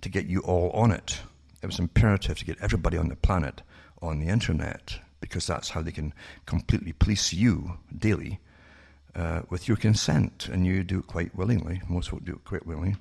to 0.00 0.08
get 0.08 0.26
you 0.26 0.40
all 0.40 0.70
on 0.70 0.90
it. 0.90 1.20
It 1.62 1.66
was 1.66 1.78
imperative 1.78 2.38
to 2.38 2.44
get 2.44 2.58
everybody 2.60 2.96
on 2.96 3.08
the 3.08 3.16
planet 3.16 3.62
on 4.02 4.20
the 4.20 4.28
internet 4.28 4.98
because 5.20 5.46
that's 5.46 5.70
how 5.70 5.82
they 5.82 5.92
can 5.92 6.12
completely 6.44 6.92
police 6.92 7.32
you 7.32 7.78
daily 7.96 8.38
uh, 9.14 9.42
with 9.48 9.66
your 9.66 9.76
consent, 9.76 10.48
and 10.48 10.66
you 10.66 10.84
do 10.84 10.98
it 10.98 11.06
quite 11.06 11.34
willingly. 11.34 11.80
Most 11.88 12.10
folk 12.10 12.24
do 12.24 12.32
it 12.32 12.44
quite 12.44 12.66
willingly. 12.66 12.96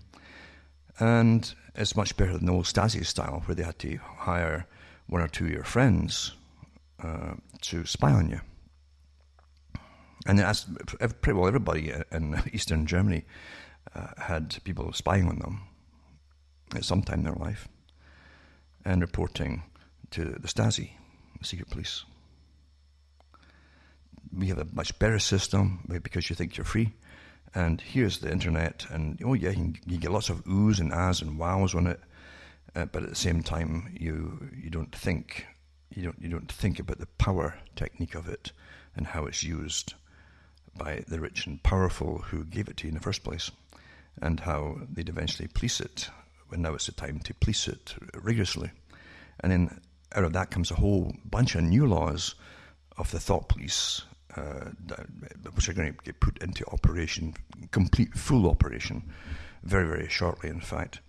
And 0.98 1.54
it's 1.76 1.96
much 1.96 2.16
better 2.16 2.34
than 2.34 2.46
the 2.46 2.54
old 2.54 2.66
Stasi 2.66 3.06
style, 3.06 3.44
where 3.46 3.56
they 3.56 3.64
had 3.64 3.78
to 3.80 3.98
hire 3.98 4.66
one 5.08 5.22
or 5.22 5.28
two 5.28 5.46
of 5.46 5.52
your 5.52 5.66
friends 5.66 6.32
uh, 7.04 7.34
to 7.62 7.86
spy 7.86 8.12
on 8.12 8.30
you. 8.30 8.40
And 10.26 10.40
that's 10.40 10.66
pretty 11.22 11.38
well 11.38 11.48
everybody 11.48 11.94
in 12.12 12.42
Eastern 12.54 12.86
Germany 12.86 13.26
uh, 13.96 14.08
had 14.18 14.58
people 14.64 14.92
spying 14.94 15.28
on 15.28 15.40
them 15.40 15.62
at 16.76 16.86
some 16.86 17.02
time 17.02 17.20
in 17.20 17.26
their 17.26 17.34
life 17.34 17.68
and 18.84 19.02
reporting 19.02 19.64
to 20.12 20.26
the 20.26 20.48
Stasi, 20.48 20.92
the 21.40 21.46
secret 21.46 21.70
police. 21.70 22.04
We 24.36 24.48
have 24.48 24.60
a 24.60 24.68
much 24.74 24.98
better 25.00 25.20
system 25.20 25.80
because 26.04 26.30
you 26.30 26.36
think 26.36 26.58
you're 26.58 26.66
free 26.66 26.94
and 27.56 27.80
here's 27.80 28.20
the 28.20 28.32
internet, 28.32 28.86
and 28.90 29.18
oh 29.24 29.34
yeah, 29.34 29.52
you, 29.52 29.74
you 29.86 29.98
get 29.98 30.12
lots 30.12 30.30
of 30.30 30.44
oohs 30.44 30.80
and 30.80 30.92
ahs 30.92 31.22
and 31.22 31.40
wows 31.40 31.74
on 31.74 31.88
it, 31.88 32.02
uh, 32.76 32.86
but 32.86 33.04
at 33.04 33.10
the 33.10 33.16
same 33.16 33.42
time, 33.42 33.96
you 33.98 34.50
you 34.62 34.70
don't 34.70 34.94
think 34.94 35.48
you 35.90 36.04
don't 36.04 36.22
you 36.22 36.28
don't 36.28 36.52
think 36.52 36.80
about 36.80 37.00
the 37.00 37.08
power 37.18 37.56
technique 37.76 38.14
of 38.14 38.28
it 38.28 38.52
and 38.96 39.08
how 39.08 39.26
it's 39.26 39.42
used 39.42 39.94
by 40.78 41.04
the 41.08 41.20
rich 41.20 41.48
and 41.48 41.64
powerful 41.64 42.18
who 42.18 42.44
gave 42.44 42.68
it 42.68 42.76
to 42.76 42.84
you 42.84 42.90
in 42.90 42.96
the 42.96 43.02
first 43.02 43.24
place, 43.24 43.50
and 44.22 44.40
how 44.40 44.78
they'd 44.90 45.10
eventually 45.10 45.48
police 45.48 45.80
it 45.80 46.10
when 46.48 46.62
now 46.62 46.74
it's 46.74 46.86
the 46.86 46.92
time 46.92 47.20
to 47.20 47.34
police 47.34 47.68
it 47.68 47.96
rigorously, 48.14 48.72
and 49.40 49.52
then 49.52 49.82
out 50.14 50.24
of 50.24 50.34
that 50.34 50.52
comes 50.52 50.72
a 50.72 50.76
whole 50.76 51.14
bunch 51.26 51.56
of 51.56 51.64
new 51.64 51.86
laws 51.86 52.36
of 52.98 53.12
the 53.12 53.20
thought 53.20 53.50
police 53.50 54.04
uh, 54.38 54.70
which 55.54 55.70
are 55.70 55.74
going 55.74 55.94
to 55.94 56.04
get 56.04 56.20
put 56.20 56.38
into 56.40 56.66
operation, 56.68 57.34
complete 57.72 58.14
full 58.14 58.50
operation, 58.50 59.04
very, 59.64 59.88
very 59.88 60.10
shortly, 60.10 60.50
in 60.50 60.60
fact. 60.60 61.00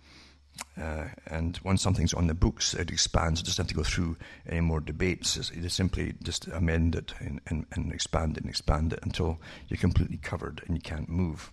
Uh, 0.81 1.05
and 1.27 1.59
once 1.63 1.81
something's 1.81 2.13
on 2.13 2.27
the 2.27 2.33
books, 2.33 2.73
it 2.73 2.89
expands. 2.89 3.41
It 3.41 3.45
doesn't 3.45 3.63
have 3.63 3.67
to 3.67 3.75
go 3.75 3.83
through 3.83 4.17
any 4.47 4.61
more 4.61 4.79
debates. 4.79 5.37
It 5.37 5.63
is 5.63 5.73
simply 5.73 6.15
just 6.23 6.47
amend 6.47 6.95
it 6.95 7.13
and, 7.19 7.41
and, 7.47 7.65
and 7.73 7.91
expand 7.91 8.37
it 8.37 8.43
and 8.43 8.49
expand 8.49 8.93
it 8.93 8.99
until 9.03 9.39
you're 9.67 9.77
completely 9.77 10.17
covered 10.17 10.63
and 10.65 10.75
you 10.75 10.81
can't 10.81 11.09
move, 11.09 11.51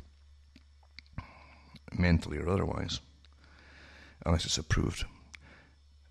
mentally 1.99 2.39
or 2.39 2.49
otherwise, 2.49 3.01
unless 4.25 4.45
it's 4.45 4.59
approved. 4.59 5.05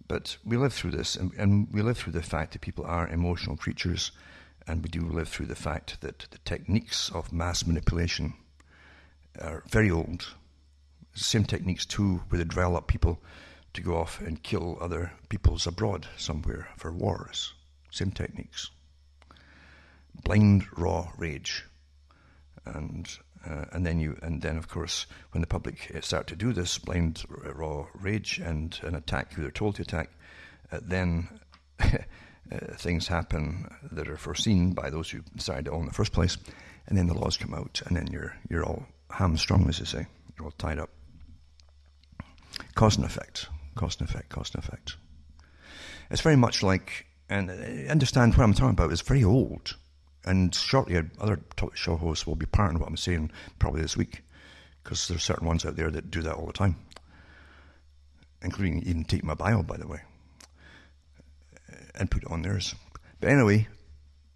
But 0.08 0.38
we 0.44 0.58
live 0.58 0.74
through 0.74 0.92
this, 0.92 1.16
and, 1.16 1.32
and 1.34 1.68
we 1.72 1.82
live 1.82 1.98
through 1.98 2.14
the 2.14 2.22
fact 2.22 2.54
that 2.54 2.62
people 2.62 2.86
are 2.86 3.08
emotional 3.08 3.58
creatures 3.58 4.12
and 4.68 4.82
we 4.82 4.90
do 4.90 5.02
live 5.02 5.28
through 5.28 5.48
the 5.48 5.56
fact 5.56 6.00
that 6.02 6.26
the 6.32 6.38
techniques 6.40 7.10
of 7.10 7.34
mass 7.34 7.66
manipulation 7.66 8.34
are 9.42 9.64
very 9.70 9.92
old. 9.92 10.28
The 11.14 11.20
same 11.20 11.44
techniques, 11.44 11.86
too, 11.86 12.22
where 12.30 12.38
they 12.38 12.46
drill 12.46 12.78
up 12.78 12.88
people 12.88 13.20
to 13.74 13.82
go 13.82 13.98
off 13.98 14.22
and 14.22 14.42
kill 14.44 14.78
other 14.80 15.12
peoples 15.30 15.68
abroad 15.68 16.08
somewhere 16.18 16.70
for 16.78 16.92
wars. 16.92 17.54
Same 17.92 18.12
techniques. 18.12 18.70
Blind, 20.24 20.66
raw 20.78 21.12
rage. 21.18 21.66
And 22.66 23.10
uh, 23.50 23.66
and 23.72 23.86
then 23.86 24.00
you, 24.00 24.18
and 24.22 24.42
then 24.42 24.58
of 24.58 24.68
course, 24.68 25.06
when 25.32 25.42
the 25.42 25.48
public 25.48 25.92
start 26.02 26.28
to 26.28 26.36
do 26.36 26.54
this 26.54 26.78
blind, 26.78 27.24
raw 27.28 27.86
rage 27.94 28.40
and, 28.40 28.80
and 28.84 28.96
attack 28.96 29.34
who 29.34 29.42
they're 29.42 29.52
told 29.52 29.76
to 29.76 29.82
attack, 29.82 30.10
uh, 30.72 30.80
then 30.82 31.28
uh, 31.80 31.98
things 32.76 33.08
happen 33.08 33.68
that 33.92 34.08
are 34.08 34.18
foreseen 34.18 34.74
by 34.74 34.90
those 34.90 35.10
who 35.10 35.20
decided 35.36 35.66
to 35.66 35.72
own 35.72 35.82
in 35.82 35.88
the 35.88 35.94
first 35.94 36.14
place, 36.14 36.38
and 36.88 36.98
then 36.98 37.08
the 37.08 37.14
laws 37.14 37.38
come 37.38 37.54
out, 37.54 37.82
and 37.86 37.96
then 37.98 38.08
you're 38.08 38.36
you're 38.50 38.66
all 38.66 38.86
hamstrung, 39.10 39.68
as 39.68 39.80
they 39.80 39.86
say. 39.86 40.08
You're 40.38 40.46
all 40.46 40.54
tied 40.58 40.80
up. 40.80 40.90
Cause 42.76 42.98
and 42.98 43.06
effect, 43.06 43.48
cause 43.76 43.98
and 44.00 44.10
effect, 44.10 44.30
cause 44.30 44.52
and 44.54 44.64
effect. 44.64 44.96
It's 46.10 46.22
very 46.22 46.36
much 46.36 46.64
like, 46.64 47.08
and 47.30 47.50
uh, 47.50 47.92
understand 47.92 48.36
what 48.36 48.44
I'm 48.44 48.54
talking 48.54 48.72
about. 48.72 48.92
It's 48.92 49.02
very 49.02 49.24
old, 49.24 49.76
and 50.26 50.54
shortly 50.54 51.02
other 51.20 51.40
talk 51.56 51.76
show 51.76 51.96
hosts 51.96 52.26
will 52.26 52.36
be 52.36 52.46
part 52.46 52.76
of 52.76 52.82
what 52.82 52.90
I'm 52.90 52.98
saying 52.98 53.32
probably 53.60 53.82
this 53.82 53.98
week, 53.98 54.22
because 54.84 55.08
there's 55.08 55.24
certain 55.24 55.48
ones 55.48 55.66
out 55.66 55.76
there 55.76 55.92
that 55.92 56.12
do 56.12 56.22
that 56.22 56.36
all 56.36 56.46
the 56.46 56.54
time, 56.54 56.76
including 58.42 58.82
even 58.84 59.04
take 59.04 59.24
my 59.24 59.34
bio, 59.34 59.64
by 59.64 59.78
the 59.78 59.88
way 59.88 60.02
and 61.96 62.10
put 62.10 62.24
it 62.24 62.32
on 62.32 62.42
theirs. 62.42 62.76
But 63.20 63.30
anyway, 63.30 63.68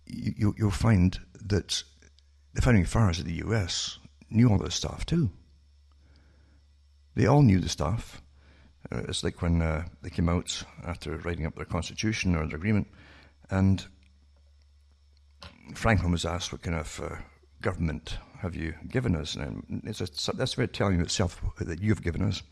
you, 0.06 0.56
will 0.60 0.72
find 0.72 1.20
that 1.46 1.84
the 2.54 2.62
founding 2.62 2.86
fathers 2.86 3.20
of 3.20 3.26
the 3.26 3.44
US 3.46 4.00
knew 4.30 4.50
all 4.50 4.58
this 4.58 4.76
stuff 4.76 5.06
too. 5.06 5.30
They 7.16 7.26
all 7.26 7.42
knew 7.42 7.60
the 7.60 7.70
stuff. 7.70 8.22
Uh, 8.92 9.02
it's 9.08 9.24
like 9.24 9.42
when 9.42 9.62
uh, 9.62 9.86
they 10.02 10.10
came 10.10 10.30
out 10.30 10.64
after 10.86 11.18
writing 11.18 11.46
up 11.46 11.56
their 11.56 11.66
constitution 11.66 12.36
or 12.36 12.46
their 12.46 12.58
agreement, 12.58 12.88
and 13.50 13.86
Franklin 15.76 16.12
was 16.12 16.26
asked, 16.26 16.52
"What 16.52 16.62
kind 16.62 16.78
of 16.78 17.00
uh, 17.04 17.16
government 17.62 18.18
have 18.40 18.56
you 18.56 18.74
given 18.88 19.16
us?" 19.16 19.36
And 19.36 19.82
it's 19.86 20.02
a, 20.02 20.36
that's 20.36 20.56
very 20.56 20.68
telling 20.68 21.02
itself 21.02 21.42
that 21.60 21.82
you've 21.82 22.02
given 22.02 22.22
us. 22.22 22.44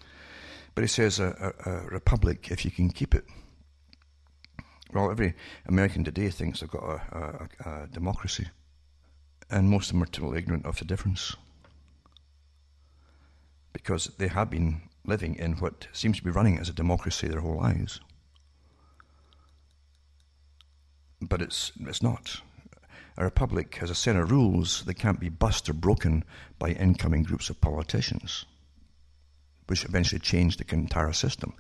But 0.73 0.83
he 0.83 0.87
says, 0.87 1.19
a, 1.19 1.53
a, 1.65 1.69
a 1.69 1.87
republic 1.87 2.51
if 2.51 2.65
you 2.65 2.71
can 2.71 2.89
keep 2.89 3.15
it." 3.15 3.25
Well, 4.93 5.11
every 5.11 5.33
American 5.65 6.03
today 6.03 6.29
thinks 6.29 6.59
they've 6.59 6.69
got 6.69 6.83
a, 6.83 7.49
a, 7.65 7.69
a 7.69 7.87
democracy, 7.87 8.47
and 9.49 9.69
most 9.69 9.87
of 9.87 9.93
them 9.93 10.03
are 10.03 10.07
totally 10.07 10.37
ignorant 10.37 10.65
of 10.65 10.77
the 10.77 10.85
difference 10.85 11.35
because 13.73 14.07
they 14.17 14.27
have 14.29 14.49
been 14.49 14.81
living 15.03 15.35
in 15.35 15.53
what 15.53 15.87
seems 15.91 16.17
to 16.17 16.23
be 16.23 16.31
running 16.31 16.57
as 16.57 16.69
a 16.69 16.73
democracy 16.73 17.27
their 17.27 17.41
whole 17.41 17.57
lives. 17.57 17.99
But 21.21 21.41
it's, 21.41 21.73
it's 21.81 22.01
not. 22.01 22.41
A 23.17 23.23
republic 23.23 23.75
has 23.75 23.89
a 23.89 23.95
set 23.95 24.15
of 24.15 24.29
rules 24.29 24.83
that 24.83 24.95
can't 24.95 25.19
be 25.19 25.29
bust 25.29 25.69
or 25.69 25.73
broken 25.73 26.23
by 26.59 26.71
incoming 26.71 27.23
groups 27.23 27.49
of 27.49 27.61
politicians, 27.61 28.45
which 29.67 29.85
eventually 29.85 30.19
change 30.19 30.57
the 30.57 30.65
entire 30.73 31.13
system. 31.13 31.53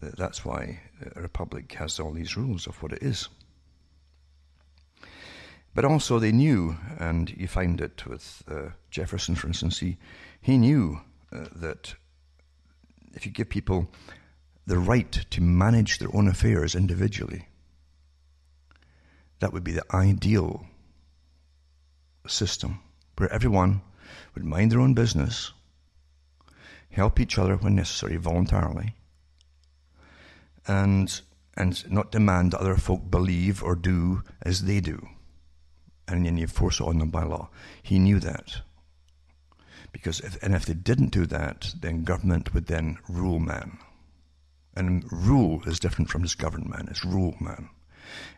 That's 0.00 0.44
why 0.44 0.80
a 1.14 1.20
republic 1.20 1.72
has 1.74 2.00
all 2.00 2.12
these 2.12 2.36
rules 2.36 2.66
of 2.66 2.82
what 2.82 2.92
it 2.92 3.02
is. 3.02 3.28
But 5.74 5.84
also 5.84 6.18
they 6.18 6.32
knew, 6.32 6.76
and 6.98 7.30
you 7.30 7.48
find 7.48 7.80
it 7.80 8.06
with 8.06 8.42
uh, 8.48 8.70
Jefferson, 8.90 9.34
for 9.34 9.48
instance, 9.48 9.80
he, 9.80 9.98
he 10.40 10.56
knew 10.56 11.00
uh, 11.32 11.46
that 11.56 11.96
if 13.12 13.26
you 13.26 13.32
give 13.32 13.50
people 13.50 13.90
the 14.66 14.78
right 14.78 15.12
to 15.30 15.42
manage 15.42 15.98
their 15.98 16.14
own 16.14 16.28
affairs 16.28 16.74
individually, 16.74 17.48
that 19.40 19.52
would 19.52 19.64
be 19.64 19.72
the 19.72 19.84
ideal 19.92 20.64
system 22.26 22.80
where 23.16 23.32
everyone 23.32 23.82
would 24.34 24.44
mind 24.44 24.72
their 24.72 24.80
own 24.80 24.94
business, 24.94 25.52
help 26.90 27.20
each 27.20 27.38
other 27.38 27.56
when 27.56 27.74
necessary 27.74 28.16
voluntarily, 28.16 28.94
and 30.66 31.20
and 31.56 31.90
not 31.90 32.10
demand 32.10 32.52
that 32.52 32.60
other 32.60 32.76
folk 32.76 33.10
believe 33.10 33.62
or 33.62 33.76
do 33.76 34.22
as 34.42 34.64
they 34.64 34.80
do. 34.80 35.08
And 36.08 36.26
then 36.26 36.36
you 36.36 36.46
force 36.46 36.80
it 36.80 36.86
on 36.86 36.98
them 36.98 37.10
by 37.10 37.22
law. 37.22 37.48
He 37.82 37.98
knew 37.98 38.18
that. 38.20 38.62
Because 39.92 40.20
if, 40.20 40.42
and 40.42 40.54
if 40.54 40.66
they 40.66 40.74
didn't 40.74 41.12
do 41.12 41.26
that, 41.26 41.74
then 41.80 42.02
government 42.02 42.52
would 42.52 42.66
then 42.66 42.98
rule 43.08 43.38
man. 43.38 43.78
And 44.74 45.04
rule 45.12 45.62
is 45.66 45.78
different 45.78 46.10
from 46.10 46.22
just 46.22 46.38
govern 46.38 46.68
man, 46.68 46.88
it's 46.90 47.04
rule 47.04 47.36
man. 47.40 47.70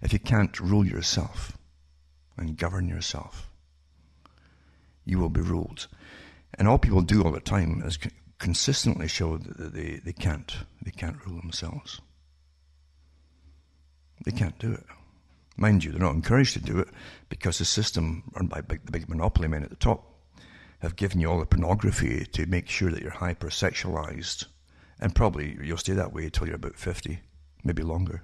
If 0.03 0.13
you 0.13 0.19
can't 0.19 0.61
rule 0.61 0.87
yourself 0.87 1.57
and 2.37 2.59
govern 2.59 2.89
yourself, 2.89 3.49
you 5.07 5.19
will 5.19 5.31
be 5.31 5.41
ruled. 5.41 5.87
And 6.59 6.69
all 6.69 6.79
people 6.79 7.01
do 7.01 7.23
all 7.23 7.33
the 7.33 7.41
time 7.41 7.83
is 7.87 7.99
consistently 8.39 9.09
show 9.09 9.39
that 9.39 9.73
they, 9.73 10.01
they 10.05 10.13
can't. 10.13 10.55
They 10.83 10.91
can't 10.91 11.25
rule 11.25 11.41
themselves. 11.41 12.01
They 14.25 14.33
can't 14.33 14.59
do 14.59 14.73
it. 14.73 14.85
Mind 15.57 15.85
you, 15.85 15.93
they're 15.93 16.01
not 16.01 16.15
encouraged 16.15 16.53
to 16.55 16.61
do 16.61 16.79
it 16.79 16.89
because 17.29 17.59
the 17.59 17.65
system 17.65 18.25
run 18.35 18.47
by 18.47 18.61
big, 18.61 18.85
the 18.85 18.93
big 18.93 19.09
monopoly 19.09 19.49
men 19.49 19.63
at 19.63 19.71
the 19.71 19.77
top 19.77 20.13
have 20.81 20.97
given 20.97 21.21
you 21.21 21.31
all 21.31 21.39
the 21.39 21.47
pornography 21.47 22.27
to 22.33 22.47
make 22.47 22.69
sure 22.69 22.91
that 22.91 23.03
you're 23.03 23.11
hypersexualized. 23.11 24.47
And 25.01 25.15
probably 25.15 25.57
you'll 25.63 25.79
stay 25.79 25.95
that 25.95 26.13
way 26.13 26.25
until 26.25 26.47
you're 26.47 26.57
about 26.57 26.77
50, 26.77 27.21
maybe 27.65 27.83
longer. 27.83 28.23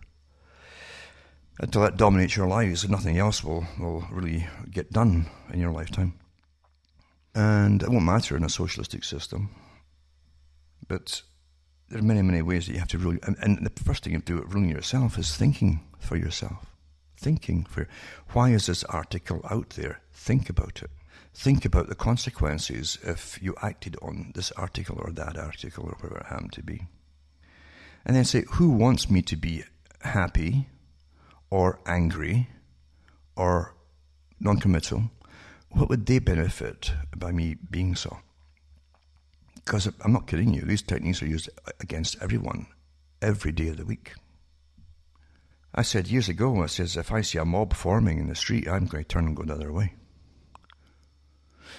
Until 1.59 1.83
that 1.83 1.97
dominates 1.97 2.37
your 2.37 2.47
lives 2.47 2.89
nothing 2.89 3.19
else 3.19 3.45
will, 3.45 3.67
will 3.79 4.07
really 4.11 4.47
get 4.71 4.93
done 4.93 5.27
in 5.53 5.61
your 5.61 5.73
lifetime. 5.73 6.15
And 7.35 7.83
it 7.83 7.89
won't 7.89 8.05
matter 8.05 8.37
in 8.37 8.45
a 8.45 8.49
socialistic 8.49 9.05
system. 9.05 9.51
But 10.87 11.23
there 11.89 11.99
are 11.99 12.05
many, 12.05 12.23
many 12.23 12.43
ways 12.43 12.67
that 12.67 12.73
you 12.73 12.79
have 12.79 12.89
to 12.89 12.99
rule. 12.99 13.19
And, 13.23 13.37
and 13.41 13.67
the 13.67 13.83
first 13.83 14.05
thing 14.05 14.13
you 14.13 14.19
do 14.19 14.39
at 14.39 14.53
ruling 14.53 14.71
yourself 14.71 15.19
is 15.19 15.37
thinking 15.37 15.81
for 15.99 16.17
yourself. 16.17 16.67
Thinking 17.17 17.65
for 17.65 17.89
why 18.33 18.51
is 18.51 18.67
this 18.67 18.85
article 18.85 19.41
out 19.51 19.71
there? 19.71 20.01
Think 20.13 20.51
about 20.51 20.83
it. 20.83 20.91
Think 21.35 21.65
about 21.65 21.89
the 21.89 21.95
consequences 21.95 22.99
if 23.03 23.43
you 23.43 23.55
acted 23.63 23.97
on 24.03 24.33
this 24.35 24.53
article 24.53 24.99
or 24.99 25.13
that 25.13 25.39
article 25.39 25.85
or 25.85 25.97
whatever 26.01 26.19
it 26.21 26.27
happened 26.27 26.53
to 26.53 26.63
be. 26.63 26.87
And 28.05 28.17
then 28.17 28.25
say, 28.25 28.45
who 28.53 28.71
wants 28.71 29.09
me 29.09 29.23
to 29.23 29.37
be 29.37 29.65
happy 30.01 30.67
or 31.49 31.81
angry 31.87 32.49
or 33.37 33.75
non 34.41 34.59
committal? 34.59 35.11
What 35.73 35.89
would 35.89 36.07
they 36.07 36.19
benefit 36.19 36.93
by 37.17 37.33
me 37.33 37.57
being 37.71 37.95
so? 37.97 38.19
Because 39.55 39.91
I'm 40.05 40.13
not 40.13 40.27
kidding 40.27 40.53
you, 40.53 40.63
these 40.63 40.83
techniques 40.83 41.23
are 41.23 41.27
used 41.27 41.49
against 41.81 42.21
everyone 42.21 42.67
every 43.21 43.53
day 43.53 43.69
of 43.69 43.79
the 43.79 43.85
week. 43.85 44.13
I 45.75 45.83
said 45.83 46.09
years 46.09 46.29
ago, 46.29 46.63
I 46.63 46.67
says, 46.67 46.97
if 46.97 47.11
I 47.11 47.23
see 47.23 47.39
a 47.39 47.45
mob 47.45 47.73
forming 47.73 48.19
in 48.19 48.29
the 48.29 48.35
street, 48.35 48.69
I'm 48.69 48.87
going 48.87 49.05
to 49.05 49.09
turn 49.09 49.27
and 49.27 49.37
go 49.37 49.45
the 49.45 49.55
other 49.55 49.73
way. 49.73 49.95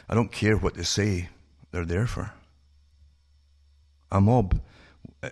I 0.09 0.15
don't 0.15 0.31
care 0.31 0.57
what 0.57 0.73
they 0.73 0.83
say 0.83 1.29
they're 1.71 1.85
there 1.85 2.07
for. 2.07 2.33
A 4.11 4.19
mob 4.19 4.59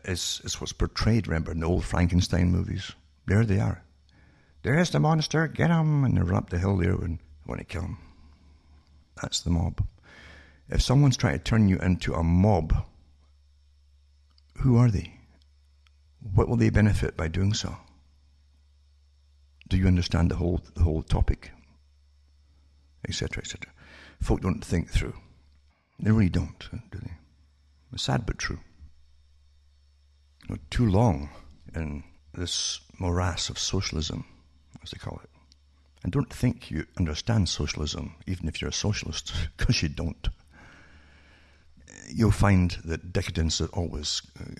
is, 0.05 0.41
is 0.43 0.61
what's 0.61 0.73
portrayed, 0.73 1.27
remember, 1.27 1.51
in 1.51 1.61
the 1.61 1.67
old 1.67 1.85
Frankenstein 1.85 2.51
movies. 2.51 2.91
There 3.25 3.45
they 3.45 3.59
are. 3.59 3.83
There's 4.61 4.91
the 4.91 4.99
monster, 4.99 5.47
get 5.47 5.71
him! 5.71 6.03
And 6.03 6.15
they're 6.15 6.33
up 6.35 6.51
the 6.51 6.59
hill 6.59 6.77
there 6.77 6.93
and 6.93 7.17
want 7.47 7.59
to 7.59 7.65
kill 7.65 7.81
him. 7.81 7.97
That's 9.21 9.41
the 9.41 9.49
mob. 9.49 9.85
If 10.69 10.81
someone's 10.81 11.17
trying 11.17 11.37
to 11.37 11.43
turn 11.43 11.67
you 11.67 11.77
into 11.79 12.13
a 12.13 12.23
mob, 12.23 12.85
who 14.59 14.77
are 14.77 14.89
they? 14.89 15.13
What 16.33 16.47
will 16.47 16.57
they 16.57 16.69
benefit 16.69 17.17
by 17.17 17.27
doing 17.27 17.53
so? 17.53 17.77
Do 19.67 19.77
you 19.77 19.87
understand 19.87 20.31
the 20.31 20.35
whole 20.35 20.61
the 20.75 20.83
whole 20.83 21.01
topic? 21.01 21.51
Etc. 23.07 23.41
etc. 23.41 23.71
Folk 24.21 24.41
don't 24.41 24.63
think 24.63 24.89
through. 24.89 25.15
They 25.99 26.11
really 26.11 26.29
don't, 26.29 26.69
do 26.91 26.99
they? 26.99 27.11
It's 27.93 28.03
sad 28.03 28.25
but 28.25 28.37
true. 28.37 28.59
You 30.43 30.55
know, 30.55 30.61
too 30.69 30.87
long 30.89 31.29
in 31.75 32.03
this 32.33 32.79
morass 32.99 33.49
of 33.49 33.57
socialism, 33.57 34.25
as 34.83 34.91
they 34.91 34.99
call 34.99 35.19
it. 35.23 35.30
And 36.03 36.11
don't 36.11 36.33
think 36.33 36.71
you 36.71 36.85
understand 36.97 37.47
socialism, 37.47 38.15
even 38.25 38.47
if 38.47 38.59
you're 38.59 38.69
a 38.69 38.73
socialist, 38.73 39.33
because 39.57 39.81
you 39.83 39.89
don't 39.89 40.29
you'll 42.13 42.31
find 42.31 42.71
that 42.83 43.13
decadence 43.13 43.61
always 43.61 44.21
uh, 44.39 44.53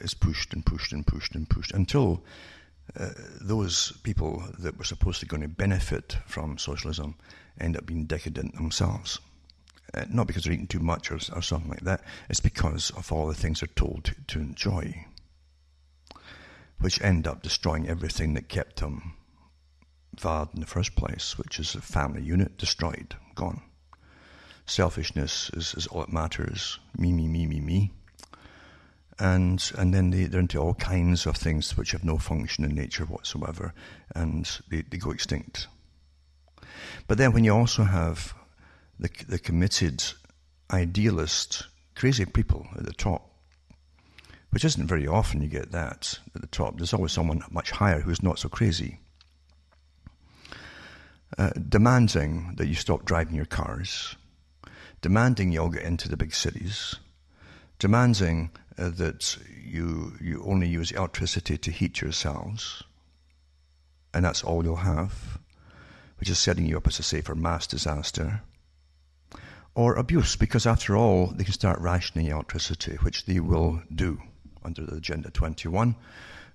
is 0.00 0.14
pushed 0.14 0.52
and 0.52 0.64
pushed 0.64 0.92
and 0.92 1.06
pushed 1.06 1.34
and 1.34 1.48
pushed 1.48 1.72
until 1.72 2.24
uh, 2.98 3.10
those 3.40 3.92
people 4.02 4.42
that 4.58 4.78
were 4.78 4.84
supposed 4.84 5.20
to 5.20 5.26
going 5.26 5.42
to 5.42 5.48
benefit 5.48 6.16
from 6.26 6.58
socialism 6.58 7.14
end 7.60 7.76
up 7.76 7.86
being 7.86 8.04
decadent 8.04 8.54
themselves. 8.54 9.18
Uh, 9.94 10.04
not 10.10 10.26
because 10.26 10.44
they're 10.44 10.52
eating 10.52 10.66
too 10.66 10.80
much 10.80 11.10
or, 11.10 11.18
or, 11.34 11.42
something 11.42 11.70
like 11.70 11.80
that. 11.80 12.02
It's 12.28 12.40
because 12.40 12.90
of 12.90 13.12
all 13.12 13.28
the 13.28 13.34
things 13.34 13.60
they're 13.60 13.68
told 13.76 14.04
to, 14.04 14.14
to 14.28 14.40
enjoy, 14.40 15.06
which 16.80 17.00
end 17.00 17.26
up 17.26 17.42
destroying 17.42 17.88
everything 17.88 18.34
that 18.34 18.48
kept 18.48 18.76
them 18.76 19.14
valid 20.20 20.50
in 20.54 20.60
the 20.60 20.66
first 20.66 20.94
place, 20.96 21.38
which 21.38 21.58
is 21.58 21.74
a 21.74 21.80
family 21.80 22.22
unit 22.22 22.58
destroyed, 22.58 23.16
gone 23.34 23.62
selfishness 24.66 25.50
is, 25.54 25.74
is 25.74 25.86
all 25.86 26.00
that 26.00 26.12
matters. 26.12 26.78
Me, 26.98 27.12
me, 27.12 27.28
me, 27.28 27.46
me, 27.46 27.60
me. 27.60 27.92
And 29.18 29.72
and 29.78 29.94
then 29.94 30.10
they, 30.10 30.24
they're 30.24 30.40
into 30.40 30.58
all 30.58 30.74
kinds 30.74 31.24
of 31.24 31.36
things 31.36 31.74
which 31.76 31.92
have 31.92 32.04
no 32.04 32.18
function 32.18 32.64
in 32.64 32.74
nature 32.74 33.04
whatsoever, 33.04 33.72
and 34.14 34.44
they, 34.68 34.82
they 34.82 34.98
go 34.98 35.10
extinct. 35.10 35.68
But 37.06 37.16
then 37.16 37.32
when 37.32 37.42
you 37.42 37.54
also 37.54 37.84
have 37.84 38.34
the, 38.98 39.08
the 39.26 39.38
committed 39.38 40.04
idealist, 40.70 41.66
crazy 41.94 42.26
people 42.26 42.66
at 42.76 42.84
the 42.84 42.92
top, 42.92 43.30
which 44.50 44.66
isn't 44.66 44.86
very 44.86 45.06
often 45.06 45.40
you 45.40 45.48
get 45.48 45.72
that 45.72 46.18
at 46.34 46.40
the 46.42 46.46
top. 46.48 46.76
There's 46.76 46.92
always 46.92 47.12
someone 47.12 47.42
much 47.50 47.70
higher 47.70 48.00
who's 48.00 48.22
not 48.22 48.38
so 48.38 48.50
crazy. 48.50 48.98
Uh, 51.36 51.50
demanding 51.68 52.54
that 52.56 52.68
you 52.68 52.74
stop 52.74 53.04
driving 53.04 53.34
your 53.34 53.44
cars, 53.44 54.14
demanding 55.02 55.50
you 55.50 55.60
all 55.60 55.68
get 55.68 55.82
into 55.82 56.08
the 56.08 56.16
big 56.16 56.32
cities, 56.32 56.94
demanding 57.80 58.50
uh, 58.78 58.90
that 58.90 59.36
you, 59.64 60.12
you 60.20 60.42
only 60.46 60.68
use 60.68 60.92
electricity 60.92 61.58
to 61.58 61.72
heat 61.72 62.00
yourselves, 62.00 62.84
and 64.14 64.24
that's 64.24 64.44
all 64.44 64.64
you'll 64.64 64.76
have, 64.76 65.38
which 66.20 66.30
is 66.30 66.38
setting 66.38 66.64
you 66.64 66.76
up 66.76 66.86
as 66.86 66.98
a 67.00 67.02
safer 67.02 67.34
mass 67.34 67.66
disaster. 67.66 68.40
Or 69.74 69.96
abuse, 69.96 70.36
because 70.36 70.64
after 70.64 70.96
all, 70.96 71.26
they 71.26 71.44
can 71.44 71.52
start 71.52 71.80
rationing 71.80 72.28
electricity, 72.28 72.96
which 73.02 73.26
they 73.26 73.40
will 73.40 73.82
do 73.94 74.22
under 74.64 74.86
the 74.86 74.96
Agenda 74.96 75.30
21 75.30 75.96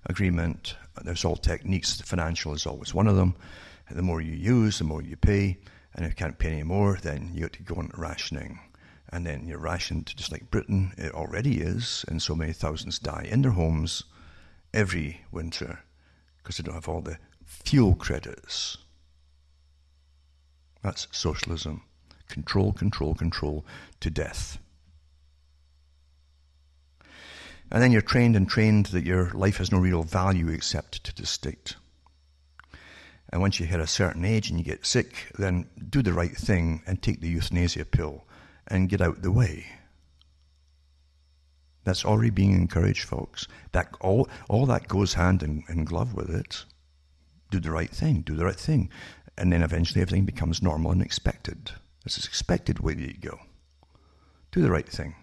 agreement. 0.06 0.76
There's 1.04 1.24
all 1.24 1.36
techniques, 1.36 2.00
financial 2.00 2.54
is 2.54 2.66
always 2.66 2.92
one 2.92 3.06
of 3.06 3.16
them. 3.16 3.36
The 3.90 4.02
more 4.02 4.20
you 4.20 4.32
use, 4.32 4.78
the 4.78 4.84
more 4.84 5.02
you 5.02 5.16
pay. 5.16 5.58
And 5.94 6.04
if 6.04 6.12
you 6.12 6.16
can't 6.16 6.38
pay 6.38 6.52
any 6.52 6.62
more, 6.62 6.98
then 7.02 7.32
you 7.34 7.42
have 7.42 7.52
to 7.52 7.62
go 7.62 7.76
on 7.76 7.90
rationing. 7.96 8.60
And 9.10 9.26
then 9.26 9.46
you're 9.46 9.58
rationed 9.58 10.14
just 10.16 10.32
like 10.32 10.50
Britain 10.50 10.92
it 10.96 11.12
already 11.12 11.60
is, 11.60 12.04
and 12.08 12.22
so 12.22 12.34
many 12.34 12.52
thousands 12.52 12.98
die 12.98 13.26
in 13.30 13.42
their 13.42 13.50
homes 13.50 14.04
every 14.72 15.20
winter 15.30 15.80
because 16.38 16.56
they 16.56 16.62
don't 16.62 16.74
have 16.74 16.88
all 16.88 17.02
the 17.02 17.18
fuel 17.44 17.94
credits. 17.94 18.78
That's 20.82 21.06
socialism. 21.12 21.82
Control, 22.28 22.72
control, 22.72 23.14
control 23.14 23.66
to 24.00 24.10
death. 24.10 24.58
And 27.70 27.82
then 27.82 27.92
you're 27.92 28.02
trained 28.02 28.36
and 28.36 28.48
trained 28.48 28.86
that 28.86 29.04
your 29.04 29.30
life 29.30 29.58
has 29.58 29.70
no 29.70 29.78
real 29.78 30.02
value 30.02 30.48
except 30.48 31.04
to 31.04 31.14
the 31.14 31.26
state. 31.26 31.76
And 33.32 33.40
once 33.40 33.58
you 33.58 33.66
hit 33.66 33.80
a 33.80 33.86
certain 33.86 34.24
age 34.24 34.50
and 34.50 34.58
you 34.58 34.64
get 34.64 34.84
sick, 34.84 35.32
then 35.38 35.66
do 35.88 36.02
the 36.02 36.12
right 36.12 36.36
thing 36.36 36.82
and 36.86 37.00
take 37.00 37.20
the 37.20 37.28
euthanasia 37.28 37.86
pill 37.86 38.24
and 38.68 38.90
get 38.90 39.00
out 39.00 39.22
the 39.22 39.32
way. 39.32 39.66
That's 41.84 42.04
already 42.04 42.30
being 42.30 42.52
encouraged, 42.52 43.04
folks. 43.04 43.48
That 43.72 43.88
all 44.00 44.28
all 44.48 44.66
that 44.66 44.86
goes 44.86 45.14
hand 45.14 45.42
in, 45.42 45.64
in 45.68 45.84
glove 45.84 46.14
with 46.14 46.30
it. 46.30 46.64
Do 47.50 47.58
the 47.58 47.72
right 47.72 47.90
thing. 47.90 48.20
Do 48.20 48.36
the 48.36 48.44
right 48.44 48.60
thing. 48.60 48.90
And 49.36 49.50
then 49.50 49.62
eventually 49.62 50.02
everything 50.02 50.26
becomes 50.26 50.62
normal 50.62 50.92
and 50.92 51.02
expected. 51.02 51.72
This 52.04 52.18
is 52.18 52.26
expected 52.26 52.80
way 52.80 52.94
you 52.94 53.14
go. 53.14 53.40
Do 54.52 54.60
the 54.60 54.70
right 54.70 54.88
thing. 54.88 55.14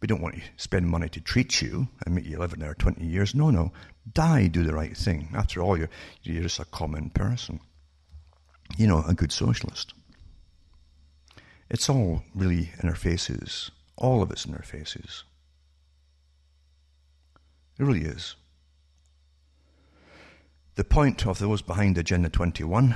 We 0.00 0.08
don't 0.08 0.20
want 0.20 0.34
to 0.34 0.42
spend 0.56 0.88
money 0.88 1.08
to 1.08 1.20
treat 1.20 1.62
you 1.62 1.88
and 2.04 2.14
make 2.14 2.26
you 2.26 2.38
live 2.38 2.52
in 2.52 2.60
there 2.60 2.74
20 2.74 3.04
years. 3.04 3.34
No, 3.34 3.50
no. 3.50 3.72
Die, 4.12 4.46
do 4.48 4.62
the 4.62 4.74
right 4.74 4.96
thing. 4.96 5.28
After 5.34 5.60
all, 5.60 5.76
you're, 5.76 5.90
you're 6.22 6.42
just 6.42 6.60
a 6.60 6.64
common 6.64 7.10
person. 7.10 7.60
You 8.76 8.86
know, 8.86 9.04
a 9.06 9.14
good 9.14 9.32
socialist. 9.32 9.94
It's 11.68 11.88
all 11.88 12.22
really 12.34 12.70
in 12.82 12.88
our 12.88 12.94
faces. 12.94 13.70
All 13.96 14.22
of 14.22 14.30
it's 14.30 14.44
in 14.44 14.54
our 14.54 14.62
faces. 14.62 15.24
It 17.78 17.84
really 17.84 18.02
is. 18.02 18.36
The 20.76 20.84
point 20.84 21.26
of 21.26 21.38
those 21.38 21.62
behind 21.62 21.98
Agenda 21.98 22.28
21, 22.28 22.88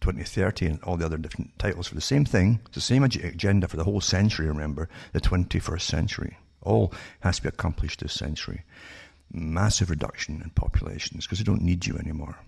2030, 0.00 0.66
and 0.66 0.82
all 0.82 0.96
the 0.96 1.04
other 1.04 1.18
different 1.18 1.58
titles 1.58 1.88
for 1.88 1.94
the 1.94 2.00
same 2.00 2.24
thing, 2.24 2.60
it's 2.66 2.74
the 2.74 2.80
same 2.80 3.04
agenda 3.04 3.68
for 3.68 3.76
the 3.76 3.84
whole 3.84 4.00
century, 4.00 4.46
remember, 4.46 4.88
the 5.12 5.20
21st 5.20 5.82
century. 5.82 6.38
All 6.62 6.92
has 7.20 7.36
to 7.36 7.42
be 7.42 7.48
accomplished 7.48 8.00
this 8.00 8.14
century. 8.14 8.62
Massive 9.32 9.90
reduction 9.90 10.40
in 10.42 10.50
populations 10.50 11.26
because 11.26 11.38
they 11.38 11.44
don't 11.44 11.62
need 11.62 11.86
you 11.86 11.96
anymore. 11.98 12.38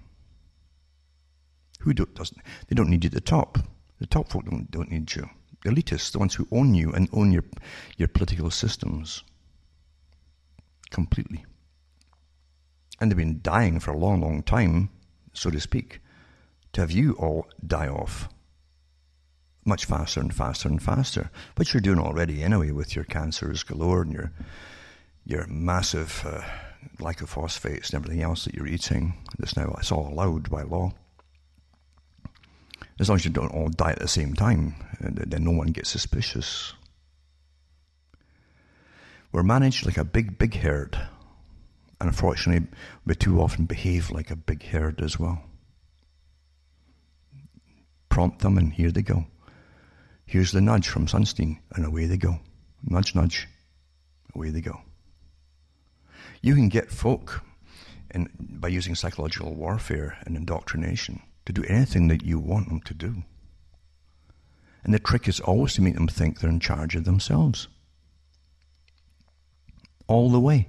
Who 1.81 1.93
do, 1.93 2.07
doesn't? 2.07 2.41
They 2.69 2.75
don't 2.75 2.91
need 2.91 3.05
you 3.05 3.09
at 3.09 3.15
the 3.15 3.21
top. 3.21 3.59
The 4.01 4.07
top 4.07 4.29
folk 4.29 4.45
don't, 4.45 4.71
don't 4.71 4.91
need 4.91 5.15
you. 5.15 5.29
The 5.63 5.71
elitists, 5.71 6.13
the 6.13 6.19
ones 6.19 6.35
who 6.35 6.49
own 6.53 6.75
you 6.75 6.93
and 6.93 7.09
own 7.13 7.33
your, 7.33 7.45
your 7.97 8.09
political 8.09 8.51
systems 8.51 9.25
completely. 10.91 11.45
And 13.01 13.11
they've 13.11 13.17
been 13.17 13.41
dying 13.43 13.81
for 13.81 13.93
a 13.93 13.97
long, 13.97 14.21
long 14.21 14.43
time, 14.43 14.91
so 15.33 15.51
to 15.51 15.61
speak, 15.61 16.01
to 16.73 16.81
have 16.81 16.91
you 16.91 17.13
all 17.15 17.47
die 17.67 17.89
off 17.89 18.29
much 19.65 19.85
faster 19.85 20.21
and 20.21 20.35
faster 20.35 20.69
and 20.69 20.83
faster, 20.83 21.31
which 21.57 21.75
you're 21.75 21.81
doing 21.81 21.99
already 21.99 22.43
anyway 22.43 22.71
with 22.71 22.97
your 22.97 23.05
cancers 23.05 23.63
galore 23.63 24.03
and 24.03 24.13
your 24.13 24.33
your 25.25 25.47
massive 25.47 26.25
uh, 26.27 26.41
glycophosphates 26.97 27.87
and 27.87 27.95
everything 27.95 28.23
else 28.23 28.45
that 28.45 28.55
you're 28.55 28.67
eating. 28.67 29.15
This 29.39 29.57
now 29.57 29.75
it's 29.79 29.93
all 29.93 30.09
allowed 30.09 30.51
by 30.51 30.63
law. 30.63 30.93
As 33.01 33.09
long 33.09 33.17
as 33.17 33.25
you 33.25 33.31
don't 33.31 33.55
all 33.55 33.69
die 33.69 33.93
at 33.93 34.01
the 34.01 34.09
same 34.09 34.35
time, 34.35 34.75
then 35.01 35.45
no 35.45 35.53
one 35.53 35.69
gets 35.69 35.91
suspicious. 35.91 36.73
We're 39.31 39.43
managed 39.43 39.87
like 39.87 39.99
a 39.99 40.05
big, 40.05 40.39
big 40.39 40.55
herd. 40.55 40.97
And 42.01 42.09
unfortunately, 42.09 42.69
we 43.05 43.15
too 43.15 43.41
often 43.41 43.67
behave 43.67 44.11
like 44.11 44.31
a 44.31 44.37
big 44.37 44.65
herd 44.65 45.01
as 45.01 45.19
well. 45.19 45.43
Prompt 48.09 48.41
them, 48.41 48.59
and 48.59 48.73
here 48.73 48.91
they 48.91 49.03
go. 49.03 49.27
Here's 50.27 50.53
the 50.53 50.61
nudge 50.61 50.89
from 50.89 51.07
Sunstein, 51.07 51.59
and 51.75 51.85
away 51.85 52.07
they 52.07 52.17
go. 52.17 52.41
Nudge, 52.83 53.15
nudge, 53.15 53.49
away 54.35 54.51
they 54.51 54.61
go. 54.61 54.81
You 56.43 56.55
can 56.55 56.69
get 56.69 56.91
folk 56.91 57.43
in, 58.15 58.29
by 58.39 58.69
using 58.69 58.95
psychological 58.95 59.55
warfare 59.55 60.19
and 60.25 60.37
indoctrination 60.37 61.23
to 61.47 61.53
do 61.53 61.65
anything 61.65 62.09
that 62.09 62.25
you 62.25 62.39
want 62.39 62.69
them 62.69 62.81
to 62.83 62.95
do. 62.95 63.23
And 64.85 64.95
the 64.95 64.99
trick 64.99 65.29
is 65.29 65.41
always 65.41 65.75
to 65.75 65.83
make 65.83 65.95
them 65.95 66.09
think 66.09 66.41
they're 66.41 66.51
in 66.51 66.61
charge 66.61 66.95
of 66.95 67.05
themselves 67.05 67.69
all 70.07 70.31
the 70.31 70.41
way 70.41 70.67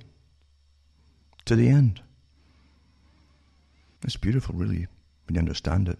to 1.45 1.55
the 1.55 1.69
end. 1.69 2.01
It's 4.03 4.17
beautiful, 4.17 4.55
really, 4.55 4.87
when 5.25 5.35
you 5.35 5.39
understand 5.39 5.89
it. 5.89 5.97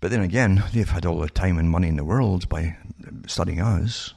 But 0.00 0.10
then 0.10 0.20
again, 0.20 0.62
they've 0.72 0.88
had 0.88 1.06
all 1.06 1.18
the 1.18 1.28
time 1.28 1.58
and 1.58 1.70
money 1.70 1.88
in 1.88 1.96
the 1.96 2.04
world 2.04 2.48
by 2.48 2.76
studying 3.26 3.60
us 3.60 4.14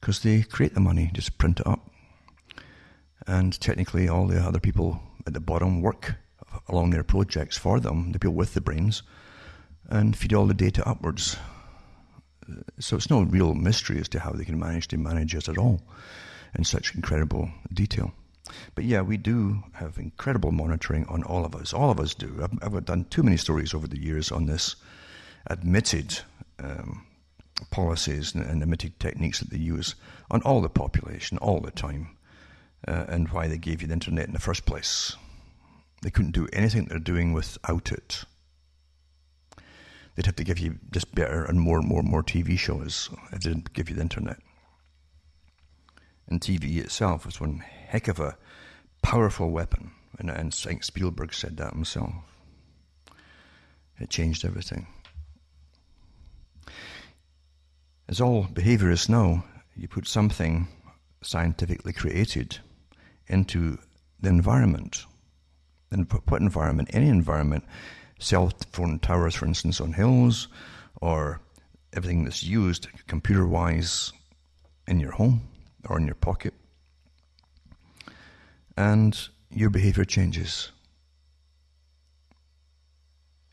because 0.00 0.20
they 0.20 0.42
create 0.42 0.74
the 0.74 0.80
money, 0.80 1.10
just 1.12 1.38
print 1.38 1.60
it 1.60 1.66
up. 1.66 1.90
And 3.26 3.58
technically, 3.60 4.08
all 4.08 4.26
the 4.26 4.40
other 4.40 4.60
people 4.60 5.00
at 5.26 5.32
the 5.32 5.40
bottom 5.40 5.80
work 5.80 6.14
along 6.68 6.90
their 6.90 7.04
projects 7.04 7.56
for 7.56 7.80
them, 7.80 8.12
the 8.12 8.18
people 8.18 8.34
with 8.34 8.54
the 8.54 8.60
brains, 8.60 9.02
and 9.88 10.16
feed 10.16 10.34
all 10.34 10.46
the 10.46 10.54
data 10.54 10.86
upwards. 10.88 11.36
So 12.78 12.96
it's 12.96 13.10
no 13.10 13.22
real 13.22 13.54
mystery 13.54 13.98
as 13.98 14.08
to 14.10 14.20
how 14.20 14.32
they 14.32 14.44
can 14.44 14.58
manage 14.58 14.88
to 14.88 14.98
manage 14.98 15.34
us 15.34 15.48
at 15.48 15.58
all 15.58 15.80
in 16.56 16.64
such 16.64 16.94
incredible 16.94 17.50
detail. 17.72 18.12
But 18.74 18.84
yeah, 18.84 19.00
we 19.00 19.16
do 19.16 19.62
have 19.72 19.98
incredible 19.98 20.52
monitoring 20.52 21.06
on 21.06 21.22
all 21.22 21.44
of 21.44 21.54
us. 21.54 21.72
All 21.72 21.90
of 21.90 21.98
us 21.98 22.14
do. 22.14 22.40
I've, 22.42 22.74
I've 22.74 22.84
done 22.84 23.04
too 23.04 23.22
many 23.22 23.36
stories 23.36 23.72
over 23.72 23.88
the 23.88 24.00
years 24.00 24.30
on 24.30 24.46
this 24.46 24.76
admitted 25.46 26.20
um, 26.58 27.06
policies 27.70 28.34
and, 28.34 28.44
and, 28.44 28.62
admitted 28.62 28.98
techniques 29.00 29.40
that 29.40 29.50
they 29.50 29.58
use 29.58 29.94
on 30.30 30.42
all 30.42 30.60
the 30.60 30.68
population 30.68 31.38
all 31.38 31.60
the 31.60 31.70
time, 31.70 32.16
uh, 32.86 33.04
and 33.08 33.28
why 33.30 33.48
they 33.48 33.58
gave 33.58 33.82
you 33.82 33.88
the 33.88 33.94
internet 33.94 34.26
in 34.26 34.32
the 34.32 34.40
first 34.40 34.66
place. 34.66 35.16
They 36.02 36.10
couldn't 36.10 36.32
do 36.32 36.48
anything 36.52 36.84
they're 36.84 36.98
doing 36.98 37.32
without 37.32 37.90
it. 37.90 38.24
They'd 40.14 40.26
have 40.26 40.36
to 40.36 40.44
give 40.44 40.58
you 40.58 40.78
just 40.92 41.14
better 41.14 41.44
and 41.44 41.60
more 41.60 41.78
and 41.78 41.88
more 41.88 42.00
and 42.00 42.08
more 42.08 42.22
TV 42.22 42.58
shows 42.58 43.10
if 43.32 43.40
they 43.40 43.50
didn't 43.50 43.72
give 43.72 43.88
you 43.88 43.96
the 43.96 44.02
internet. 44.02 44.38
And 46.28 46.40
TV 46.40 46.76
itself 46.76 47.26
was 47.26 47.40
one 47.40 47.58
heck 47.58 48.08
of 48.08 48.20
a 48.20 48.36
powerful 49.02 49.50
weapon. 49.50 49.90
And, 50.18 50.30
and 50.30 50.54
Spielberg 50.54 51.34
said 51.34 51.56
that 51.56 51.72
himself. 51.72 52.12
It 53.98 54.10
changed 54.10 54.44
everything. 54.44 54.86
As 58.08 58.20
all 58.20 58.44
behaviorists 58.44 59.08
know, 59.08 59.42
you 59.76 59.88
put 59.88 60.06
something 60.06 60.68
scientifically 61.22 61.92
created 61.92 62.58
into 63.28 63.78
the 64.20 64.28
environment. 64.28 65.04
Then 65.90 66.06
what 66.28 66.40
environment? 66.40 66.90
Any 66.92 67.08
environment. 67.08 67.64
Cell 68.18 68.52
phone 68.72 68.98
towers, 68.98 69.34
for 69.34 69.46
instance, 69.46 69.80
on 69.80 69.92
hills, 69.92 70.48
or 71.00 71.40
everything 71.92 72.24
that's 72.24 72.42
used 72.42 72.88
computer 73.06 73.46
wise 73.46 74.12
in 74.86 75.00
your 75.00 75.12
home 75.12 75.42
or 75.88 75.98
in 75.98 76.06
your 76.06 76.14
pocket. 76.14 76.54
And 78.76 79.16
your 79.50 79.70
behavior 79.70 80.04
changes. 80.04 80.72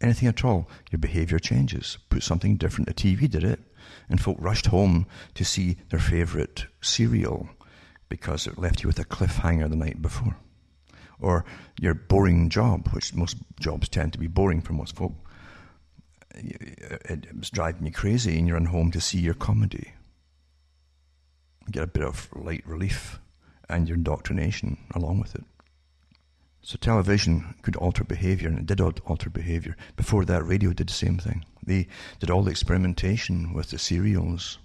Anything 0.01 0.27
at 0.29 0.43
all, 0.43 0.67
your 0.89 0.99
behavior 0.99 1.38
changes. 1.38 1.97
Put 2.10 2.23
something 2.23 2.57
different. 2.57 2.88
The 2.88 2.93
TV 2.93 3.29
did 3.29 3.43
it, 3.43 3.60
and 4.10 4.19
folk 4.19 4.38
rushed 4.39 4.67
home 4.67 5.05
to 5.36 5.45
see 5.45 5.77
their 5.89 5.99
favorite 5.99 6.65
serial 6.81 7.49
because 8.12 8.45
it 8.45 8.60
left 8.60 8.84
you 8.84 8.88
with 8.88 9.00
a 9.00 9.06
cliffhanger 9.06 9.69
the 9.69 9.76
night 9.76 10.02
before. 10.02 10.36
Or 11.19 11.45
your 11.80 11.93
boring 11.93 12.50
job, 12.50 12.89
which 12.89 13.15
most 13.15 13.38
jobs 13.60 13.88
tend 13.88 14.12
to 14.13 14.19
be 14.19 14.28
boring 14.28 14.62
for 14.62 14.74
most 14.74 14.97
folk. 14.97 15.13
It 16.36 17.26
was 17.34 17.50
driving 17.50 17.86
you 17.86 17.91
crazy, 17.93 18.38
and 18.38 18.47
you're 18.47 18.58
on 18.58 18.65
home 18.65 18.91
to 18.91 19.02
see 19.02 19.19
your 19.19 19.34
comedy 19.34 19.93
get 21.69 21.84
a 21.84 21.88
bit 21.88 22.04
of 22.04 22.28
light 22.36 22.67
relief 22.67 23.19
and 23.69 23.88
your 23.88 23.97
indoctrination 23.97 24.78
along 24.93 25.21
with 25.21 25.36
it. 25.36 25.45
So 26.62 26.78
television 26.78 27.56
could 27.62 27.78
alter 27.78 28.04
behavior, 28.04 28.50
and 28.50 28.60
it 28.60 28.65
did 28.65 28.82
alter 28.82 29.30
behavior. 29.30 29.78
Before 29.95 30.26
that, 30.26 30.45
radio 30.45 30.74
did 30.74 30.89
the 30.89 30.93
same 30.93 31.17
thing. 31.17 31.45
They 31.65 31.88
did 32.19 32.30
all 32.30 32.43
the 32.43 32.52
experimentation 32.52 33.54
with 33.54 33.69
the 33.69 33.79
serials 33.79 34.58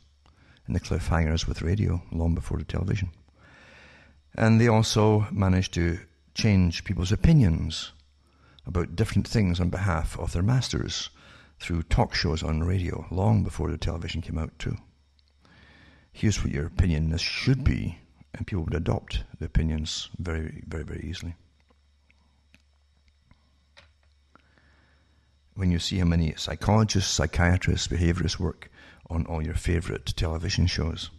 and 0.66 0.74
the 0.74 0.80
cliffhangers 0.80 1.46
with 1.46 1.62
radio 1.62 2.02
long 2.10 2.34
before 2.34 2.58
the 2.58 2.64
television. 2.64 3.10
And 4.36 4.60
they 4.60 4.68
also 4.68 5.26
managed 5.32 5.74
to 5.74 5.98
change 6.34 6.84
people's 6.84 7.10
opinions 7.10 7.92
about 8.66 8.94
different 8.94 9.26
things 9.26 9.58
on 9.58 9.70
behalf 9.70 10.18
of 10.18 10.32
their 10.32 10.42
masters 10.42 11.10
through 11.58 11.82
talk 11.84 12.14
shows 12.14 12.42
on 12.42 12.62
radio 12.62 13.06
long 13.10 13.42
before 13.42 13.70
the 13.70 13.78
television 13.78 14.20
came 14.20 14.38
out, 14.38 14.56
too 14.58 14.76
here's 16.16 16.42
what 16.42 16.52
your 16.52 16.64
opinion 16.64 17.14
should 17.18 17.62
be, 17.62 17.98
and 18.34 18.46
people 18.46 18.64
would 18.64 18.74
adopt 18.74 19.22
the 19.38 19.44
opinions 19.44 20.08
very, 20.18 20.62
very, 20.66 20.82
very 20.82 21.04
easily. 21.06 21.34
When 25.54 25.70
you 25.70 25.78
see 25.78 25.98
how 25.98 26.06
many 26.06 26.34
psychologists, 26.36 27.12
psychiatrists, 27.12 27.88
behaviorists 27.88 28.38
work 28.38 28.70
on 29.10 29.26
all 29.26 29.44
your 29.44 29.54
favorite 29.54 30.06
television 30.16 30.66
shows, 30.66 31.10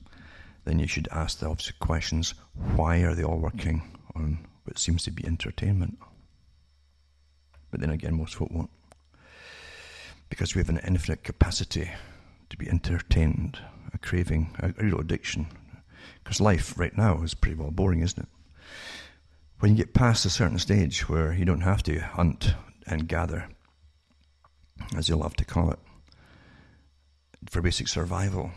then 0.67 0.79
you 0.79 0.87
should 0.87 1.07
ask 1.11 1.39
the 1.39 1.47
obvious 1.47 1.71
questions 1.71 2.33
why 2.75 2.97
are 2.97 3.15
they 3.15 3.23
all 3.23 3.37
working 3.37 3.81
on 4.15 4.39
what 4.65 4.77
seems 4.77 5.03
to 5.03 5.11
be 5.11 5.25
entertainment? 5.25 5.97
But 7.71 7.79
then 7.79 7.89
again, 7.89 8.17
most 8.17 8.35
folk 8.35 8.51
won't. 8.51 8.69
Because 10.29 10.53
we 10.53 10.59
have 10.59 10.69
an 10.69 10.81
infinite 10.85 11.23
capacity 11.23 11.89
to 12.49 12.57
be 12.57 12.69
entertained 12.69 13.59
a 13.93 13.97
craving, 13.97 14.55
a, 14.59 14.73
real 14.83 14.99
addiction. 14.99 15.47
Because 16.23 16.41
life 16.41 16.77
right 16.77 16.95
now 16.97 17.21
is 17.23 17.33
pretty 17.33 17.55
well 17.55 17.71
boring, 17.71 18.01
isn't 18.01 18.23
it? 18.23 18.29
When 19.59 19.71
you 19.71 19.77
get 19.77 19.93
past 19.93 20.25
a 20.25 20.29
certain 20.29 20.59
stage 20.59 21.07
where 21.07 21.33
you 21.33 21.45
don't 21.45 21.61
have 21.61 21.81
to 21.83 21.99
hunt 21.99 22.55
and 22.85 23.07
gather 23.07 23.47
as 24.95 25.07
they 25.07 25.15
love 25.15 25.35
to 25.37 25.45
call 25.45 25.71
it, 25.71 25.79
for 27.49 27.61
basic 27.61 27.87
survival, 27.87 28.51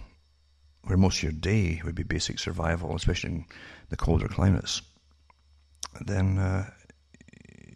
where 0.84 0.96
most 0.96 1.18
of 1.18 1.22
your 1.24 1.32
day 1.32 1.80
would 1.84 1.94
be 1.94 2.02
basic 2.02 2.38
survival, 2.38 2.96
especially 2.96 3.30
in 3.30 3.44
the 3.90 3.96
colder 3.96 4.28
climates, 4.28 4.82
then 6.00 6.38
uh, 6.38 6.70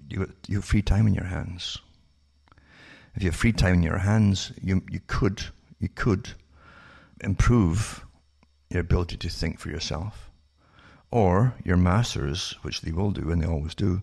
you, 0.08 0.32
you 0.48 0.56
have 0.56 0.64
free 0.64 0.82
time 0.82 1.06
in 1.06 1.14
your 1.14 1.24
hands. 1.24 1.78
If 3.14 3.22
you 3.22 3.30
have 3.30 3.36
free 3.36 3.52
time 3.52 3.74
in 3.74 3.82
your 3.82 3.98
hands, 3.98 4.52
you, 4.60 4.82
you 4.90 5.00
could 5.06 5.42
you 5.78 5.88
could 5.88 6.30
improve 7.20 8.04
your 8.70 8.80
ability 8.80 9.16
to 9.18 9.28
think 9.28 9.58
for 9.58 9.68
yourself, 9.68 10.30
or 11.10 11.54
your 11.64 11.76
masters, 11.76 12.56
which 12.62 12.80
they 12.80 12.90
will 12.92 13.10
do 13.10 13.30
and 13.30 13.42
they 13.42 13.46
always 13.46 13.74
do, 13.74 14.02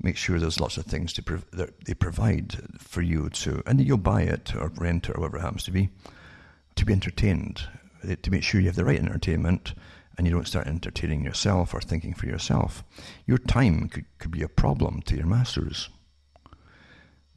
make 0.00 0.16
sure 0.16 0.38
there's 0.38 0.60
lots 0.60 0.76
of 0.76 0.86
things 0.86 1.12
to 1.12 1.22
prov- 1.22 1.50
that 1.52 1.84
they 1.84 1.94
provide 1.94 2.56
for 2.78 3.02
you 3.02 3.28
to, 3.30 3.62
and 3.66 3.80
you'll 3.80 3.96
buy 3.98 4.22
it 4.22 4.54
or 4.54 4.72
rent 4.76 5.08
it 5.08 5.16
or 5.16 5.20
whatever 5.20 5.38
it 5.38 5.42
happens 5.42 5.64
to 5.64 5.70
be, 5.70 5.88
to 6.74 6.84
be 6.84 6.92
entertained, 6.92 7.62
to 8.02 8.30
make 8.30 8.42
sure 8.42 8.60
you 8.60 8.66
have 8.66 8.76
the 8.76 8.84
right 8.84 8.98
entertainment 8.98 9.74
and 10.16 10.26
you 10.26 10.32
don't 10.32 10.48
start 10.48 10.66
entertaining 10.66 11.24
yourself 11.24 11.72
or 11.72 11.80
thinking 11.80 12.12
for 12.12 12.26
yourself. 12.26 12.82
Your 13.26 13.38
time 13.38 13.88
could, 13.88 14.04
could 14.18 14.32
be 14.32 14.42
a 14.42 14.48
problem 14.48 15.00
to 15.02 15.16
your 15.16 15.26
masters. 15.26 15.88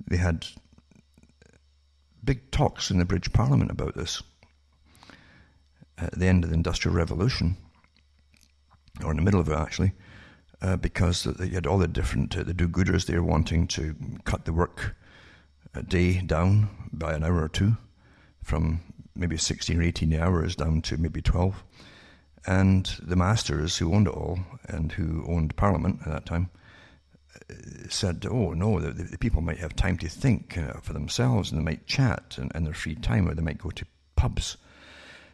They 0.08 0.18
had 0.18 0.48
big 2.24 2.50
talks 2.52 2.90
in 2.90 2.98
the 2.98 3.06
British 3.06 3.32
Parliament 3.34 3.72
about 3.72 3.96
this 3.96 4.24
at 5.98 6.18
the 6.18 6.28
end 6.28 6.44
of 6.44 6.50
the 6.50 6.56
Industrial 6.56 6.96
Revolution, 6.96 7.58
or 9.04 9.12
in 9.12 9.18
the 9.18 9.24
middle 9.24 9.40
of 9.40 9.48
it 9.48 9.54
actually, 9.54 9.94
uh, 10.62 10.76
because 10.76 11.26
you 11.26 11.52
had 11.52 11.68
all 11.68 11.78
the 11.78 11.88
different 11.88 12.36
uh, 12.36 12.44
the 12.44 12.54
do-gooders 12.54 13.06
there 13.06 13.24
wanting 13.24 13.68
to 13.68 13.96
cut 14.24 14.46
the 14.46 14.54
work 14.54 14.96
uh, 15.76 15.82
day 15.82 16.20
down 16.22 16.70
by 16.92 17.14
an 17.14 17.24
hour 17.24 17.44
or 17.44 17.50
two, 17.50 17.78
from 18.44 18.82
maybe 19.16 19.38
16 19.38 19.80
or 19.80 19.84
18 19.84 20.14
hours 20.14 20.56
down 20.56 20.82
to 20.84 20.98
maybe 20.98 21.22
12. 21.22 21.64
And 22.46 22.86
the 23.02 23.16
masters 23.16 23.78
who 23.78 23.94
owned 23.94 24.08
it 24.08 24.14
all 24.14 24.40
and 24.66 24.92
who 24.92 25.24
owned 25.28 25.56
Parliament 25.56 26.00
at 26.06 26.12
that 26.12 26.26
time 26.26 26.50
uh, 27.50 27.54
said, 27.90 28.26
oh 28.30 28.54
no, 28.54 28.80
the, 28.80 28.92
the 28.92 29.18
people 29.18 29.42
might 29.42 29.60
have 29.60 29.76
time 29.76 29.98
to 30.00 30.10
think 30.10 30.58
uh, 30.58 30.74
for 30.82 30.94
themselves 30.94 31.52
and 31.52 31.60
they 31.60 31.66
might 31.66 31.86
chat 31.86 32.38
in, 32.54 32.64
their 32.64 32.74
free 32.74 32.96
time 32.96 33.28
or 33.28 33.36
they 33.36 33.44
might 33.44 33.60
go 33.60 33.70
to 33.70 33.86
pubs 34.16 34.58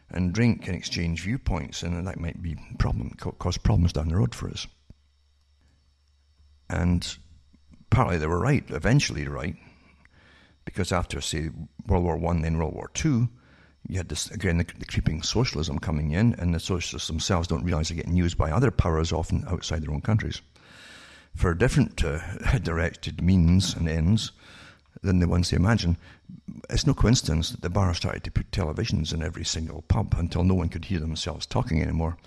and 0.09 0.33
drink 0.33 0.67
and 0.67 0.75
exchange 0.75 1.21
viewpoints, 1.21 1.83
and 1.83 2.07
that 2.07 2.19
might 2.19 2.41
be 2.41 2.55
problem 2.79 3.11
cause 3.39 3.57
problems 3.57 3.93
down 3.93 4.07
the 4.07 4.15
road 4.15 4.33
for 4.33 4.49
us. 4.49 4.67
And 6.69 7.17
partly 7.89 8.17
they 8.17 8.27
were 8.27 8.39
right, 8.39 8.63
eventually 8.69 9.27
right, 9.27 9.55
because 10.65 10.91
after 10.91 11.19
say 11.21 11.49
World 11.85 12.03
War 12.03 12.17
One, 12.17 12.41
then 12.41 12.57
World 12.57 12.73
War 12.73 12.89
Two, 12.93 13.29
you 13.87 13.97
had 13.97 14.09
this 14.09 14.29
again 14.31 14.57
the, 14.57 14.65
the, 14.77 14.85
creeping 14.85 15.21
socialism 15.21 15.79
coming 15.79 16.11
in, 16.11 16.35
and 16.35 16.53
the 16.53 16.59
socialists 16.59 17.07
themselves 17.07 17.47
don't 17.47 17.63
realize 17.63 17.89
they're 17.89 17.97
getting 17.97 18.15
used 18.15 18.37
by 18.37 18.51
other 18.51 18.71
powers, 18.71 19.11
often 19.11 19.45
outside 19.47 19.81
their 19.81 19.93
own 19.93 20.01
countries, 20.01 20.41
for 21.35 21.53
different 21.53 22.03
uh, 22.03 22.19
directed 22.63 23.21
means 23.21 23.75
and 23.75 23.87
ends 23.87 24.31
than 25.01 25.19
the 25.19 25.27
ones 25.27 25.49
they 25.49 25.57
imagine. 25.57 25.97
It's 26.69 26.87
no 26.87 26.93
coincidence 26.93 27.51
that 27.51 27.61
the 27.61 27.69
bar 27.69 27.93
started 27.93 28.23
to 28.25 28.31
put 28.31 28.51
televisions 28.51 29.13
in 29.13 29.23
every 29.23 29.45
single 29.45 29.83
pub 29.83 30.15
until 30.17 30.43
no 30.43 30.55
one 30.55 30.69
could 30.69 30.85
hear 30.85 30.99
themselves 30.99 31.45
talking 31.45 31.81
anymore 31.81 32.17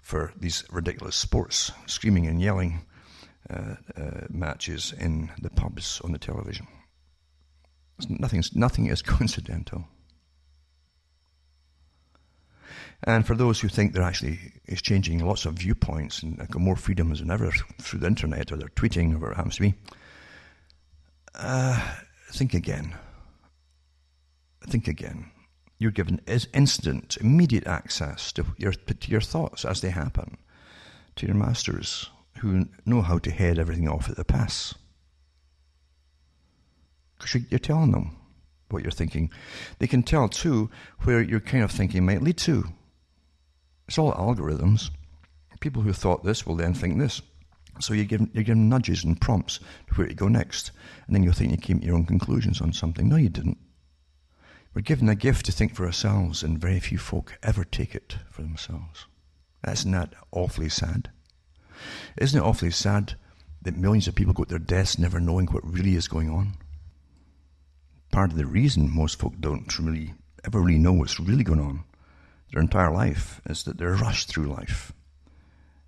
for 0.00 0.32
these 0.36 0.64
ridiculous 0.70 1.16
sports, 1.16 1.72
screaming 1.86 2.26
and 2.26 2.40
yelling 2.40 2.80
uh, 3.50 3.76
uh, 3.96 4.26
matches 4.30 4.92
in 4.98 5.30
the 5.40 5.50
pubs 5.50 6.00
on 6.02 6.12
the 6.12 6.18
television. 6.18 6.66
Nothing's, 8.08 8.54
nothing 8.54 8.86
is 8.86 9.02
coincidental. 9.14 9.86
And 13.06 13.26
for 13.26 13.36
those 13.36 13.60
who 13.60 13.68
think 13.68 13.92
they're 13.92 14.02
actually 14.02 14.38
exchanging 14.66 15.24
lots 15.24 15.44
of 15.44 15.54
viewpoints 15.54 16.22
and 16.22 16.42
more 16.56 16.76
freedoms 16.76 17.20
than 17.20 17.30
ever 17.30 17.52
through 17.80 18.00
the 18.00 18.06
internet 18.06 18.50
or 18.50 18.56
they're 18.56 18.68
tweeting 18.68 19.12
or 19.12 19.18
whatever 19.18 19.32
it 19.32 19.36
happens 19.36 19.56
to 19.56 19.60
be, 19.62 19.74
uh, 21.34 21.96
think 22.32 22.54
again. 22.54 22.94
Think 24.66 24.88
again. 24.88 25.30
You're 25.78 25.90
given 25.90 26.22
instant, 26.26 27.18
immediate 27.20 27.66
access 27.66 28.32
to 28.32 28.46
your, 28.56 28.72
to 28.72 29.10
your 29.10 29.20
thoughts 29.20 29.66
as 29.66 29.82
they 29.82 29.90
happen, 29.90 30.38
to 31.16 31.26
your 31.26 31.36
masters 31.36 32.08
who 32.38 32.68
know 32.86 33.02
how 33.02 33.18
to 33.18 33.30
head 33.30 33.58
everything 33.58 33.88
off 33.88 34.08
at 34.08 34.16
the 34.16 34.24
pass. 34.24 34.74
Because 37.18 37.42
you're 37.50 37.58
telling 37.58 37.92
them 37.92 38.16
what 38.70 38.82
you're 38.82 38.90
thinking. 38.90 39.30
They 39.78 39.86
can 39.86 40.02
tell 40.02 40.28
too 40.28 40.70
where 41.00 41.20
your 41.20 41.40
kind 41.40 41.64
of 41.64 41.70
thinking 41.70 42.06
might 42.06 42.22
lead 42.22 42.38
to. 42.38 42.64
It's 43.86 43.98
all 43.98 44.12
algorithms. 44.12 44.90
People 45.60 45.82
who 45.82 45.92
thought 45.92 46.24
this 46.24 46.46
will 46.46 46.56
then 46.56 46.74
think 46.74 46.98
this. 46.98 47.22
So 47.80 47.92
you 47.92 48.04
give, 48.04 48.26
you're 48.32 48.44
given 48.44 48.68
nudges 48.68 49.04
and 49.04 49.20
prompts 49.20 49.58
to 49.58 49.94
where 49.94 50.06
to 50.06 50.14
go 50.14 50.28
next, 50.28 50.70
and 51.06 51.14
then 51.14 51.22
you'll 51.22 51.32
think 51.32 51.50
you 51.50 51.56
came 51.56 51.80
to 51.80 51.86
your 51.86 51.96
own 51.96 52.06
conclusions 52.06 52.60
on 52.60 52.72
something. 52.72 53.08
No, 53.08 53.16
you 53.16 53.28
didn't. 53.28 53.58
We're 54.74 54.82
given 54.82 55.08
a 55.08 55.14
gift 55.14 55.46
to 55.46 55.52
think 55.52 55.74
for 55.74 55.86
ourselves, 55.86 56.42
and 56.42 56.58
very 56.58 56.80
few 56.80 56.98
folk 56.98 57.38
ever 57.42 57.64
take 57.64 57.94
it 57.94 58.18
for 58.30 58.42
themselves. 58.42 59.06
Isn't 59.66 59.92
that 59.92 60.14
awfully 60.30 60.68
sad? 60.68 61.10
Isn't 62.16 62.40
it 62.40 62.46
awfully 62.46 62.70
sad 62.70 63.14
that 63.62 63.76
millions 63.76 64.06
of 64.06 64.14
people 64.14 64.34
go 64.34 64.44
to 64.44 64.50
their 64.50 64.58
deaths 64.58 64.98
never 64.98 65.20
knowing 65.20 65.46
what 65.46 65.64
really 65.64 65.94
is 65.94 66.08
going 66.08 66.30
on? 66.30 66.54
Part 68.12 68.30
of 68.30 68.36
the 68.36 68.46
reason 68.46 68.94
most 68.94 69.18
folk 69.18 69.34
don't 69.40 69.78
really 69.78 70.14
ever 70.44 70.60
really 70.60 70.78
know 70.78 70.92
what's 70.92 71.18
really 71.18 71.44
going 71.44 71.60
on 71.60 71.84
their 72.52 72.60
entire 72.60 72.92
life 72.92 73.40
is 73.46 73.64
that 73.64 73.78
they're 73.78 73.94
rushed 73.94 74.28
through 74.28 74.46
life. 74.46 74.92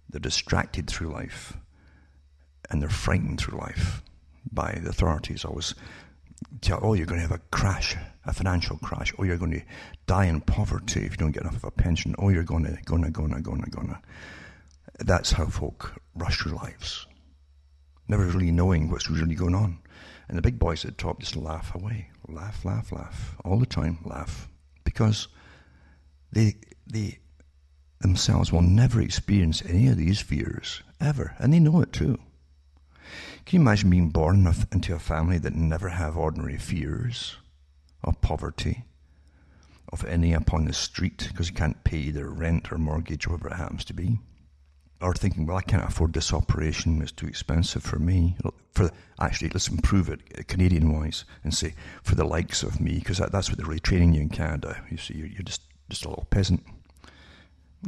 They're 0.08 0.20
distracted 0.20 0.88
through 0.88 1.12
life. 1.12 1.56
And 2.70 2.82
they're 2.82 2.88
frightened 2.88 3.40
through 3.40 3.58
life 3.58 4.02
by 4.50 4.78
the 4.82 4.90
authorities 4.90 5.44
always 5.44 5.74
tell, 6.60 6.80
oh, 6.82 6.94
you're 6.94 7.06
going 7.06 7.20
to 7.20 7.26
have 7.26 7.38
a 7.38 7.42
crash, 7.50 7.96
a 8.24 8.32
financial 8.32 8.78
crash. 8.78 9.12
Oh, 9.18 9.24
you're 9.24 9.36
going 9.36 9.52
to 9.52 9.62
die 10.06 10.26
in 10.26 10.40
poverty 10.40 11.00
if 11.00 11.12
you 11.12 11.16
don't 11.16 11.32
get 11.32 11.42
enough 11.42 11.56
of 11.56 11.64
a 11.64 11.70
pension. 11.70 12.14
Oh, 12.18 12.28
you're 12.28 12.44
going 12.44 12.64
to, 12.64 12.76
going 12.84 13.02
to, 13.04 13.10
going 13.10 13.32
to, 13.32 13.40
going 13.40 13.62
to, 13.62 13.70
going 13.70 13.88
to. 13.88 13.98
That's 14.98 15.32
how 15.32 15.46
folk 15.46 15.94
rush 16.14 16.40
through 16.40 16.56
lives, 16.56 17.06
never 18.08 18.24
really 18.24 18.50
knowing 18.50 18.90
what's 18.90 19.10
really 19.10 19.34
going 19.34 19.54
on. 19.54 19.78
And 20.28 20.36
the 20.36 20.42
big 20.42 20.58
boys 20.58 20.84
at 20.84 20.96
the 20.96 21.02
top 21.02 21.20
just 21.20 21.36
laugh 21.36 21.74
away, 21.74 22.10
laugh, 22.28 22.64
laugh, 22.64 22.90
laugh, 22.90 23.36
all 23.44 23.58
the 23.58 23.66
time, 23.66 23.98
laugh, 24.04 24.48
because 24.84 25.28
they 26.32 26.56
they 26.86 27.18
themselves 28.00 28.52
will 28.52 28.62
never 28.62 29.00
experience 29.00 29.62
any 29.66 29.88
of 29.88 29.96
these 29.96 30.20
fears 30.20 30.82
ever, 31.00 31.34
and 31.38 31.52
they 31.52 31.60
know 31.60 31.80
it 31.80 31.92
too. 31.92 32.18
Can 33.44 33.58
you 33.58 33.60
imagine 33.60 33.90
being 33.90 34.10
born 34.10 34.46
into 34.72 34.94
a 34.94 34.98
family 34.98 35.38
that 35.38 35.54
never 35.54 35.90
have 35.90 36.16
ordinary 36.16 36.58
fears 36.58 37.36
of 38.02 38.20
poverty, 38.20 38.84
of 39.92 40.04
ending 40.04 40.34
up 40.34 40.52
on 40.52 40.64
the 40.64 40.72
street 40.72 41.28
because 41.30 41.48
you 41.48 41.54
can't 41.54 41.84
pay 41.84 42.10
their 42.10 42.28
rent 42.28 42.72
or 42.72 42.78
mortgage 42.78 43.26
or 43.26 43.30
whatever 43.30 43.54
it 43.54 43.58
happens 43.58 43.84
to 43.84 43.94
be? 43.94 44.18
or 45.00 45.14
thinking, 45.14 45.46
well, 45.46 45.58
I 45.58 45.62
can't 45.62 45.84
afford 45.84 46.12
this 46.12 46.32
operation; 46.32 47.02
it's 47.02 47.12
too 47.12 47.26
expensive 47.26 47.82
for 47.82 47.98
me. 47.98 48.36
For 48.72 48.90
actually, 49.20 49.50
let's 49.50 49.68
improve 49.68 50.08
it 50.08 50.20
uh, 50.38 50.42
Canadian-wise 50.46 51.24
and 51.44 51.52
say 51.52 51.74
for 52.02 52.14
the 52.14 52.24
likes 52.24 52.62
of 52.62 52.80
me, 52.80 52.98
because 52.98 53.18
that, 53.18 53.32
that's 53.32 53.48
what 53.48 53.58
they're 53.58 53.66
really 53.66 53.80
training 53.80 54.14
you 54.14 54.22
in 54.22 54.28
Canada. 54.28 54.82
You 54.90 54.96
see, 54.96 55.14
you're, 55.14 55.26
you're 55.26 55.42
just 55.42 55.62
just 55.88 56.04
a 56.04 56.08
little 56.08 56.26
peasant, 56.30 56.64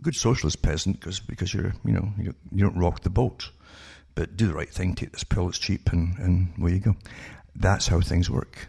good 0.02 0.14
socialist 0.14 0.62
peasant, 0.62 1.00
because 1.00 1.20
because 1.20 1.52
you're 1.54 1.74
you 1.84 1.92
know 1.92 2.12
you, 2.18 2.34
you 2.52 2.64
don't 2.64 2.78
rock 2.78 3.00
the 3.00 3.10
boat, 3.10 3.50
but 4.14 4.36
do 4.36 4.46
the 4.48 4.54
right 4.54 4.70
thing, 4.70 4.94
take 4.94 5.12
this 5.12 5.24
pill, 5.24 5.48
it's 5.48 5.58
cheap, 5.58 5.92
and 5.92 6.18
and 6.18 6.52
where 6.56 6.72
you 6.72 6.80
go. 6.80 6.96
That's 7.54 7.88
how 7.88 8.00
things 8.00 8.30
work, 8.30 8.68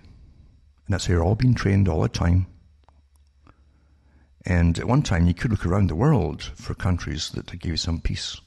and 0.85 0.93
that's 0.93 1.05
how 1.05 1.13
you're 1.13 1.23
all 1.23 1.35
being 1.35 1.53
trained 1.53 1.87
all 1.87 2.01
the 2.01 2.09
time 2.09 2.47
and 4.45 4.79
at 4.79 4.87
one 4.87 5.03
time, 5.03 5.27
you 5.27 5.33
could 5.33 5.51
look 5.51 5.65
around 5.65 5.89
the 5.89 5.95
world 5.95 6.41
for 6.41 6.73
countries 6.73 7.29
that 7.31 7.47
give 7.59 7.71
you 7.71 7.77
some 7.77 7.99
peace. 7.99 8.39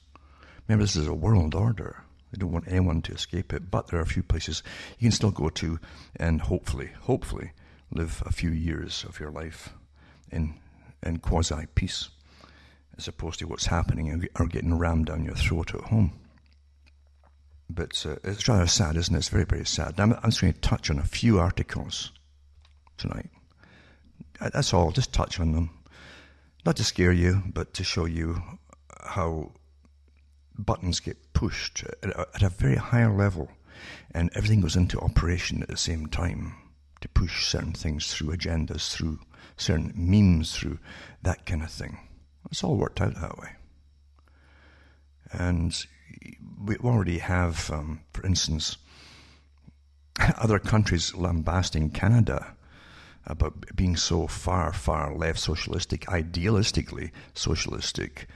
Remember, 0.67 0.85
this 0.85 0.97
is 0.97 1.07
a 1.07 1.15
world 1.15 1.55
order. 1.55 2.03
They 2.33 2.39
don't 2.39 2.53
want 2.53 2.67
anyone 2.67 3.03
to 3.03 3.13
escape 3.13 3.53
it, 3.53 3.71
but 3.71 3.89
there 3.89 4.01
are 4.01 4.03
a 4.03 4.07
few 4.07 4.23
places 4.23 4.63
you 4.99 5.07
can 5.07 5.13
still 5.13 5.31
go 5.31 5.51
to 5.51 5.79
and 6.17 6.41
hopefully, 6.41 6.91
hopefully, 7.03 7.53
live 7.91 8.23
a 8.25 8.33
few 8.33 8.51
years 8.51 9.05
of 9.07 9.21
your 9.21 9.31
life 9.31 9.75
in, 10.31 10.55
in 11.03 11.19
quasi 11.19 11.67
peace, 11.75 12.09
as 12.97 13.09
opposed 13.09 13.39
to 13.39 13.47
what's 13.47 13.67
happening 13.67 14.29
or 14.39 14.47
getting 14.47 14.79
rammed 14.79 15.07
down 15.07 15.25
your 15.25 15.35
throat 15.35 15.75
at 15.75 15.83
home. 15.83 16.13
But 17.69 18.05
uh, 18.07 18.17
it's 18.25 18.49
rather 18.49 18.67
sad, 18.67 18.97
isn't 18.97 19.15
it? 19.15 19.19
It's 19.19 19.29
very, 19.29 19.45
very 19.45 19.65
sad. 19.65 19.99
I'm, 19.99 20.13
I'm 20.23 20.31
just 20.31 20.41
going 20.41 20.53
to 20.53 20.61
touch 20.61 20.91
on 20.91 20.99
a 20.99 21.05
few 21.05 21.39
articles 21.39 22.13
tonight. 22.99 23.31
That's 24.41 24.75
all, 24.75 24.91
just 24.91 25.13
touch 25.13 25.41
on 25.41 25.53
them 25.53 25.71
not 26.65 26.77
to 26.77 26.85
scare 26.85 27.13
you, 27.13 27.43
but 27.53 27.75
to 27.75 27.85
show 27.85 28.05
you 28.05 28.43
how 29.05 29.53
buttons 30.59 31.01
get 31.01 31.33
pushed 31.33 31.85
at 32.03 32.11
a, 32.11 32.29
at 32.35 32.43
a 32.43 32.49
very 32.49 32.77
high 32.77 33.07
level 33.07 33.51
and 34.13 34.31
everything 34.35 34.61
goes 34.61 34.77
into 34.77 35.01
operation 35.01 35.63
at 35.63 35.69
the 35.69 35.77
same 35.77 36.07
time 36.07 36.55
to 37.01 37.09
push 37.09 37.47
certain 37.47 37.73
things 37.73 38.13
through 38.13 38.29
agendas, 38.29 38.93
through 38.93 39.19
certain 39.57 39.93
memes, 39.95 40.57
through 40.57 40.79
that 41.23 41.47
kind 41.47 41.63
of 41.63 41.71
thing. 41.71 41.99
It's 42.51 42.65
all 42.65 42.77
worked 42.77 43.01
out 43.01 43.15
that 43.15 43.39
way. 43.39 43.51
And 45.33 45.75
we 46.65 46.77
already 46.77 47.19
have, 47.19 47.71
um, 47.71 48.01
for 48.13 48.27
instance, 48.27 48.77
other 50.39 50.59
countries 50.59 51.15
lambasting 51.15 51.91
Canada 51.91 52.55
about 53.27 53.77
being 53.77 53.97
so 53.97 54.27
far, 54.27 54.73
far 54.73 55.15
left 55.15 55.39
socialistic, 55.39 56.03
idealistically 56.07 57.11
socialistic, 57.35 58.27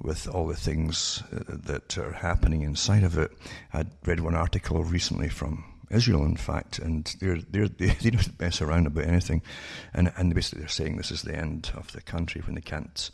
with 0.00 0.28
all 0.28 0.46
the 0.46 0.56
things 0.56 1.22
uh, 1.32 1.42
that 1.48 1.98
are 1.98 2.12
happening 2.12 2.62
inside 2.62 3.02
of 3.02 3.18
it. 3.18 3.32
I 3.72 3.84
read 4.04 4.20
one 4.20 4.36
article 4.36 4.84
recently 4.84 5.28
from 5.28 5.64
Israel, 5.90 6.24
in 6.24 6.36
fact, 6.36 6.78
and 6.78 7.16
they're, 7.20 7.40
they're, 7.48 7.68
they 7.68 7.88
they 7.88 8.10
don't 8.10 8.40
mess 8.40 8.60
around 8.60 8.86
about 8.86 9.04
anything. 9.04 9.42
And, 9.94 10.12
and 10.16 10.34
basically, 10.34 10.60
they're 10.60 10.68
saying 10.68 10.96
this 10.96 11.10
is 11.10 11.22
the 11.22 11.36
end 11.36 11.72
of 11.74 11.92
the 11.92 12.02
country 12.02 12.42
when 12.42 12.54
they 12.54 12.60
can't 12.60 13.10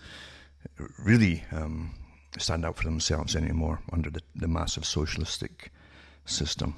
really 0.99 1.45
um, 1.53 1.95
stand 2.39 2.65
up 2.65 2.77
for 2.77 2.85
themselves 2.85 3.37
anymore 3.37 3.81
under 3.93 4.11
the, 4.11 4.23
the 4.35 4.49
massive 4.49 4.85
socialistic 4.85 5.71
system, 6.25 6.75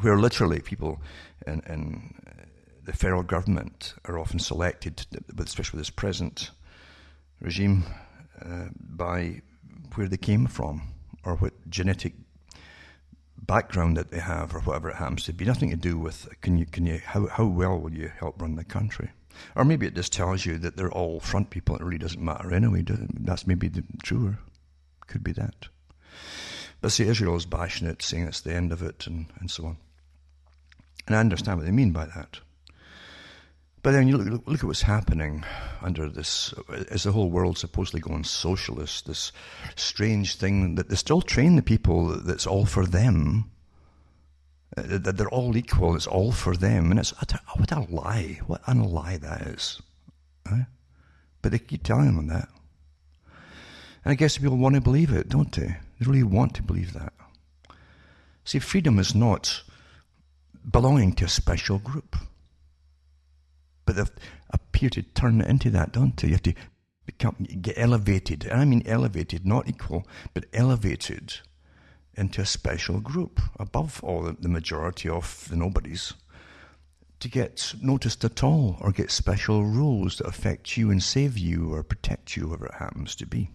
where 0.00 0.18
literally 0.18 0.60
people 0.60 1.00
in, 1.46 1.62
in 1.68 2.14
the 2.84 2.92
federal 2.92 3.22
government 3.22 3.94
are 4.06 4.18
often 4.18 4.38
selected, 4.38 5.06
especially 5.38 5.78
with 5.78 5.86
this 5.86 5.90
present 5.90 6.50
regime, 7.40 7.84
uh, 8.44 8.66
by 8.74 9.40
where 9.94 10.08
they 10.08 10.16
came 10.16 10.46
from 10.46 10.82
or 11.24 11.36
what 11.36 11.52
genetic 11.68 12.14
background 13.46 13.96
that 13.96 14.10
they 14.10 14.20
have 14.20 14.54
or 14.54 14.60
whatever 14.60 14.90
it 14.90 14.96
happens 14.96 15.24
to 15.24 15.32
be. 15.32 15.44
Nothing 15.44 15.70
to 15.70 15.76
do 15.76 15.98
with 15.98 16.28
can 16.40 16.58
you 16.58 16.66
can 16.66 16.86
you 16.86 17.00
how 17.04 17.26
how 17.26 17.44
well 17.44 17.78
will 17.78 17.92
you 17.92 18.10
help 18.18 18.40
run 18.40 18.56
the 18.56 18.64
country. 18.64 19.10
Or 19.56 19.64
maybe 19.64 19.86
it 19.86 19.94
just 19.94 20.12
tells 20.12 20.44
you 20.46 20.58
that 20.58 20.76
they're 20.76 20.92
all 20.92 21.20
front 21.20 21.50
people. 21.50 21.74
It 21.74 21.82
really 21.82 21.98
doesn't 21.98 22.22
matter 22.22 22.52
anyway. 22.52 22.84
That's 22.86 23.46
maybe 23.46 23.68
the 23.68 23.84
truer. 24.02 24.38
Could 25.06 25.24
be 25.24 25.32
that. 25.32 25.68
But 26.80 26.92
see, 26.92 27.04
Israel 27.04 27.36
is 27.36 27.46
bashing 27.46 27.86
it, 27.86 28.02
saying 28.02 28.26
it's 28.26 28.40
the 28.40 28.54
end 28.54 28.72
of 28.72 28.82
it, 28.82 29.06
and, 29.06 29.26
and 29.38 29.50
so 29.50 29.66
on. 29.66 29.76
And 31.06 31.16
I 31.16 31.20
understand 31.20 31.58
what 31.58 31.64
they 31.64 31.72
mean 31.72 31.92
by 31.92 32.06
that. 32.06 32.40
But 33.82 33.92
then 33.92 34.06
you 34.06 34.16
look, 34.16 34.46
look, 34.46 34.58
at 34.60 34.64
what's 34.64 34.82
happening 34.82 35.44
under 35.80 36.08
this, 36.08 36.54
as 36.88 37.02
the 37.02 37.10
whole 37.10 37.30
world 37.30 37.58
supposedly 37.58 38.00
going 38.00 38.22
socialist, 38.22 39.06
this 39.06 39.32
strange 39.74 40.36
thing 40.36 40.76
that 40.76 40.88
they 40.88 40.94
still 40.94 41.20
train 41.20 41.56
the 41.56 41.62
people 41.62 42.06
that's 42.20 42.46
all 42.46 42.64
for 42.64 42.86
them, 42.86 43.50
uh, 44.76 44.82
that 44.86 45.16
they're 45.16 45.28
all 45.28 45.56
equal, 45.56 45.96
it's 45.96 46.06
all 46.06 46.30
for 46.30 46.56
them. 46.56 46.92
And 46.92 47.00
it's, 47.00 47.12
what 47.56 47.72
a 47.72 47.80
lie, 47.80 48.40
what 48.46 48.62
a 48.68 48.74
lie 48.74 49.16
that 49.16 49.42
is. 49.42 49.82
Right? 50.48 50.66
But 51.40 51.50
they 51.50 51.58
keep 51.58 51.82
telling 51.82 52.14
them 52.14 52.28
that. 52.28 52.48
And 54.04 54.12
I 54.12 54.14
guess 54.14 54.38
people 54.38 54.58
want 54.58 54.76
to 54.76 54.80
believe 54.80 55.12
it, 55.12 55.28
don't 55.28 55.50
they? 55.50 55.76
They 55.98 56.06
really 56.06 56.22
want 56.22 56.54
to 56.54 56.62
believe 56.62 56.92
that. 56.92 57.12
See, 58.44 58.60
freedom 58.60 59.00
is 59.00 59.12
not 59.12 59.62
belonging 60.70 61.14
to 61.14 61.24
a 61.24 61.28
special 61.28 61.78
group. 61.78 62.16
But 63.84 63.96
they 63.96 64.04
appear 64.50 64.90
to 64.90 65.02
turn 65.02 65.40
into 65.40 65.70
that, 65.70 65.92
don't 65.92 66.16
they? 66.16 66.28
You 66.28 66.34
have 66.34 66.42
to 66.42 66.54
become, 67.04 67.36
get 67.60 67.78
elevated. 67.78 68.44
And 68.44 68.60
I 68.60 68.64
mean 68.64 68.82
elevated, 68.86 69.46
not 69.46 69.68
equal, 69.68 70.06
but 70.34 70.46
elevated 70.52 71.34
into 72.14 72.42
a 72.42 72.46
special 72.46 73.00
group 73.00 73.40
above 73.58 74.02
all 74.04 74.22
the 74.22 74.48
majority 74.48 75.08
of 75.08 75.46
the 75.48 75.56
nobodies 75.56 76.14
to 77.22 77.28
get 77.28 77.72
noticed 77.80 78.24
at 78.24 78.42
all 78.42 78.76
or 78.80 78.90
get 78.90 79.10
special 79.10 79.64
rules 79.64 80.18
that 80.18 80.26
affect 80.26 80.76
you 80.76 80.90
and 80.90 81.00
save 81.00 81.38
you 81.38 81.72
or 81.72 81.84
protect 81.84 82.36
you, 82.36 82.48
whatever 82.48 82.66
it 82.66 82.74
happens 82.74 83.14
to 83.14 83.26
be. 83.26 83.48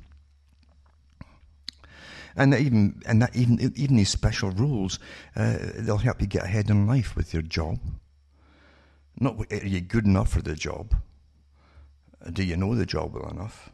And 2.37 2.53
that 2.53 2.61
even 2.61 3.01
and 3.05 3.21
that 3.21 3.35
even 3.35 3.73
even 3.75 3.97
these 3.97 4.09
special 4.09 4.51
rules, 4.51 4.99
uh, 5.35 5.57
they'll 5.75 5.97
help 5.97 6.21
you 6.21 6.27
get 6.27 6.45
ahead 6.45 6.69
in 6.69 6.87
life 6.87 7.15
with 7.15 7.33
your 7.33 7.41
job, 7.41 7.79
not 9.19 9.51
are 9.51 9.65
you 9.65 9.81
good 9.81 10.05
enough 10.05 10.29
for 10.29 10.41
the 10.41 10.55
job? 10.55 10.95
Do 12.31 12.43
you 12.43 12.57
know 12.57 12.75
the 12.75 12.85
job 12.85 13.13
well 13.13 13.29
enough? 13.29 13.69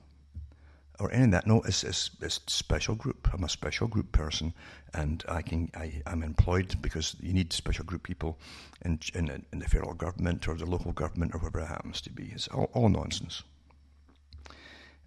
Or 0.99 1.11
any 1.11 1.25
of 1.25 1.31
that? 1.31 1.47
No, 1.47 1.61
it's, 1.63 1.83
it's, 1.83 2.11
it's 2.21 2.39
special 2.47 2.95
group. 2.95 3.27
I'm 3.33 3.43
a 3.43 3.49
special 3.49 3.87
group 3.87 4.11
person, 4.11 4.53
and 4.93 5.23
I 5.27 5.41
can 5.41 5.71
I 5.75 6.01
am 6.05 6.21
employed 6.23 6.81
because 6.81 7.15
you 7.19 7.33
need 7.33 7.51
special 7.51 7.83
group 7.83 8.03
people 8.03 8.37
in, 8.85 8.99
in 9.15 9.43
in 9.51 9.59
the 9.59 9.67
federal 9.67 9.95
government 9.95 10.47
or 10.47 10.55
the 10.55 10.65
local 10.65 10.91
government 10.91 11.33
or 11.33 11.39
whatever 11.39 11.61
it 11.61 11.67
happens 11.67 11.99
to 12.01 12.11
be. 12.11 12.31
It's 12.33 12.47
all, 12.49 12.69
all 12.73 12.89
nonsense. 12.89 13.43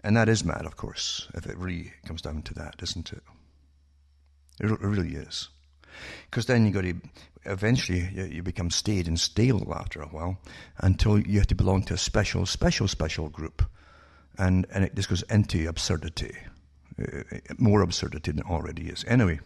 And 0.03 0.16
that 0.16 0.28
is 0.28 0.45
mad, 0.45 0.66
of 0.66 0.76
course, 0.76 1.28
if 1.34 1.47
it 1.47 1.57
really 1.57 1.93
comes 2.05 2.22
down 2.22 2.43
to 2.43 2.55
that, 2.55 2.76
isn't? 2.82 3.12
It, 3.12 3.22
it 4.61 4.80
really 4.80 5.14
is. 5.14 5.49
Because 6.30 6.47
then 6.47 6.66
you 6.66 6.72
got 6.72 6.82
to 6.82 6.94
eventually 7.47 8.09
you, 8.12 8.24
you 8.24 8.42
become 8.42 8.70
staid 8.70 9.09
and 9.09 9.18
stale 9.18 9.72
after 9.74 10.03
a 10.03 10.07
while 10.07 10.38
until 10.78 11.18
you 11.18 11.38
have 11.38 11.47
to 11.49 11.55
belong 11.55 11.82
to 11.84 11.94
a 11.94 11.99
special, 11.99 12.47
special, 12.47 12.88
special 12.88 13.28
group, 13.28 13.62
and 14.38 14.66
and 14.70 14.84
it 14.84 14.94
just 14.94 15.09
goes 15.09 15.22
into 15.30 15.68
absurdity, 15.68 16.36
uh, 17.01 17.22
more 17.59 17.82
absurdity 17.82 18.32
than 18.32 18.44
already 18.44 18.88
is. 18.88 19.05
Anyway, 19.09 19.40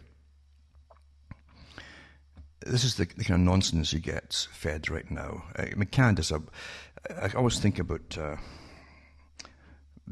this 2.66 2.84
is 2.84 2.96
the, 2.96 3.07
the, 3.16 3.24
kind 3.24 3.40
of 3.40 3.46
nonsense 3.46 3.92
you 3.92 4.01
get 4.01 4.46
fed 4.53 4.90
right 4.90 5.11
now. 5.11 5.44
I 5.57 5.74
mean, 5.76 5.86
Canada's 5.86 6.30
a. 6.30 6.42
I 7.11 7.30
always 7.36 7.59
think 7.59 7.78
about. 7.78 8.18
Uh, 8.18 8.36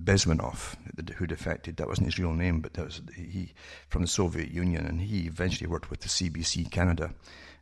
Bezmenov, 0.03 0.76
who 1.16 1.26
defected. 1.26 1.76
That 1.76 1.88
wasn't 1.88 2.07
his 2.07 2.18
real 2.18 2.32
name, 2.32 2.61
but 2.61 2.74
that 2.74 2.84
was 2.84 3.03
he 3.14 3.53
from 3.88 4.03
the 4.03 4.09
Soviet 4.09 4.51
Union, 4.51 4.86
and 4.86 5.01
he 5.01 5.26
eventually 5.26 5.66
worked 5.66 5.90
with 5.90 6.01
the 6.01 6.09
CBC 6.09 6.70
Canada. 6.70 7.14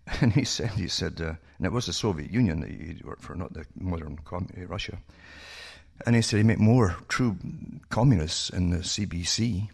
And 0.20 0.32
he 0.32 0.44
said, 0.44 0.70
he 0.70 0.86
said, 0.86 1.20
uh, 1.20 1.34
and 1.58 1.66
it 1.66 1.72
was 1.72 1.86
the 1.86 1.92
Soviet 1.92 2.30
Union 2.30 2.60
that 2.60 2.70
he 2.70 3.00
worked 3.02 3.22
for, 3.22 3.34
not 3.34 3.52
the 3.54 3.66
modern 3.74 4.20
uh, 4.32 4.66
Russia. 4.68 4.98
And 6.06 6.14
he 6.14 6.22
said 6.22 6.36
he 6.36 6.44
met 6.44 6.60
more 6.60 6.94
true 7.08 7.36
communists 7.88 8.48
in 8.50 8.70
the 8.70 8.78
CBC 8.78 9.68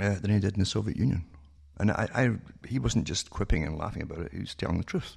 uh, 0.00 0.14
than 0.20 0.30
he 0.30 0.38
did 0.38 0.54
in 0.54 0.60
the 0.60 0.66
Soviet 0.66 0.96
Union. 0.96 1.24
And 1.78 1.90
I, 1.90 2.08
I, 2.14 2.30
he 2.68 2.78
wasn't 2.78 3.06
just 3.06 3.30
quipping 3.30 3.64
and 3.64 3.76
laughing 3.76 4.02
about 4.02 4.20
it; 4.20 4.32
he 4.32 4.40
was 4.40 4.54
telling 4.54 4.78
the 4.78 4.84
truth. 4.84 5.16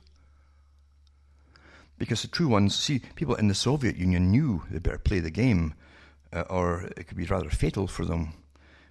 Because 1.98 2.22
the 2.22 2.28
true 2.28 2.48
ones, 2.48 2.76
see, 2.76 3.02
people 3.16 3.36
in 3.36 3.48
the 3.48 3.56
Soviet 3.56 3.98
Union 3.98 4.30
knew 4.30 4.64
they 4.70 4.80
better 4.80 5.00
play 5.00 5.20
the 5.20 5.32
game, 5.32 5.74
uh, 6.32 6.44
or 6.50 6.90
it 6.96 7.08
could 7.08 7.18
be 7.18 7.26
rather 7.26 7.50
fatal 7.50 7.88
for 7.88 8.06
them. 8.06 8.34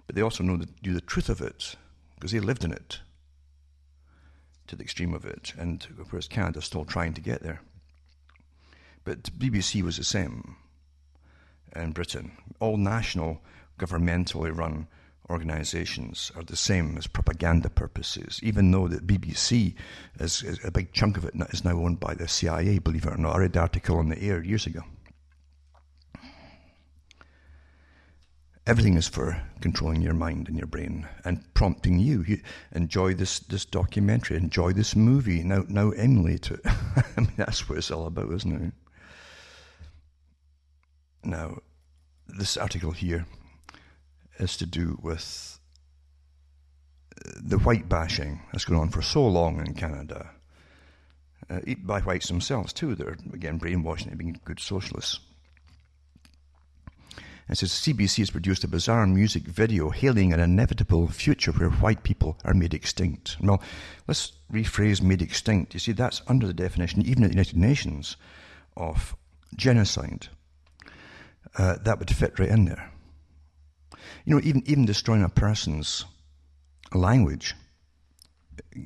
But 0.05 0.15
they 0.15 0.21
also 0.21 0.43
know 0.43 0.57
the, 0.57 0.67
knew 0.83 0.93
the 0.93 1.01
truth 1.01 1.29
of 1.29 1.41
it, 1.41 1.75
because 2.15 2.31
they 2.31 2.39
lived 2.39 2.63
in 2.63 2.71
it 2.71 2.99
to 4.67 4.75
the 4.75 4.83
extreme 4.83 5.13
of 5.13 5.25
it, 5.25 5.53
and 5.57 5.83
whereas 6.09 6.27
Canada's 6.27 6.65
still 6.65 6.85
trying 6.85 7.13
to 7.13 7.21
get 7.21 7.41
there. 7.41 7.61
But 9.05 9.37
BBC 9.39 9.81
was 9.81 9.97
the 9.97 10.03
same 10.03 10.57
in 11.73 11.93
Britain. 11.93 12.33
All 12.59 12.75
national, 12.75 13.41
governmentally 13.79 14.55
run 14.55 14.87
organizations 15.29 16.31
are 16.35 16.43
the 16.43 16.55
same 16.55 16.97
as 16.97 17.07
propaganda 17.07 17.69
purposes, 17.69 18.39
even 18.43 18.71
though 18.71 18.87
the 18.87 18.99
BBC 18.99 19.75
is, 20.19 20.43
is, 20.43 20.59
a 20.63 20.71
big 20.71 20.93
chunk 20.93 21.17
of 21.17 21.25
it 21.25 21.33
is 21.51 21.65
now 21.65 21.77
owned 21.77 21.99
by 21.99 22.13
the 22.13 22.27
CIA, 22.27 22.79
believe 22.79 23.05
it 23.05 23.13
or 23.13 23.17
not. 23.17 23.35
I 23.35 23.39
read 23.39 23.53
the 23.53 23.59
article 23.59 23.97
on 23.97 24.09
the 24.09 24.21
air 24.21 24.41
years 24.41 24.65
ago. 24.65 24.81
Everything 28.65 28.95
is 28.95 29.07
for 29.07 29.41
controlling 29.61 30.01
your 30.01 30.13
mind 30.13 30.49
and 30.49 30.57
your 30.57 30.67
brain 30.67 31.07
and 31.23 31.41
prompting 31.53 31.99
you. 31.99 32.23
you 32.27 32.41
enjoy 32.73 33.13
this, 33.13 33.39
this 33.39 33.63
documentary, 33.63 34.35
enjoy 34.35 34.73
this 34.73 34.93
movie, 34.93 35.41
now, 35.41 35.63
now 35.69 35.91
emulate 35.91 36.51
it. 36.51 36.59
I 36.65 37.21
mean, 37.21 37.31
that's 37.37 37.67
what 37.69 37.77
it's 37.77 37.91
all 37.91 38.07
about, 38.07 38.31
isn't 38.31 38.61
it? 38.61 38.73
Now, 41.23 41.59
this 42.27 42.57
article 42.57 42.91
here 42.91 43.25
is 44.39 44.57
to 44.57 44.65
do 44.65 44.99
with 45.01 45.59
the 47.35 47.57
white 47.59 47.89
bashing 47.89 48.41
that's 48.51 48.65
going 48.65 48.79
on 48.79 48.89
for 48.89 49.01
so 49.01 49.25
long 49.25 49.59
in 49.65 49.73
Canada. 49.73 50.31
Uh, 51.49 51.59
by 51.79 52.01
whites 52.01 52.27
themselves, 52.27 52.73
too. 52.73 52.93
They're, 52.93 53.17
again, 53.33 53.57
brainwashing 53.57 54.09
and 54.09 54.17
being 54.17 54.39
good 54.43 54.59
socialists. 54.59 55.19
It 57.49 57.57
says 57.57 57.71
CBC 57.71 58.17
has 58.17 58.31
produced 58.31 58.65
a 58.65 58.67
bizarre 58.67 59.07
music 59.07 59.43
video 59.43 59.89
hailing 59.89 60.33
an 60.33 60.41
inevitable 60.41 61.07
future 61.07 61.53
where 61.53 61.69
white 61.69 62.03
people 62.03 62.37
are 62.43 62.53
made 62.53 62.73
extinct. 62.73 63.37
Well, 63.41 63.63
let's 64.05 64.33
rephrase 64.51 65.01
made 65.01 65.21
extinct. 65.21 65.73
You 65.73 65.79
see, 65.79 65.93
that's 65.93 66.21
under 66.27 66.45
the 66.45 66.53
definition, 66.53 67.03
even 67.03 67.23
at 67.23 67.29
the 67.29 67.35
United 67.35 67.57
Nations, 67.57 68.17
of 68.75 69.15
genocide. 69.55 70.27
Uh, 71.57 71.77
that 71.83 71.99
would 71.99 72.11
fit 72.11 72.37
right 72.37 72.49
in 72.49 72.65
there. 72.65 72.91
You 74.25 74.35
know, 74.35 74.41
even, 74.43 74.63
even 74.65 74.85
destroying 74.85 75.23
a 75.23 75.29
person's 75.29 76.05
language 76.93 77.55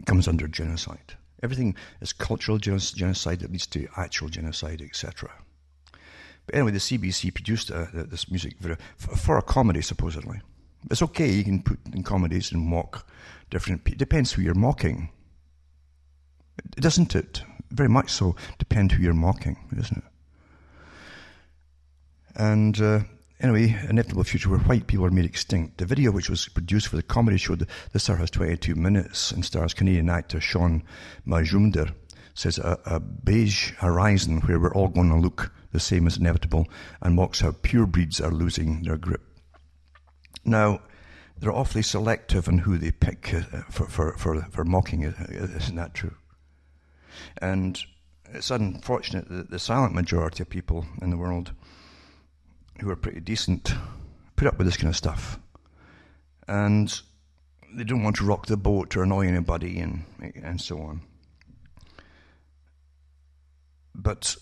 comes 0.06 0.28
under 0.28 0.48
genocide. 0.48 1.16
Everything 1.44 1.76
is 2.02 2.14
cultural 2.14 2.58
genocide 2.60 3.40
that 3.40 3.52
leads 3.52 3.68
to 3.68 3.88
actual 3.98 4.30
genocide, 4.30 4.82
etc. 4.82 5.32
But 6.46 6.56
anyway, 6.56 6.72
the 6.72 6.80
CBC 6.80 7.34
produced 7.34 7.72
uh, 7.72 7.86
this 7.94 8.30
music 8.30 8.58
video 8.60 8.78
for 8.98 9.38
a 9.38 9.42
comedy, 9.42 9.82
supposedly. 9.82 10.42
It's 10.90 11.02
okay, 11.02 11.30
you 11.30 11.44
can 11.44 11.62
put 11.62 11.80
in 11.94 12.04
comedies 12.04 12.52
and 12.52 12.62
mock 12.62 13.08
different 13.50 13.84
people. 13.84 14.00
Depends 14.00 14.32
who 14.32 14.42
you're 14.42 14.56
mocking. 14.56 15.10
Doesn't 16.76 17.16
it? 17.16 17.44
Very 17.72 17.90
much 17.90 18.12
so. 18.12 18.36
Depend 18.58 18.92
who 18.92 19.04
you're 19.04 19.14
mocking, 19.14 19.58
isn't 19.78 19.98
it? 19.98 20.04
And 22.36 22.82
uh, 22.82 23.00
anyway, 23.42 23.78
Inevitable 23.90 24.24
Future 24.24 24.50
where 24.50 24.60
white 24.60 24.88
people 24.88 25.06
are 25.06 25.12
made 25.12 25.26
extinct. 25.26 25.78
The 25.78 25.86
video, 25.86 26.12
which 26.12 26.30
was 26.30 26.48
produced 26.48 26.88
for 26.88 26.96
the 26.96 27.04
comedy 27.04 27.38
show, 27.38 27.56
the, 27.56 27.68
the 27.92 28.00
star 28.00 28.16
has 28.18 28.30
22 28.30 28.76
minutes 28.76 29.32
and 29.32 29.44
stars 29.44 29.74
Canadian 29.74 30.10
actor 30.10 30.40
Shaun 30.40 30.84
Majumder, 31.28 31.94
says 32.34 32.58
a, 32.58 32.80
a 32.86 33.00
beige 33.00 33.72
horizon 33.74 34.42
where 34.42 34.60
we're 34.60 34.74
all 34.74 34.88
going 34.88 35.10
to 35.10 35.18
look 35.18 35.52
the 35.72 35.80
same 35.80 36.08
as 36.08 36.18
inevitable 36.18 36.68
and 37.02 37.16
mocks 37.16 37.42
how 37.42 37.54
pure 37.62 37.86
breeds 37.86 38.22
are 38.22 38.32
losing 38.32 38.84
their 38.84 38.98
grip. 38.98 39.22
Now, 40.46 40.82
they're 41.38 41.52
awfully 41.52 41.82
selective 41.82 42.48
in 42.48 42.60
who 42.60 42.78
they 42.78 42.92
pick 42.92 43.34
uh, 43.34 43.42
for, 43.70 43.88
for, 43.88 44.18
for, 44.18 44.42
for 44.52 44.64
mocking 44.64 45.02
it. 45.02 45.16
Isn't 45.30 45.76
that 45.76 45.94
true? 45.94 46.16
And 47.42 47.80
it's 48.34 48.52
unfortunate 48.52 49.28
that 49.30 49.50
the 49.50 49.60
silent 49.60 49.94
majority 49.94 50.44
of 50.44 50.50
people 50.50 50.86
in 51.02 51.10
the 51.10 51.18
world 51.18 51.52
who 52.82 52.90
are 52.90 52.96
pretty 52.96 53.20
decent 53.20 53.74
put 54.36 54.48
up 54.48 54.58
with 54.58 54.66
this 54.66 54.78
kind 54.78 54.90
of 54.90 54.96
stuff. 54.96 55.40
And 56.48 57.02
they 57.74 57.84
don't 57.84 58.04
want 58.04 58.18
to 58.18 58.26
rock 58.26 58.48
the 58.48 58.58
boat 58.58 58.98
or 58.98 59.04
annoy 59.04 59.28
anybody 59.28 59.80
and, 59.80 60.04
and 60.36 60.60
so 60.60 60.80
on. 60.82 61.02
But 63.94 64.36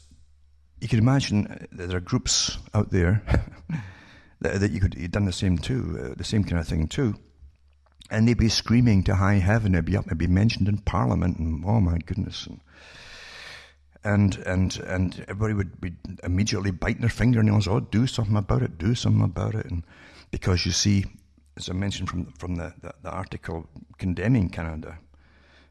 you 0.80 0.88
can 0.88 1.00
imagine 1.00 1.68
that 1.72 1.90
there 1.90 1.98
are 1.98 2.02
groups 2.02 2.58
out 2.74 2.92
there 2.92 3.22
that, 4.42 4.62
that, 4.62 4.72
you 4.72 4.80
could 4.80 4.94
have 4.94 5.12
done 5.12 5.26
the 5.26 5.34
same 5.34 5.58
too, 5.58 6.00
uh, 6.02 6.16
the 6.16 6.24
same 6.24 6.44
kind 6.44 6.60
of 6.60 6.68
thing 6.68 6.88
too. 6.88 7.16
And 8.10 8.28
they'd 8.28 8.38
be 8.38 8.50
screaming 8.50 9.04
to 9.04 9.16
high 9.16 9.36
heaven, 9.36 9.76
it'd 9.76 9.86
be 9.86 9.98
up, 9.98 10.06
it'd 10.08 10.18
be 10.18 10.28
mentioned 10.28 10.68
in 10.68 10.78
Parliament, 10.78 11.38
and 11.38 11.64
oh 11.66 11.80
my 11.80 11.98
goodness. 12.00 12.48
And, 12.48 12.62
and 14.04 14.38
and 14.46 14.78
and 14.78 15.26
everybody 15.28 15.54
would 15.54 15.82
be 15.82 15.92
immediately 16.24 16.72
biting 16.72 17.02
their 17.02 17.10
fingernails. 17.10 17.68
Oh, 17.68 17.80
do 17.80 18.08
something 18.08 18.38
about 18.38 18.62
it! 18.62 18.78
Do 18.78 18.96
something 18.96 19.24
about 19.24 19.56
it! 19.56 19.66
And 19.66 19.84
because 20.32 20.66
you 20.66 20.72
see, 20.72 21.06
as 21.58 21.70
I 21.70 21.74
mentioned 21.74 22.10
from 22.10 22.32
from 22.34 22.56
the, 22.56 22.74
the, 22.82 22.94
the 23.04 23.12
article 23.12 23.68
condemning 23.98 24.50
Canada 24.50 25.00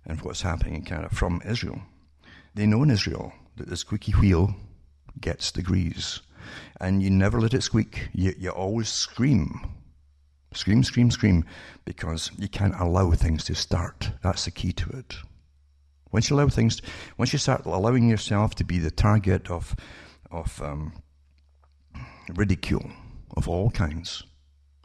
and 0.04 0.20
what's 0.20 0.42
happening 0.42 0.74
in 0.74 0.82
Canada 0.82 1.14
from 1.14 1.42
Israel, 1.44 1.80
they 2.54 2.66
know 2.66 2.82
in 2.82 2.90
Israel 2.90 3.32
that 3.56 3.68
the 3.68 3.76
squeaky 3.76 4.12
wheel 4.12 4.54
gets 5.20 5.50
the 5.50 5.62
grease, 5.62 6.20
and 6.80 7.02
you 7.02 7.10
never 7.10 7.40
let 7.40 7.54
it 7.54 7.62
squeak. 7.62 8.08
You 8.12 8.34
you 8.38 8.50
always 8.50 8.88
scream. 8.88 9.60
Scream, 10.54 10.82
scream, 10.82 11.10
scream, 11.10 11.44
because 11.84 12.30
you 12.38 12.48
can't 12.48 12.74
allow 12.80 13.10
things 13.12 13.44
to 13.44 13.54
start. 13.54 14.12
That's 14.22 14.46
the 14.46 14.50
key 14.50 14.72
to 14.72 14.88
it. 14.96 15.16
Once 16.12 16.30
you 16.30 16.36
allow 16.36 16.48
things, 16.48 16.80
once 17.16 17.32
you 17.32 17.38
start 17.38 17.66
allowing 17.66 18.08
yourself 18.08 18.54
to 18.54 18.64
be 18.64 18.78
the 18.78 18.90
target 18.90 19.50
of, 19.50 19.76
of 20.30 20.60
um, 20.62 20.92
ridicule 22.34 22.90
of 23.36 23.48
all 23.48 23.70
kinds, 23.70 24.24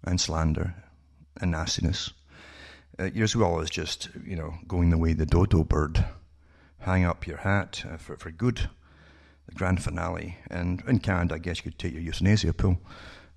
and 0.04 0.20
slander, 0.20 0.76
and 1.40 1.52
nastiness, 1.52 2.12
uh, 3.00 3.10
you're 3.14 3.24
as 3.24 3.36
well 3.36 3.60
as 3.60 3.70
just, 3.70 4.10
you 4.26 4.36
know, 4.36 4.54
going 4.68 4.90
the 4.90 4.98
way 4.98 5.14
the 5.14 5.26
dodo 5.26 5.64
bird. 5.64 6.06
Hang 6.80 7.06
up 7.06 7.26
your 7.26 7.38
hat 7.38 7.84
uh, 7.90 7.98
for, 7.98 8.18
for 8.18 8.30
good, 8.30 8.70
the 9.48 9.56
grand 9.56 9.82
finale. 9.82 10.38
And 10.50 10.84
in 10.88 11.00
Canada, 11.00 11.36
I 11.36 11.38
guess 11.40 11.58
you 11.58 11.72
could 11.72 11.80
take 11.80 11.94
your 11.94 12.02
euthanasia 12.02 12.54
pill 12.54 12.78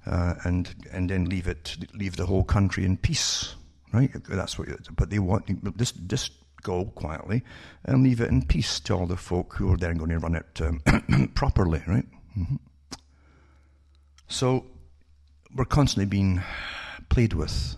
uh, 0.05 0.35
and, 0.45 0.75
and 0.93 1.09
then 1.09 1.27
leave 1.27 1.47
it, 1.47 1.77
leave 1.95 2.17
the 2.17 2.27
whole 2.27 2.45
country 2.45 2.85
in 2.85 2.97
peace, 2.97 3.55
right? 3.93 4.11
That's 4.29 4.59
what, 4.59 4.69
but 4.95 5.11
they 5.11 5.21
want, 5.21 5.79
this, 5.79 5.93
this 5.93 6.31
go 6.63 6.87
quietly 6.87 7.43
and 7.85 8.03
leave 8.03 8.21
it 8.21 8.31
in 8.31 8.45
peace 8.45 8.81
to 8.81 8.95
all 8.95 9.07
the 9.07 9.17
folk 9.17 9.55
who 9.55 9.73
are 9.73 9.77
then 9.77 9.97
going 9.97 10.11
to 10.11 10.19
run 10.19 10.35
it 10.35 10.61
um, 10.61 11.31
properly, 11.35 11.83
right? 11.87 12.07
Mm-hmm. 12.39 12.57
So 14.29 14.67
we're 15.55 15.65
constantly 15.65 16.07
being 16.07 16.43
played 17.09 17.33
with, 17.33 17.77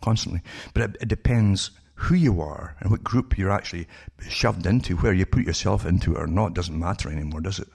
constantly. 0.00 0.40
But 0.74 0.82
it, 0.82 0.96
it 1.02 1.08
depends 1.08 1.70
who 1.94 2.14
you 2.14 2.40
are 2.40 2.74
and 2.80 2.90
what 2.90 3.04
group 3.04 3.38
you're 3.38 3.50
actually 3.50 3.86
shoved 4.28 4.66
into, 4.66 4.96
where 4.96 5.12
you 5.12 5.26
put 5.26 5.46
yourself 5.46 5.86
into 5.86 6.16
or 6.16 6.26
not, 6.26 6.54
doesn't 6.54 6.78
matter 6.78 7.08
anymore, 7.08 7.40
does 7.40 7.58
it? 7.58 7.68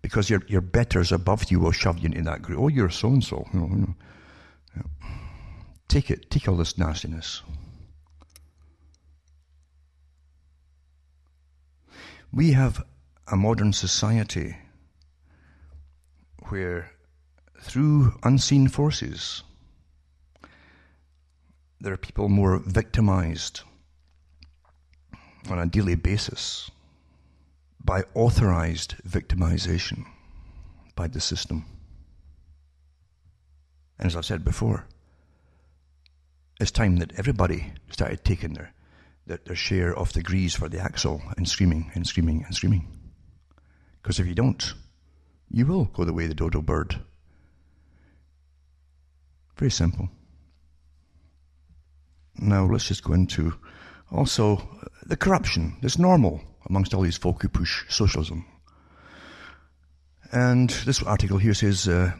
Because 0.00 0.28
your 0.28 0.42
your 0.48 0.60
betters 0.60 1.12
above 1.12 1.50
you 1.50 1.60
will 1.60 1.72
shove 1.72 1.98
you 1.98 2.06
into 2.06 2.22
that 2.22 2.42
group. 2.42 2.58
Oh, 2.60 2.68
you're 2.68 2.90
so 2.90 3.08
and 3.08 3.22
so. 3.22 3.46
Take 5.88 6.10
it. 6.10 6.30
Take 6.30 6.48
all 6.48 6.56
this 6.56 6.78
nastiness. 6.78 7.42
We 12.34 12.52
have 12.52 12.82
a 13.30 13.36
modern 13.36 13.74
society 13.74 14.56
where, 16.48 16.92
through 17.60 18.18
unseen 18.22 18.68
forces, 18.68 19.42
there 21.78 21.92
are 21.92 21.98
people 21.98 22.30
more 22.30 22.58
victimized 22.58 23.60
on 25.50 25.58
a 25.58 25.66
daily 25.66 25.94
basis 25.94 26.70
by 27.84 28.04
authorized 28.14 28.94
victimization 29.06 30.06
by 30.94 31.08
the 31.08 31.20
system. 31.20 31.66
And 33.98 34.06
as 34.06 34.16
I've 34.16 34.24
said 34.24 34.42
before, 34.42 34.86
it's 36.58 36.70
time 36.70 36.96
that 36.96 37.12
everybody 37.18 37.74
started 37.90 38.24
taking 38.24 38.54
their 38.54 38.72
their, 39.26 39.38
their 39.44 39.56
share 39.56 39.96
of 39.96 40.12
the 40.12 40.22
grease 40.22 40.54
for 40.54 40.68
the 40.68 40.80
axle 40.80 41.22
and 41.36 41.48
screaming 41.48 41.90
and 41.94 42.06
screaming 42.06 42.44
and 42.46 42.54
screaming. 42.54 42.86
Because 44.02 44.18
if 44.18 44.26
you 44.26 44.34
don't, 44.34 44.74
you 45.50 45.66
will 45.66 45.84
go 45.84 46.04
the 46.04 46.12
way 46.12 46.24
of 46.24 46.30
the 46.30 46.34
dodo 46.34 46.62
bird. 46.62 47.00
Very 49.56 49.70
simple. 49.70 50.08
Now 52.36 52.64
let's 52.64 52.88
just 52.88 53.04
go 53.04 53.12
into 53.12 53.54
also 54.10 54.68
the 55.04 55.16
corruption 55.16 55.76
that's 55.82 55.98
normal 55.98 56.40
amongst 56.66 56.94
all 56.94 57.02
these 57.02 57.16
folk 57.16 57.42
who 57.42 57.48
push 57.48 57.84
socialism. 57.88 58.44
And 60.32 60.70
this 60.70 61.02
article 61.02 61.38
here 61.38 61.54
says 61.54 61.86
uh, 61.86 62.12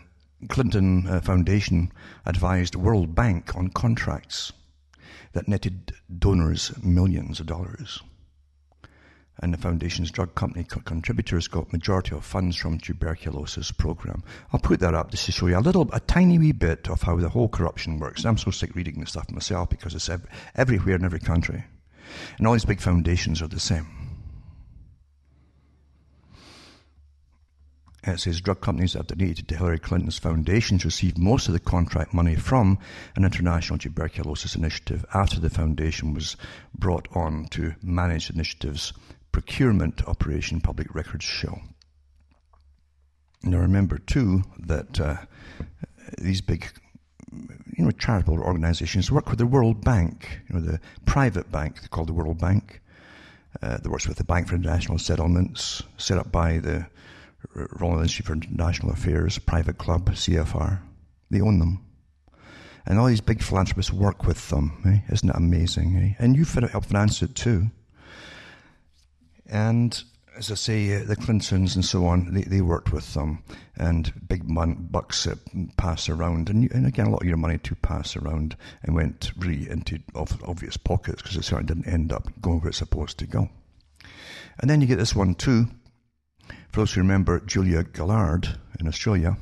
Clinton 0.49 1.07
uh, 1.09 1.21
Foundation 1.21 1.93
advised 2.27 2.75
World 2.75 3.15
Bank 3.15 3.57
on 3.57 3.71
contracts 3.71 4.53
that 5.33 5.49
netted 5.49 5.95
donors 6.19 6.73
millions 6.83 7.41
of 7.41 7.47
dollars. 7.47 8.03
And 9.41 9.53
the 9.53 9.59
foundation's 9.59 10.11
drug 10.11 10.35
company 10.35 10.65
co- 10.65 10.81
contributors 10.81 11.49
got 11.49 11.73
majority 11.73 12.15
of 12.15 12.25
funds 12.25 12.57
from 12.57 12.79
tuberculosis 12.79 13.73
program. 13.73 14.23
I'll 14.53 14.61
put 14.61 14.81
that 14.81 14.95
up 14.95 15.11
just 15.11 15.25
to 15.27 15.33
show 15.33 15.47
you 15.47 15.59
a 15.59 15.61
little, 15.61 15.89
a 15.93 16.01
tiny 16.01 16.39
wee 16.39 16.53
bit 16.53 16.89
of 16.89 17.03
how 17.03 17.17
the 17.17 17.31
whole 17.31 17.49
corruption 17.49 17.99
works. 17.99 18.25
I'm 18.25 18.39
so 18.39 18.51
sick 18.51 18.75
reading 18.75 19.01
this 19.01 19.11
stuff 19.11 19.31
myself 19.31 19.71
because 19.71 19.95
it's 19.95 20.09
ev- 20.09 20.27
everywhere 20.55 20.97
in 20.97 21.05
every 21.05 21.19
country. 21.19 21.65
And 22.39 22.47
all 22.47 22.53
these 22.53 22.65
big 22.65 22.81
foundations 22.81 23.41
are 23.41 23.49
the 23.49 23.59
same. 23.59 24.12
It 28.05 28.19
says 28.19 28.41
drug 28.41 28.61
companies 28.61 28.95
that 28.95 28.99
have 29.01 29.19
donated 29.19 29.47
to 29.49 29.57
Hillary 29.57 29.79
Clinton's 29.79 30.19
foundations 30.19 30.85
received 30.85 31.19
most 31.19 31.47
of 31.47 31.55
the 31.55 31.61
contract 31.61 32.13
money 32.13 32.35
from 32.35 32.79
an 33.15 33.25
international 33.25 33.79
tuberculosis 33.79 34.57
initiative 34.57 35.05
after 35.15 35.39
the 35.39 35.51
foundation 35.51 36.13
was 36.13 36.37
brought 36.75 37.07
on 37.15 37.47
to 37.51 37.75
manage 37.81 38.27
the 38.27 38.35
initiative's 38.35 38.93
procurement 39.31 40.07
operation, 40.09 40.61
public 40.61 40.93
records 40.95 41.25
show. 41.25 41.61
Now 43.45 43.59
remember 43.59 43.99
too 43.99 44.43
that 44.59 45.01
uh, 45.01 45.17
these 46.19 46.41
big 46.41 46.67
you 47.31 47.85
know, 47.85 47.91
charitable 47.93 48.41
organizations 48.41 49.13
work 49.13 49.31
with 49.31 49.39
the 49.39 49.47
World 49.47 49.85
Bank, 49.85 50.41
you 50.49 50.57
know, 50.57 50.61
the 50.61 50.81
private 51.07 51.51
bank 51.53 51.89
called 51.91 52.09
the 52.09 52.13
World 52.13 52.39
Bank, 52.39 52.81
uh, 53.63 53.77
that 53.79 53.89
works 53.89 54.09
with 54.09 54.19
the 54.19 54.25
Bank 54.25 54.49
for 54.49 54.57
International 54.57 54.99
Settlements, 54.99 55.83
set 55.99 56.19
up 56.19 56.33
by 56.33 56.59
the 56.59 56.87
Royal 57.55 58.01
Institute 58.01 58.27
for 58.27 58.33
International 58.35 58.93
Affairs, 58.93 59.39
private 59.39 59.79
club, 59.79 60.11
CFR. 60.11 60.81
They 61.31 61.41
own 61.41 61.59
them. 61.59 61.85
And 62.87 62.99
all 62.99 63.07
these 63.07 63.21
big 63.21 63.43
philanthropists 63.43 63.93
work 63.93 64.25
with 64.25 64.49
them. 64.51 64.83
Eh? 64.85 65.13
Isn't 65.13 65.31
it 65.31 65.37
amazing? 65.37 65.97
Eh? 65.97 66.23
And 66.23 66.37
you 66.37 66.45
help 66.45 66.87
finance 66.87 67.23
it 67.23 67.35
too. 67.35 67.71
And 69.47 70.03
as 70.37 70.51
I 70.51 70.55
say, 70.55 70.97
uh, 70.97 71.05
the 71.05 71.17
Clintons 71.17 71.77
and 71.77 71.85
so 71.85 72.07
on, 72.07 72.33
they, 72.33 72.43
they 72.43 72.61
worked 72.61 72.93
with 72.93 73.13
them, 73.15 73.43
and 73.77 74.13
big 74.29 74.49
mon- 74.49 74.89
bucks 74.91 75.27
uh, 75.27 75.35
pass 75.77 76.09
around, 76.09 76.49
and, 76.49 76.71
and 76.73 76.87
again, 76.87 77.07
a 77.07 77.11
lot 77.11 77.23
of 77.23 77.29
your 77.29 77.37
money 77.37 77.59
to 77.59 77.75
pass 77.77 78.17
around 78.17 78.57
and 78.83 78.95
went 78.95 79.33
really 79.37 79.69
into 79.69 79.99
obvious 80.15 80.77
pockets 80.77 81.23
because 81.23 81.37
it 81.37 81.45
certainly 81.45 81.67
didn't 81.67 81.93
end 81.93 82.13
up 82.13 82.29
going 82.41 82.61
where 82.61 82.69
it's 82.69 82.79
supposed 82.79 83.19
to 83.19 83.27
go. 83.27 83.51
And 84.59 84.71
then 84.71 84.81
you 84.81 84.87
get 84.87 84.99
this 84.99 85.15
one 85.15 85.35
too. 85.35 85.69
For 86.73 86.81
those 86.81 86.95
who 86.95 87.03
remember 87.03 87.39
Julia 87.41 87.85
Gillard 87.95 88.59
in 88.81 88.89
Australia, 88.89 89.37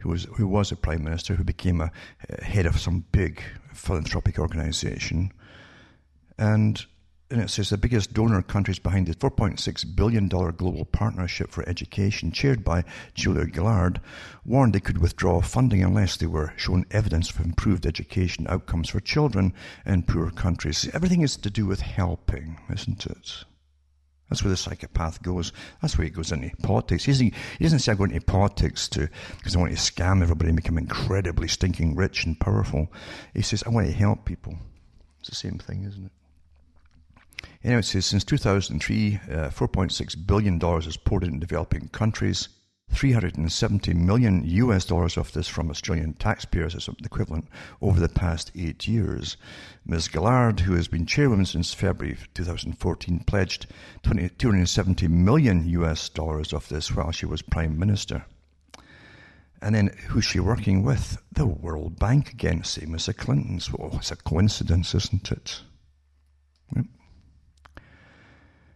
who 0.00 0.08
was 0.08 0.24
who 0.24 0.48
was 0.48 0.72
a 0.72 0.76
prime 0.76 1.04
minister, 1.04 1.36
who 1.36 1.44
became 1.44 1.80
a, 1.80 1.92
a 2.28 2.42
head 2.42 2.66
of 2.66 2.80
some 2.80 3.04
big 3.12 3.40
philanthropic 3.72 4.36
organisation, 4.36 5.32
and 6.36 6.84
and 7.30 7.40
it 7.40 7.50
says 7.50 7.70
the 7.70 7.78
biggest 7.78 8.14
donor 8.14 8.42
countries 8.42 8.80
behind 8.80 9.06
the 9.06 9.14
$4.6 9.14 9.94
billion 9.94 10.26
global 10.26 10.84
partnership 10.86 11.52
for 11.52 11.68
education, 11.68 12.32
chaired 12.32 12.64
by 12.64 12.82
Julia 13.14 13.46
Gillard, 13.46 14.00
warned 14.44 14.72
they 14.72 14.80
could 14.80 14.98
withdraw 14.98 15.40
funding 15.40 15.84
unless 15.84 16.16
they 16.16 16.26
were 16.26 16.52
shown 16.56 16.84
evidence 16.90 17.30
of 17.30 17.38
improved 17.38 17.86
education 17.86 18.48
outcomes 18.48 18.88
for 18.88 18.98
children 18.98 19.54
in 19.86 20.02
poor 20.02 20.32
countries. 20.32 20.90
Everything 20.92 21.20
is 21.20 21.36
to 21.36 21.50
do 21.50 21.64
with 21.64 21.82
helping, 21.82 22.58
isn't 22.68 23.06
it? 23.06 23.44
That's 24.30 24.44
where 24.44 24.50
the 24.50 24.56
psychopath 24.56 25.22
goes. 25.22 25.52
That's 25.82 25.98
where 25.98 26.04
he 26.04 26.10
goes 26.10 26.30
into 26.30 26.56
politics. 26.62 27.04
He 27.04 27.12
doesn't, 27.12 27.34
he 27.58 27.64
doesn't 27.64 27.80
say 27.80 27.92
I 27.92 27.96
go 27.96 28.04
into 28.04 28.20
politics 28.20 28.88
to 28.90 29.08
because 29.36 29.56
I 29.56 29.58
want 29.58 29.72
to 29.72 29.76
scam 29.76 30.22
everybody 30.22 30.50
and 30.50 30.56
become 30.56 30.78
incredibly 30.78 31.48
stinking 31.48 31.96
rich 31.96 32.24
and 32.24 32.38
powerful. 32.38 32.92
He 33.34 33.42
says 33.42 33.64
I 33.66 33.70
want 33.70 33.88
to 33.88 33.92
help 33.92 34.24
people. 34.24 34.56
It's 35.18 35.28
the 35.28 35.34
same 35.34 35.58
thing, 35.58 35.84
isn't 35.84 36.06
it? 36.06 36.12
Anyway, 37.64 37.80
it 37.80 37.84
says 37.84 38.06
since 38.06 38.24
2003, 38.24 39.20
uh, 39.30 39.34
$4.6 39.50 40.26
billion 40.26 40.60
is 40.78 40.96
poured 40.96 41.24
into 41.24 41.40
developing 41.40 41.88
countries. 41.88 42.48
370 42.92 43.94
million 43.94 44.42
US 44.44 44.84
dollars 44.84 45.16
of 45.16 45.32
this 45.32 45.48
from 45.48 45.70
Australian 45.70 46.14
taxpayers 46.14 46.74
as 46.74 46.86
the 46.86 46.94
equivalent 47.04 47.48
over 47.80 48.00
the 48.00 48.08
past 48.08 48.50
eight 48.54 48.86
years. 48.88 49.36
Ms. 49.86 50.08
Gillard, 50.12 50.60
who 50.60 50.74
has 50.74 50.88
been 50.88 51.06
chairwoman 51.06 51.46
since 51.46 51.72
February 51.72 52.18
2014, 52.34 53.20
pledged 53.20 53.66
270 54.02 55.08
million 55.08 55.68
US 55.68 56.08
dollars 56.08 56.52
of 56.52 56.68
this 56.68 56.94
while 56.94 57.12
she 57.12 57.26
was 57.26 57.42
Prime 57.42 57.78
Minister. 57.78 58.24
And 59.62 59.74
then 59.74 59.88
who's 60.08 60.24
she 60.24 60.40
working 60.40 60.82
with? 60.82 61.18
The 61.32 61.46
World 61.46 61.98
Bank 61.98 62.32
again, 62.32 62.64
same 62.64 62.94
as 62.94 63.06
the 63.06 63.14
Clintons. 63.14 63.70
Well, 63.72 63.90
it's 63.94 64.10
a 64.10 64.16
coincidence, 64.16 64.94
isn't 64.94 65.30
it? 65.30 65.60
Yep. 66.74 66.86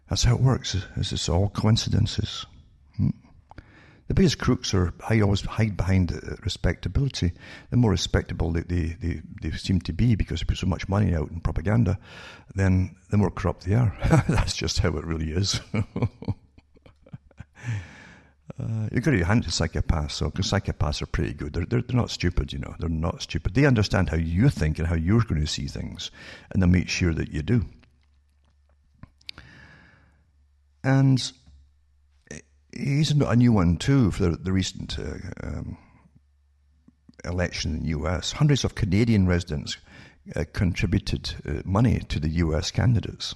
That's 0.09 0.25
how 0.25 0.35
it 0.35 0.41
works. 0.41 0.77
It's 0.97 1.11
just 1.11 1.29
all 1.29 1.49
coincidences. 1.49 2.47
The 4.07 4.15
biggest 4.15 4.39
crooks 4.39 4.75
are 4.75 4.93
I 5.09 5.21
always 5.21 5.41
hide 5.43 5.77
behind 5.77 6.13
uh, 6.13 6.37
respectability. 6.43 7.33
The 7.71 7.77
more 7.79 7.91
respectable 7.91 8.51
they, 8.51 8.61
they, 8.61 8.97
they, 9.01 9.23
they, 9.41 9.51
seem 9.53 9.81
to 9.83 9.93
be 9.95 10.15
because 10.15 10.41
they 10.41 10.45
put 10.45 10.59
so 10.59 10.67
much 10.67 10.89
money 10.89 11.15
out 11.15 11.31
in 11.31 11.41
propaganda, 11.41 11.99
then 12.55 12.97
the 13.11 13.17
more 13.17 13.31
corrupt 13.31 13.65
they 13.65 13.75
are. 13.75 13.97
That's 14.29 14.55
just 14.55 14.81
how 14.81 14.91
it 14.91 15.07
really 15.07 15.33
is. 15.33 15.59
uh, 15.75 15.79
you've 18.93 19.05
got 19.05 19.13
to 19.13 19.25
hand 19.25 19.45
to 19.45 19.51
psychopaths, 19.51 20.13
so 20.13 20.29
because 20.29 20.51
psychopaths 20.51 21.01
are 21.01 21.07
pretty 21.07 21.33
good. 21.33 21.55
They're, 21.55 21.65
they're, 21.65 21.81
they're 21.81 21.97
not 21.97 22.11
stupid, 22.11 22.53
you 22.53 22.59
know. 22.59 22.75
They're 22.79 22.91
not 22.91 23.23
stupid. 23.23 23.55
They 23.55 23.65
understand 23.65 24.11
how 24.11 24.19
you 24.19 24.51
think 24.51 24.79
and 24.79 24.87
how 24.87 24.97
you're 24.97 25.23
going 25.23 25.41
to 25.41 25.47
see 25.47 25.67
things, 25.67 26.11
and 26.51 26.63
they 26.63 26.67
make 26.67 26.91
sure 26.91 27.15
that 27.15 27.33
you 27.33 27.41
do. 27.41 27.65
And 30.83 31.33
he's 32.77 33.11
a 33.11 33.37
new 33.37 33.53
one 33.53 33.77
too 33.77 34.11
for 34.11 34.25
the, 34.25 34.37
the 34.37 34.53
recent 34.53 34.99
uh, 34.99 35.15
um, 35.43 35.77
election 37.25 37.77
in 37.77 37.83
the 37.83 37.89
US. 37.91 38.33
Hundreds 38.33 38.65
of 38.65 38.75
Canadian 38.75 39.27
residents 39.27 39.77
uh, 40.35 40.45
contributed 40.53 41.35
uh, 41.47 41.63
money 41.65 42.01
to 42.09 42.19
the 42.21 42.29
US 42.29 42.71
candidates. 42.71 43.35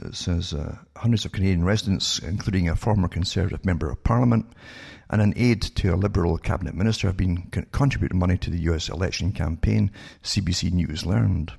It 0.00 0.14
says 0.14 0.52
uh, 0.52 0.76
hundreds 0.96 1.24
of 1.24 1.32
Canadian 1.32 1.64
residents, 1.64 2.18
including 2.20 2.68
a 2.68 2.76
former 2.76 3.08
Conservative 3.08 3.64
member 3.64 3.90
of 3.90 4.04
Parliament 4.04 4.46
and 5.10 5.20
an 5.20 5.32
aide 5.36 5.62
to 5.62 5.88
a 5.88 5.96
Liberal 5.96 6.38
cabinet 6.38 6.74
minister, 6.74 7.08
have 7.08 7.16
been 7.16 7.48
con- 7.50 7.66
contributing 7.72 8.18
money 8.18 8.38
to 8.38 8.50
the 8.50 8.60
US 8.70 8.88
election 8.88 9.32
campaign, 9.32 9.90
CBC 10.22 10.72
News 10.72 11.04
learned. 11.04 11.52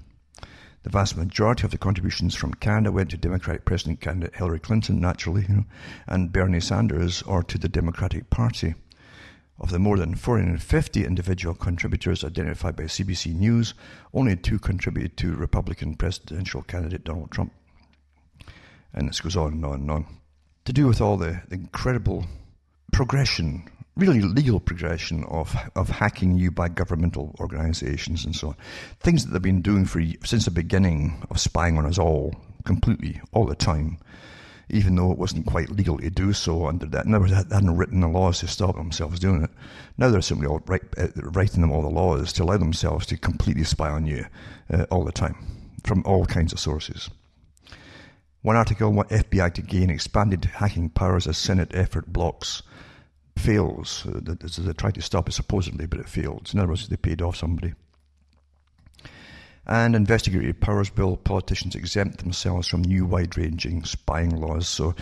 The 0.83 0.89
vast 0.89 1.17
majority 1.17 1.65
of 1.65 1.71
the 1.71 1.77
contributions 1.77 2.35
from 2.35 2.53
Canada 2.53 2.91
went 2.91 3.09
to 3.09 3.17
Democratic 3.17 3.65
President 3.65 3.99
candidate 3.99 4.35
Hillary 4.35 4.59
Clinton, 4.59 5.01
naturally, 5.01 5.45
you 5.49 5.55
know, 5.55 5.65
and 6.07 6.31
Bernie 6.31 6.61
Sanders, 6.61 7.21
or 7.23 7.43
to 7.43 7.57
the 7.57 7.67
Democratic 7.67 8.29
Party. 8.29 8.75
Of 9.59 9.71
the 9.71 9.79
more 9.79 9.97
than 9.97 10.15
450 10.15 11.03
individual 11.03 11.53
contributors 11.53 12.23
identified 12.23 12.77
by 12.77 12.83
CBC 12.83 13.35
News, 13.35 13.73
only 14.13 14.37
two 14.37 14.57
contributed 14.57 15.17
to 15.17 15.35
Republican 15.35 15.95
presidential 15.95 16.61
candidate 16.61 17.03
Donald 17.03 17.31
Trump. 17.31 17.51
And 18.93 19.09
this 19.09 19.19
goes 19.19 19.35
on 19.35 19.53
and 19.53 19.65
on 19.65 19.81
and 19.81 19.91
on. 19.91 20.05
To 20.63 20.71
do 20.71 20.87
with 20.87 21.01
all 21.01 21.17
the, 21.17 21.41
the 21.49 21.55
incredible 21.55 22.25
progression 22.93 23.69
really 23.99 24.21
legal 24.21 24.59
progression 24.59 25.23
of, 25.25 25.55
of 25.75 25.89
hacking 25.89 26.37
you 26.37 26.51
by 26.51 26.69
governmental 26.69 27.35
organizations 27.39 28.25
and 28.25 28.35
so 28.35 28.49
on. 28.49 28.55
Things 29.01 29.25
that 29.25 29.31
they've 29.31 29.41
been 29.41 29.61
doing 29.61 29.85
for 29.85 30.01
since 30.23 30.45
the 30.45 30.51
beginning 30.51 31.21
of 31.29 31.39
spying 31.39 31.77
on 31.77 31.85
us 31.85 31.99
all, 31.99 32.33
completely, 32.63 33.21
all 33.33 33.45
the 33.45 33.55
time, 33.55 33.99
even 34.69 34.95
though 34.95 35.11
it 35.11 35.17
wasn't 35.17 35.45
quite 35.45 35.69
legal 35.69 35.97
to 35.97 36.09
do 36.09 36.31
so 36.31 36.67
under 36.67 36.85
that. 36.85 37.07
Never 37.07 37.27
they 37.27 37.35
hadn't 37.35 37.75
written 37.75 37.99
the 37.99 38.07
laws 38.07 38.39
to 38.39 38.47
stop 38.47 38.75
themselves 38.75 39.19
doing 39.19 39.43
it. 39.43 39.51
Now 39.97 40.09
they're 40.09 40.21
simply 40.21 40.47
uh, 40.47 41.07
writing 41.15 41.61
them 41.61 41.71
all 41.71 41.81
the 41.81 41.89
laws 41.89 42.31
to 42.33 42.43
allow 42.43 42.57
themselves 42.57 43.05
to 43.07 43.17
completely 43.17 43.63
spy 43.65 43.89
on 43.89 44.05
you 44.05 44.25
uh, 44.71 44.85
all 44.89 45.03
the 45.03 45.11
time 45.11 45.35
from 45.83 46.03
all 46.05 46.25
kinds 46.25 46.53
of 46.53 46.59
sources. 46.59 47.09
One 48.41 48.55
article, 48.55 48.93
what 48.93 49.09
FBI 49.09 49.53
to 49.55 49.61
gain 49.61 49.89
expanded 49.89 50.45
hacking 50.45 50.89
powers 50.89 51.27
as 51.27 51.37
Senate 51.37 51.71
effort 51.73 52.13
blocks 52.13 52.61
fails. 53.39 54.05
They 54.05 54.73
tried 54.73 54.95
to 54.95 55.01
stop 55.01 55.29
it 55.29 55.33
supposedly, 55.33 55.87
but 55.87 55.99
it 55.99 56.09
failed. 56.09 56.49
In 56.53 56.59
other 56.59 56.69
words, 56.69 56.87
they 56.87 56.97
paid 56.97 57.21
off 57.21 57.37
somebody. 57.37 57.73
And 59.65 59.95
investigative 59.95 60.59
powers 60.59 60.89
bill 60.89 61.15
politicians 61.15 61.75
exempt 61.75 62.19
themselves 62.19 62.67
from 62.67 62.81
new 62.81 63.05
wide-ranging 63.05 63.85
spying 63.85 64.35
laws. 64.41 64.67
So, 64.67 64.95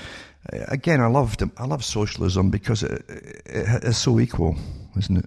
uh, 0.51 0.65
again, 0.67 0.99
I 0.99 1.07
love 1.07 1.37
I 1.57 1.65
love 1.65 1.85
socialism 1.85 2.49
because 2.49 2.83
it, 2.83 3.05
it, 3.45 3.83
it's 3.83 3.97
so 3.97 4.19
equal, 4.19 4.57
isn't 4.97 5.17
it? 5.17 5.25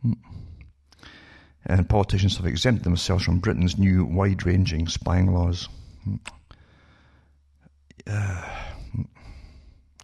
Hmm. 0.00 0.12
And 1.66 1.88
politicians 1.88 2.38
have 2.38 2.46
exempted 2.46 2.84
themselves 2.84 3.24
from 3.24 3.38
Britain's 3.38 3.76
new 3.76 4.06
wide-ranging 4.06 4.88
spying 4.88 5.34
laws. 5.34 5.68
Hmm. 6.04 6.16
Uh, 8.06 8.48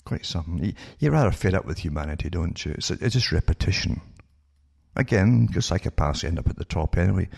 quite 0.09 0.25
something. 0.25 0.75
You're 0.99 1.13
rather 1.13 1.31
fed 1.31 1.55
up 1.55 1.67
with 1.67 1.79
humanity, 1.79 2.31
don't 2.31 2.65
you? 2.65 2.73
It's, 2.73 2.91
it's 2.91 3.13
just 3.13 3.31
repetition. 3.31 4.01
Again, 4.97 5.47
because 5.47 5.69
psychopaths 5.69 6.25
end 6.25 6.39
up 6.39 6.49
at 6.49 6.57
the 6.57 6.65
top 6.65 6.97
anyway. 6.97 7.29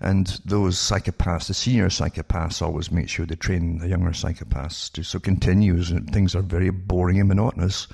And 0.00 0.26
those 0.44 0.76
psychopaths, 0.76 1.46
the 1.46 1.54
senior 1.54 1.88
psychopaths, 1.88 2.60
always 2.60 2.90
make 2.90 3.08
sure 3.08 3.24
they 3.24 3.36
train 3.36 3.78
the 3.78 3.88
younger 3.88 4.10
psychopaths 4.10 4.90
to 4.94 5.04
so 5.04 5.20
continues, 5.20 5.92
and 5.92 6.12
things 6.12 6.34
are 6.34 6.42
very 6.42 6.70
boring 6.70 7.20
and 7.20 7.28
monotonous 7.28 7.86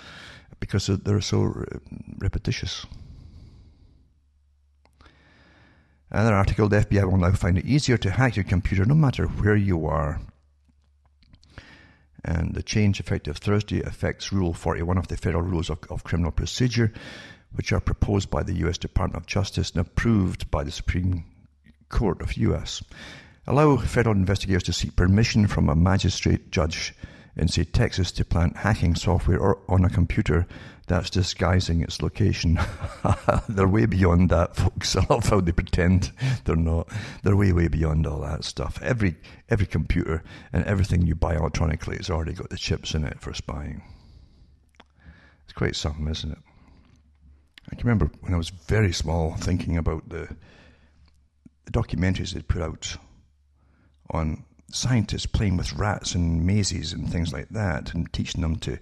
because 0.59 0.87
they're 0.87 1.21
so 1.21 1.67
repetitious. 2.17 2.87
Another 6.11 6.35
article: 6.35 6.71
the 6.71 6.79
FBI 6.79 7.05
will 7.05 7.19
now 7.19 7.33
find 7.33 7.59
it 7.59 7.67
easier 7.67 7.99
to 7.99 8.11
hack 8.11 8.37
your 8.37 8.45
computer, 8.45 8.87
no 8.87 8.95
matter 8.95 9.27
where 9.27 9.57
you 9.57 9.85
are. 9.85 10.19
And 12.29 12.53
the 12.53 12.63
change 12.63 13.01
effective 13.01 13.39
Thursday 13.39 13.81
affects 13.81 14.33
Rule 14.35 14.53
41 14.53 14.99
of 14.99 15.09
the 15.09 15.17
Federal 15.17 15.43
Rules 15.43 15.71
of, 15.71 15.79
of 15.89 16.05
Criminal 16.05 16.31
Procedure, 16.31 16.93
which 17.53 17.73
are 17.73 17.81
proposed 17.81 18.29
by 18.29 18.43
the 18.43 18.53
U.S. 18.57 18.77
Department 18.77 19.23
of 19.23 19.27
Justice 19.27 19.71
and 19.71 19.81
approved 19.81 20.51
by 20.51 20.63
the 20.63 20.71
Supreme 20.71 21.25
Court 21.89 22.21
of 22.21 22.35
U.S. 22.35 22.83
Allow 23.47 23.79
federal 23.79 24.15
investigators 24.15 24.65
to 24.65 24.75
seek 24.75 24.95
permission 24.95 25.47
from 25.47 25.71
a 25.71 25.75
magistrate 25.75 26.51
judge 26.51 26.95
in, 27.39 27.49
say, 27.49 27.65
Texas 27.65 28.11
to 28.13 28.25
plant 28.25 28.59
hacking 28.59 28.95
software 28.95 29.57
on 29.71 29.85
a 29.85 29.89
computer 29.89 30.47
that's 30.89 31.11
disguising 31.11 31.83
its 31.83 32.03
location. 32.03 32.59
they're 33.49 33.69
way 33.69 33.87
beyond 33.87 34.31
that, 34.31 34.57
folks. 34.57 34.97
I 34.97 35.07
love 35.09 35.29
how 35.29 35.41
they 35.41 35.53
pretend 35.53 36.13
they're 36.45 36.57
not. 36.57 36.89
They're 37.23 37.37
way, 37.37 37.53
way 37.53 37.69
beyond 37.69 38.07
all 38.07 38.21
that 38.21 38.45
stuff. 38.45 38.81
Every 38.83 39.17
every 39.49 39.67
computer 39.67 40.23
and 40.53 40.65
everything 40.65 41.07
you 41.07 41.15
buy 41.15 41.37
electronically 41.37 41.97
has 41.99 42.11
already 42.11 42.33
got 42.33 42.51
the 42.51 42.57
chips 42.57 42.95
in 42.95 43.05
it 43.05 43.21
for 43.21 43.33
spying. 43.35 43.83
It's 45.45 45.53
quite 45.53 45.77
something, 45.77 46.09
isn't 46.09 46.33
it? 46.33 46.39
I 47.71 47.77
can 47.77 47.87
remember 47.87 48.11
when 48.21 48.35
I 48.35 48.39
was 48.39 48.49
very 48.49 48.93
small 48.93 49.35
thinking 49.37 49.77
about 49.77 50.09
the, 50.09 50.35
the 51.67 51.71
documentaries 51.73 52.33
they'd 52.33 52.49
put 52.49 52.63
out 52.63 52.97
on 54.11 54.45
scientists 54.71 55.27
playing 55.27 55.57
with 55.57 55.73
rats 55.75 56.15
and 56.15 56.47
mazes 56.47 56.93
and 56.93 57.11
things 57.11 57.33
like 57.33 57.49
that 57.51 57.95
and 57.95 58.13
teaching 58.13 58.43
them 58.43 58.57
to 58.57 58.79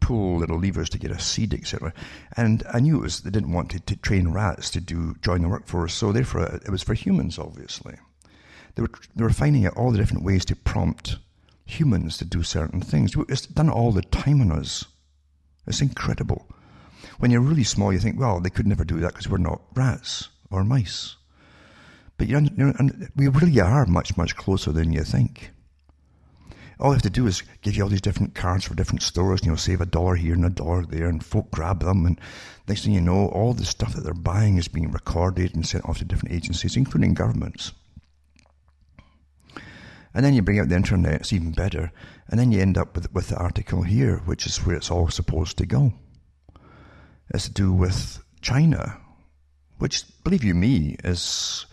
pull 0.00 0.38
little 0.38 0.58
levers 0.58 0.88
to 0.90 0.98
get 0.98 1.10
a 1.10 1.18
seed, 1.18 1.52
etc. 1.52 1.92
And 2.36 2.62
I 2.72 2.80
knew 2.80 2.96
it 2.96 3.02
was 3.02 3.20
they 3.20 3.30
didn't 3.30 3.52
want 3.52 3.70
to, 3.70 3.80
to, 3.80 3.96
train 3.96 4.28
rats 4.28 4.70
to 4.70 4.80
do 4.80 5.14
join 5.22 5.42
the 5.42 5.48
workforce, 5.48 5.94
so 5.94 6.12
therefore 6.12 6.60
it 6.64 6.70
was 6.70 6.82
for 6.82 6.94
humans, 6.94 7.38
obviously. 7.38 7.96
They 8.74 8.82
were 8.82 8.90
they 9.14 9.24
were 9.24 9.30
finding 9.30 9.66
out 9.66 9.76
all 9.76 9.90
the 9.90 9.98
different 9.98 10.24
ways 10.24 10.44
to 10.46 10.56
prompt 10.56 11.16
humans 11.64 12.18
to 12.18 12.24
do 12.24 12.42
certain 12.42 12.80
things. 12.80 13.14
It's 13.28 13.46
done 13.46 13.68
all 13.68 13.92
the 13.92 14.02
time 14.02 14.40
on 14.40 14.52
us. 14.52 14.84
It's 15.66 15.80
incredible. 15.80 16.46
When 17.18 17.30
you're 17.30 17.40
really 17.40 17.64
small, 17.64 17.92
you 17.92 17.98
think, 17.98 18.18
well, 18.18 18.40
they 18.40 18.50
could 18.50 18.66
never 18.66 18.84
do 18.84 19.00
that 19.00 19.08
because 19.08 19.28
we're 19.28 19.38
not 19.38 19.62
rats 19.74 20.28
or 20.50 20.62
mice. 20.64 21.16
But 22.18 22.28
you 22.28 22.38
we 23.14 23.28
really 23.28 23.60
are 23.60 23.86
much, 23.86 24.16
much 24.16 24.36
closer 24.36 24.72
than 24.72 24.92
you 24.92 25.02
think. 25.02 25.50
All 26.78 26.90
you 26.90 26.94
have 26.94 27.02
to 27.02 27.10
do 27.10 27.26
is 27.26 27.42
give 27.62 27.76
you 27.76 27.82
all 27.82 27.88
these 27.88 28.02
different 28.02 28.34
cards 28.34 28.64
for 28.64 28.74
different 28.74 29.02
stores, 29.02 29.40
and 29.40 29.46
you'll 29.46 29.56
save 29.56 29.80
a 29.80 29.86
dollar 29.86 30.14
here 30.14 30.34
and 30.34 30.44
a 30.44 30.50
dollar 30.50 30.84
there, 30.84 31.08
and 31.08 31.24
folk 31.24 31.50
grab 31.50 31.80
them, 31.80 32.04
and 32.04 32.20
next 32.68 32.84
thing 32.84 32.92
you 32.92 33.00
know, 33.00 33.28
all 33.28 33.54
the 33.54 33.64
stuff 33.64 33.94
that 33.94 34.02
they're 34.02 34.12
buying 34.12 34.58
is 34.58 34.68
being 34.68 34.90
recorded 34.90 35.54
and 35.54 35.66
sent 35.66 35.86
off 35.86 35.98
to 35.98 36.04
different 36.04 36.34
agencies, 36.34 36.76
including 36.76 37.14
governments. 37.14 37.72
And 40.12 40.24
then 40.24 40.32
you 40.32 40.42
bring 40.42 40.58
out 40.58 40.68
the 40.68 40.76
internet, 40.76 41.20
it's 41.20 41.32
even 41.32 41.52
better. 41.52 41.92
And 42.28 42.40
then 42.40 42.50
you 42.50 42.60
end 42.60 42.78
up 42.78 42.94
with, 42.94 43.12
with 43.12 43.28
the 43.28 43.36
article 43.36 43.82
here, 43.82 44.18
which 44.24 44.46
is 44.46 44.56
where 44.58 44.76
it's 44.76 44.90
all 44.90 45.08
supposed 45.08 45.58
to 45.58 45.66
go. 45.66 45.92
It's 47.28 47.48
to 47.48 47.52
do 47.52 47.72
with 47.72 48.22
China, 48.40 48.98
which, 49.78 50.04
believe 50.24 50.42
you 50.42 50.54
me, 50.54 50.96
is 51.04 51.66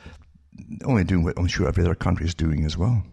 only 0.86 1.04
doing 1.04 1.24
what 1.24 1.38
I'm 1.38 1.48
sure 1.48 1.68
every 1.68 1.84
other 1.84 1.96
country 1.96 2.26
is 2.26 2.36
doing 2.36 2.66
as 2.66 2.78
well. 2.78 3.04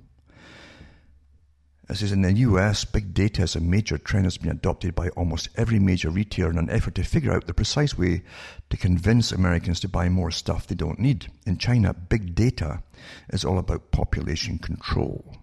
It 1.91 1.97
says 1.97 2.13
in 2.13 2.23
the 2.23 2.33
US, 2.33 2.85
big 2.85 3.13
data 3.15 3.43
is 3.43 3.57
a 3.57 3.61
major 3.61 3.99
trend 3.99 4.25
that's 4.25 4.39
been 4.39 4.53
adopted 4.53 4.95
by 4.95 5.09
almost 5.11 5.49
every 5.57 5.81
major 5.81 6.09
retailer 6.09 6.51
in 6.51 6.59
an 6.59 6.71
effort 6.71 6.95
to 6.95 7.03
figure 7.03 7.33
out 7.33 7.49
the 7.49 7.55
precise 7.55 7.99
way 7.99 8.23
to 8.71 8.77
convince 8.77 9.33
Americans 9.33 9.81
to 9.81 9.89
buy 9.89 10.09
more 10.09 10.31
stuff 10.31 10.69
they 10.69 10.77
don't 10.77 11.01
need. 11.01 11.27
In 11.47 11.59
China, 11.59 11.93
big 11.93 12.37
data 12.37 12.85
is 13.31 13.45
all 13.45 13.59
about 13.59 13.91
population 13.91 14.59
control. 14.59 15.37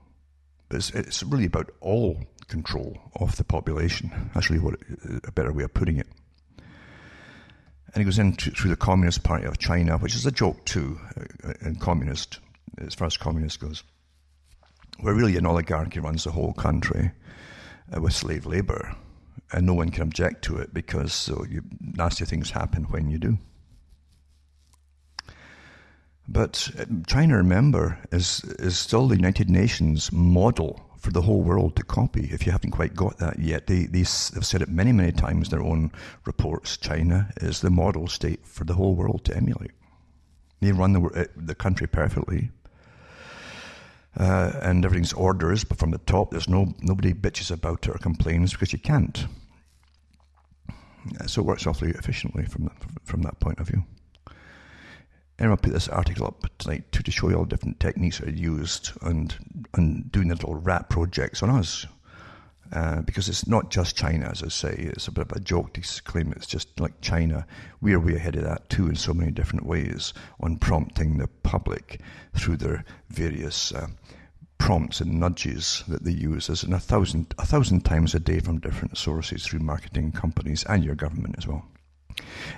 It's, 0.72 0.90
it's 0.92 1.22
really 1.22 1.46
about 1.46 1.72
all 1.82 2.24
control 2.48 2.98
of 3.18 3.36
the 3.36 3.44
population. 3.44 4.32
That's 4.34 4.50
really 4.50 4.64
what 4.64 4.76
a 5.26 5.32
better 5.34 5.52
way 5.52 5.66
of 5.66 5.74
putting 5.74 5.98
it. 5.98 6.08
And 7.94 8.02
he 8.02 8.04
goes 8.04 8.20
in 8.20 8.34
through 8.34 8.70
the 8.70 8.76
Communist 8.76 9.24
Party 9.24 9.46
of 9.46 9.58
China, 9.58 9.98
which 9.98 10.16
is 10.16 10.26
a 10.26 10.32
joke 10.32 10.64
too, 10.66 11.00
uh, 11.18 11.54
in 11.62 11.76
communist, 11.76 12.40
as 12.80 12.94
far 12.94 13.08
as 13.08 13.18
communist 13.18 13.60
goes 13.60 13.84
where 15.00 15.14
really 15.14 15.38
an 15.38 15.46
oligarchy 15.46 16.00
runs 16.00 16.24
the 16.24 16.32
whole 16.32 16.54
country 16.54 17.12
uh, 17.96 18.02
with 18.02 18.14
slave 18.14 18.46
labor, 18.46 18.96
and 19.52 19.66
no 19.66 19.74
one 19.74 19.90
can 19.90 20.04
object 20.04 20.44
to 20.46 20.58
it 20.58 20.74
because 20.74 21.14
so 21.14 21.46
you, 21.50 21.64
nasty 21.80 22.26
things 22.26 22.52
happen 22.52 22.84
when 22.86 23.10
you 23.10 23.18
do. 23.18 23.38
But 26.28 26.70
uh, 26.78 26.86
China, 27.06 27.38
remember, 27.38 28.00
is 28.12 28.44
is 28.60 28.78
still 28.78 29.08
the 29.08 29.16
United 29.16 29.50
Nations 29.50 30.12
model 30.12 30.87
for 30.98 31.12
the 31.12 31.22
whole 31.22 31.42
world 31.42 31.76
to 31.76 31.84
copy. 31.84 32.30
If 32.32 32.46
you 32.46 32.52
haven't 32.52 32.72
quite 32.72 32.96
got 32.96 33.18
that 33.20 33.40
yet, 33.40 33.68
they, 33.68 33.86
they 33.86 34.00
have 34.00 34.46
said 34.46 34.62
it 34.62 34.70
many, 34.70 34.92
many 34.92 35.12
times 35.12 35.48
in 35.48 35.58
their 35.58 35.66
own 35.66 35.92
reports. 36.26 36.78
China 36.78 37.32
is 37.38 37.62
the 37.62 37.70
model 37.70 38.08
state 38.08 38.46
for 38.46 38.64
the 38.64 38.74
whole 38.74 38.96
world 38.96 39.24
to 39.26 39.36
emulate. 39.36 39.72
They 40.60 40.72
run 40.72 40.94
the, 40.94 41.02
uh, 41.02 41.26
the 41.36 41.56
country 41.56 41.88
perfectly 41.88 42.50
uh, 44.20 44.52
and 44.62 44.84
everything's 44.84 45.14
orders, 45.14 45.64
but 45.64 45.78
from 45.78 45.92
the 45.92 46.00
top, 46.00 46.32
there's 46.32 46.50
no 46.50 46.74
nobody 46.82 47.14
bitches 47.14 47.52
about 47.52 47.88
it 47.88 47.96
or 47.96 48.00
complains 48.00 48.52
because 48.52 48.74
you 48.74 48.80
can't. 48.80 49.28
So 51.28 51.42
it 51.42 51.46
works 51.46 51.68
awfully 51.68 51.92
efficiently 51.92 52.46
from 52.46 52.70
from 53.04 53.22
that 53.22 53.40
point 53.40 53.60
of 53.60 53.68
view. 53.68 53.84
And 55.40 55.52
I'll 55.52 55.58
put 55.58 55.74
this 55.74 55.88
article 55.88 56.26
up 56.26 56.46
tonight 56.58 56.92
to 56.92 57.12
show 57.12 57.30
you 57.30 57.36
all 57.36 57.44
the 57.44 57.50
different 57.50 57.80
techniques 57.80 58.18
that 58.20 58.30
are 58.30 58.32
used 58.32 58.92
and 59.02 59.36
and 59.74 60.12
doing 60.12 60.30
little 60.30 60.56
rat 60.56 60.90
projects 60.90 61.44
on 61.44 61.50
us. 61.50 61.86
Uh, 62.74 63.02
because 63.02 63.30
it's 63.30 63.48
not 63.48 63.72
just 63.72 63.96
China, 63.96 64.28
as 64.30 64.44
I 64.44 64.50
say. 64.50 64.74
It's 64.78 65.08
a 65.08 65.12
bit 65.12 65.32
of 65.32 65.38
a 65.38 65.40
joke 65.40 65.74
to 65.74 66.04
claim 66.04 66.34
it's 66.34 66.48
just 66.48 66.78
like 66.80 67.00
China. 67.00 67.48
We're 67.80 68.00
way 68.00 68.16
ahead 68.16 68.36
of 68.36 68.44
that 68.44 68.70
too 68.70 68.90
in 68.90 68.96
so 68.96 69.14
many 69.14 69.32
different 69.32 69.66
ways 69.66 70.14
on 70.42 70.58
prompting 70.58 71.18
the 71.18 71.28
public 71.44 72.02
through 72.34 72.58
their 72.58 72.84
various 73.10 73.72
uh, 73.72 73.88
prompts 74.58 75.00
and 75.00 75.18
nudges 75.20 75.84
that 75.88 76.04
they 76.04 76.12
use 76.12 76.50
as 76.50 76.64
a 76.64 76.80
thousand 76.80 77.34
a 77.38 77.46
thousand 77.46 77.86
times 77.86 78.14
a 78.14 78.20
day 78.20 78.40
from 78.40 78.60
different 78.60 78.98
sources 78.98 79.46
through 79.46 79.60
marketing 79.60 80.12
companies 80.12 80.66
and 80.66 80.84
your 80.84 80.96
government 80.96 81.36
as 81.38 81.48
well. 81.48 81.64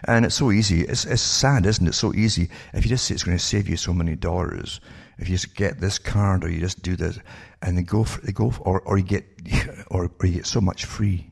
And 0.05 0.25
it's 0.25 0.35
so 0.35 0.51
easy. 0.51 0.81
It's, 0.81 1.05
it's 1.05 1.21
sad, 1.21 1.65
isn't 1.65 1.87
it? 1.87 1.93
So 1.93 2.13
easy. 2.13 2.49
If 2.73 2.85
you 2.85 2.89
just 2.89 3.05
say 3.05 3.13
it's 3.13 3.23
going 3.23 3.37
to 3.37 3.43
save 3.43 3.67
you 3.67 3.77
so 3.77 3.93
many 3.93 4.15
dollars, 4.15 4.79
if 5.17 5.27
you 5.27 5.35
just 5.35 5.55
get 5.55 5.79
this 5.79 5.99
card 5.99 6.43
or 6.43 6.49
you 6.49 6.59
just 6.59 6.81
do 6.81 6.95
this, 6.95 7.19
and 7.61 7.77
they 7.77 7.83
go 7.83 8.03
for, 8.03 8.21
they 8.21 8.31
go 8.31 8.51
for, 8.51 8.61
or 8.63 8.81
or 8.81 8.97
you 8.97 9.03
get 9.03 9.25
or 9.91 10.11
or 10.19 10.25
you 10.25 10.35
get 10.35 10.45
so 10.45 10.61
much 10.61 10.85
free. 10.85 11.31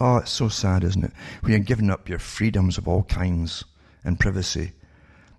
Oh, 0.00 0.16
it's 0.16 0.32
so 0.32 0.48
sad, 0.48 0.84
isn't 0.84 1.04
it? 1.04 1.12
When 1.40 1.52
you're 1.52 1.60
giving 1.60 1.88
up 1.88 2.08
your 2.08 2.18
freedoms 2.18 2.76
of 2.76 2.88
all 2.88 3.04
kinds 3.04 3.64
and 4.04 4.18
privacy 4.18 4.72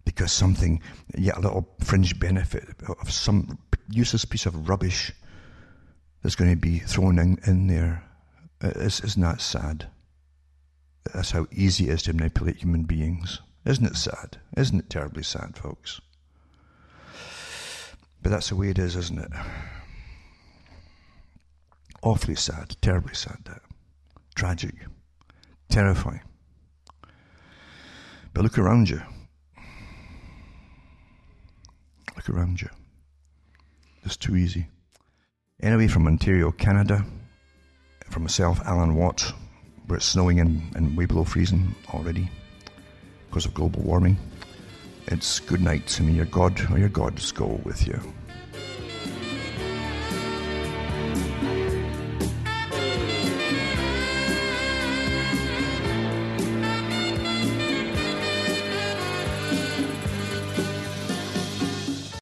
because 0.05 0.31
something, 0.31 0.81
yet 1.17 1.37
a 1.37 1.41
little 1.41 1.67
fringe 1.79 2.19
benefit 2.19 2.63
of 3.01 3.11
some 3.11 3.57
useless 3.89 4.25
piece 4.25 4.45
of 4.45 4.69
rubbish 4.69 5.11
that's 6.21 6.35
going 6.35 6.49
to 6.49 6.57
be 6.57 6.79
thrown 6.79 7.19
in, 7.19 7.37
in 7.45 7.67
there. 7.67 8.03
Isn't 8.61 9.21
that 9.21 9.41
sad? 9.41 9.87
That's 11.11 11.31
how 11.31 11.47
easy 11.51 11.89
it 11.89 11.93
is 11.93 12.03
to 12.03 12.13
manipulate 12.13 12.57
human 12.57 12.83
beings. 12.83 13.41
Isn't 13.65 13.85
it 13.85 13.95
sad? 13.95 14.37
Isn't 14.55 14.79
it 14.79 14.89
terribly 14.89 15.23
sad, 15.23 15.57
folks? 15.57 16.01
But 18.21 18.31
that's 18.31 18.49
the 18.49 18.55
way 18.55 18.69
it 18.69 18.79
is, 18.79 18.95
isn't 18.95 19.19
it? 19.19 19.31
Awfully 22.01 22.35
sad, 22.35 22.75
terribly 22.81 23.13
sad, 23.15 23.39
that. 23.45 23.61
tragic, 24.35 24.75
terrifying. 25.69 26.21
But 28.33 28.43
look 28.43 28.57
around 28.57 28.89
you. 28.89 29.01
Look 32.15 32.29
around 32.29 32.61
you. 32.61 32.69
It's 34.03 34.17
too 34.17 34.35
easy. 34.35 34.67
Anyway, 35.61 35.87
from 35.87 36.07
Ontario, 36.07 36.51
Canada, 36.51 37.05
from 38.09 38.23
myself, 38.23 38.59
Alan 38.65 38.95
Watt, 38.95 39.33
where 39.87 39.97
it's 39.97 40.05
snowing 40.05 40.39
and, 40.39 40.75
and 40.75 40.95
way 40.97 41.05
below 41.05 41.23
freezing 41.23 41.75
already 41.93 42.29
because 43.29 43.45
of 43.45 43.53
global 43.53 43.81
warming. 43.81 44.17
It's 45.07 45.39
good 45.39 45.61
night 45.61 45.87
to 45.87 46.03
me. 46.03 46.13
Your 46.13 46.25
God 46.25 46.59
or 46.71 46.77
your 46.77 46.89
gods 46.89 47.31
go 47.31 47.59
with 47.63 47.87
you. 47.87 47.99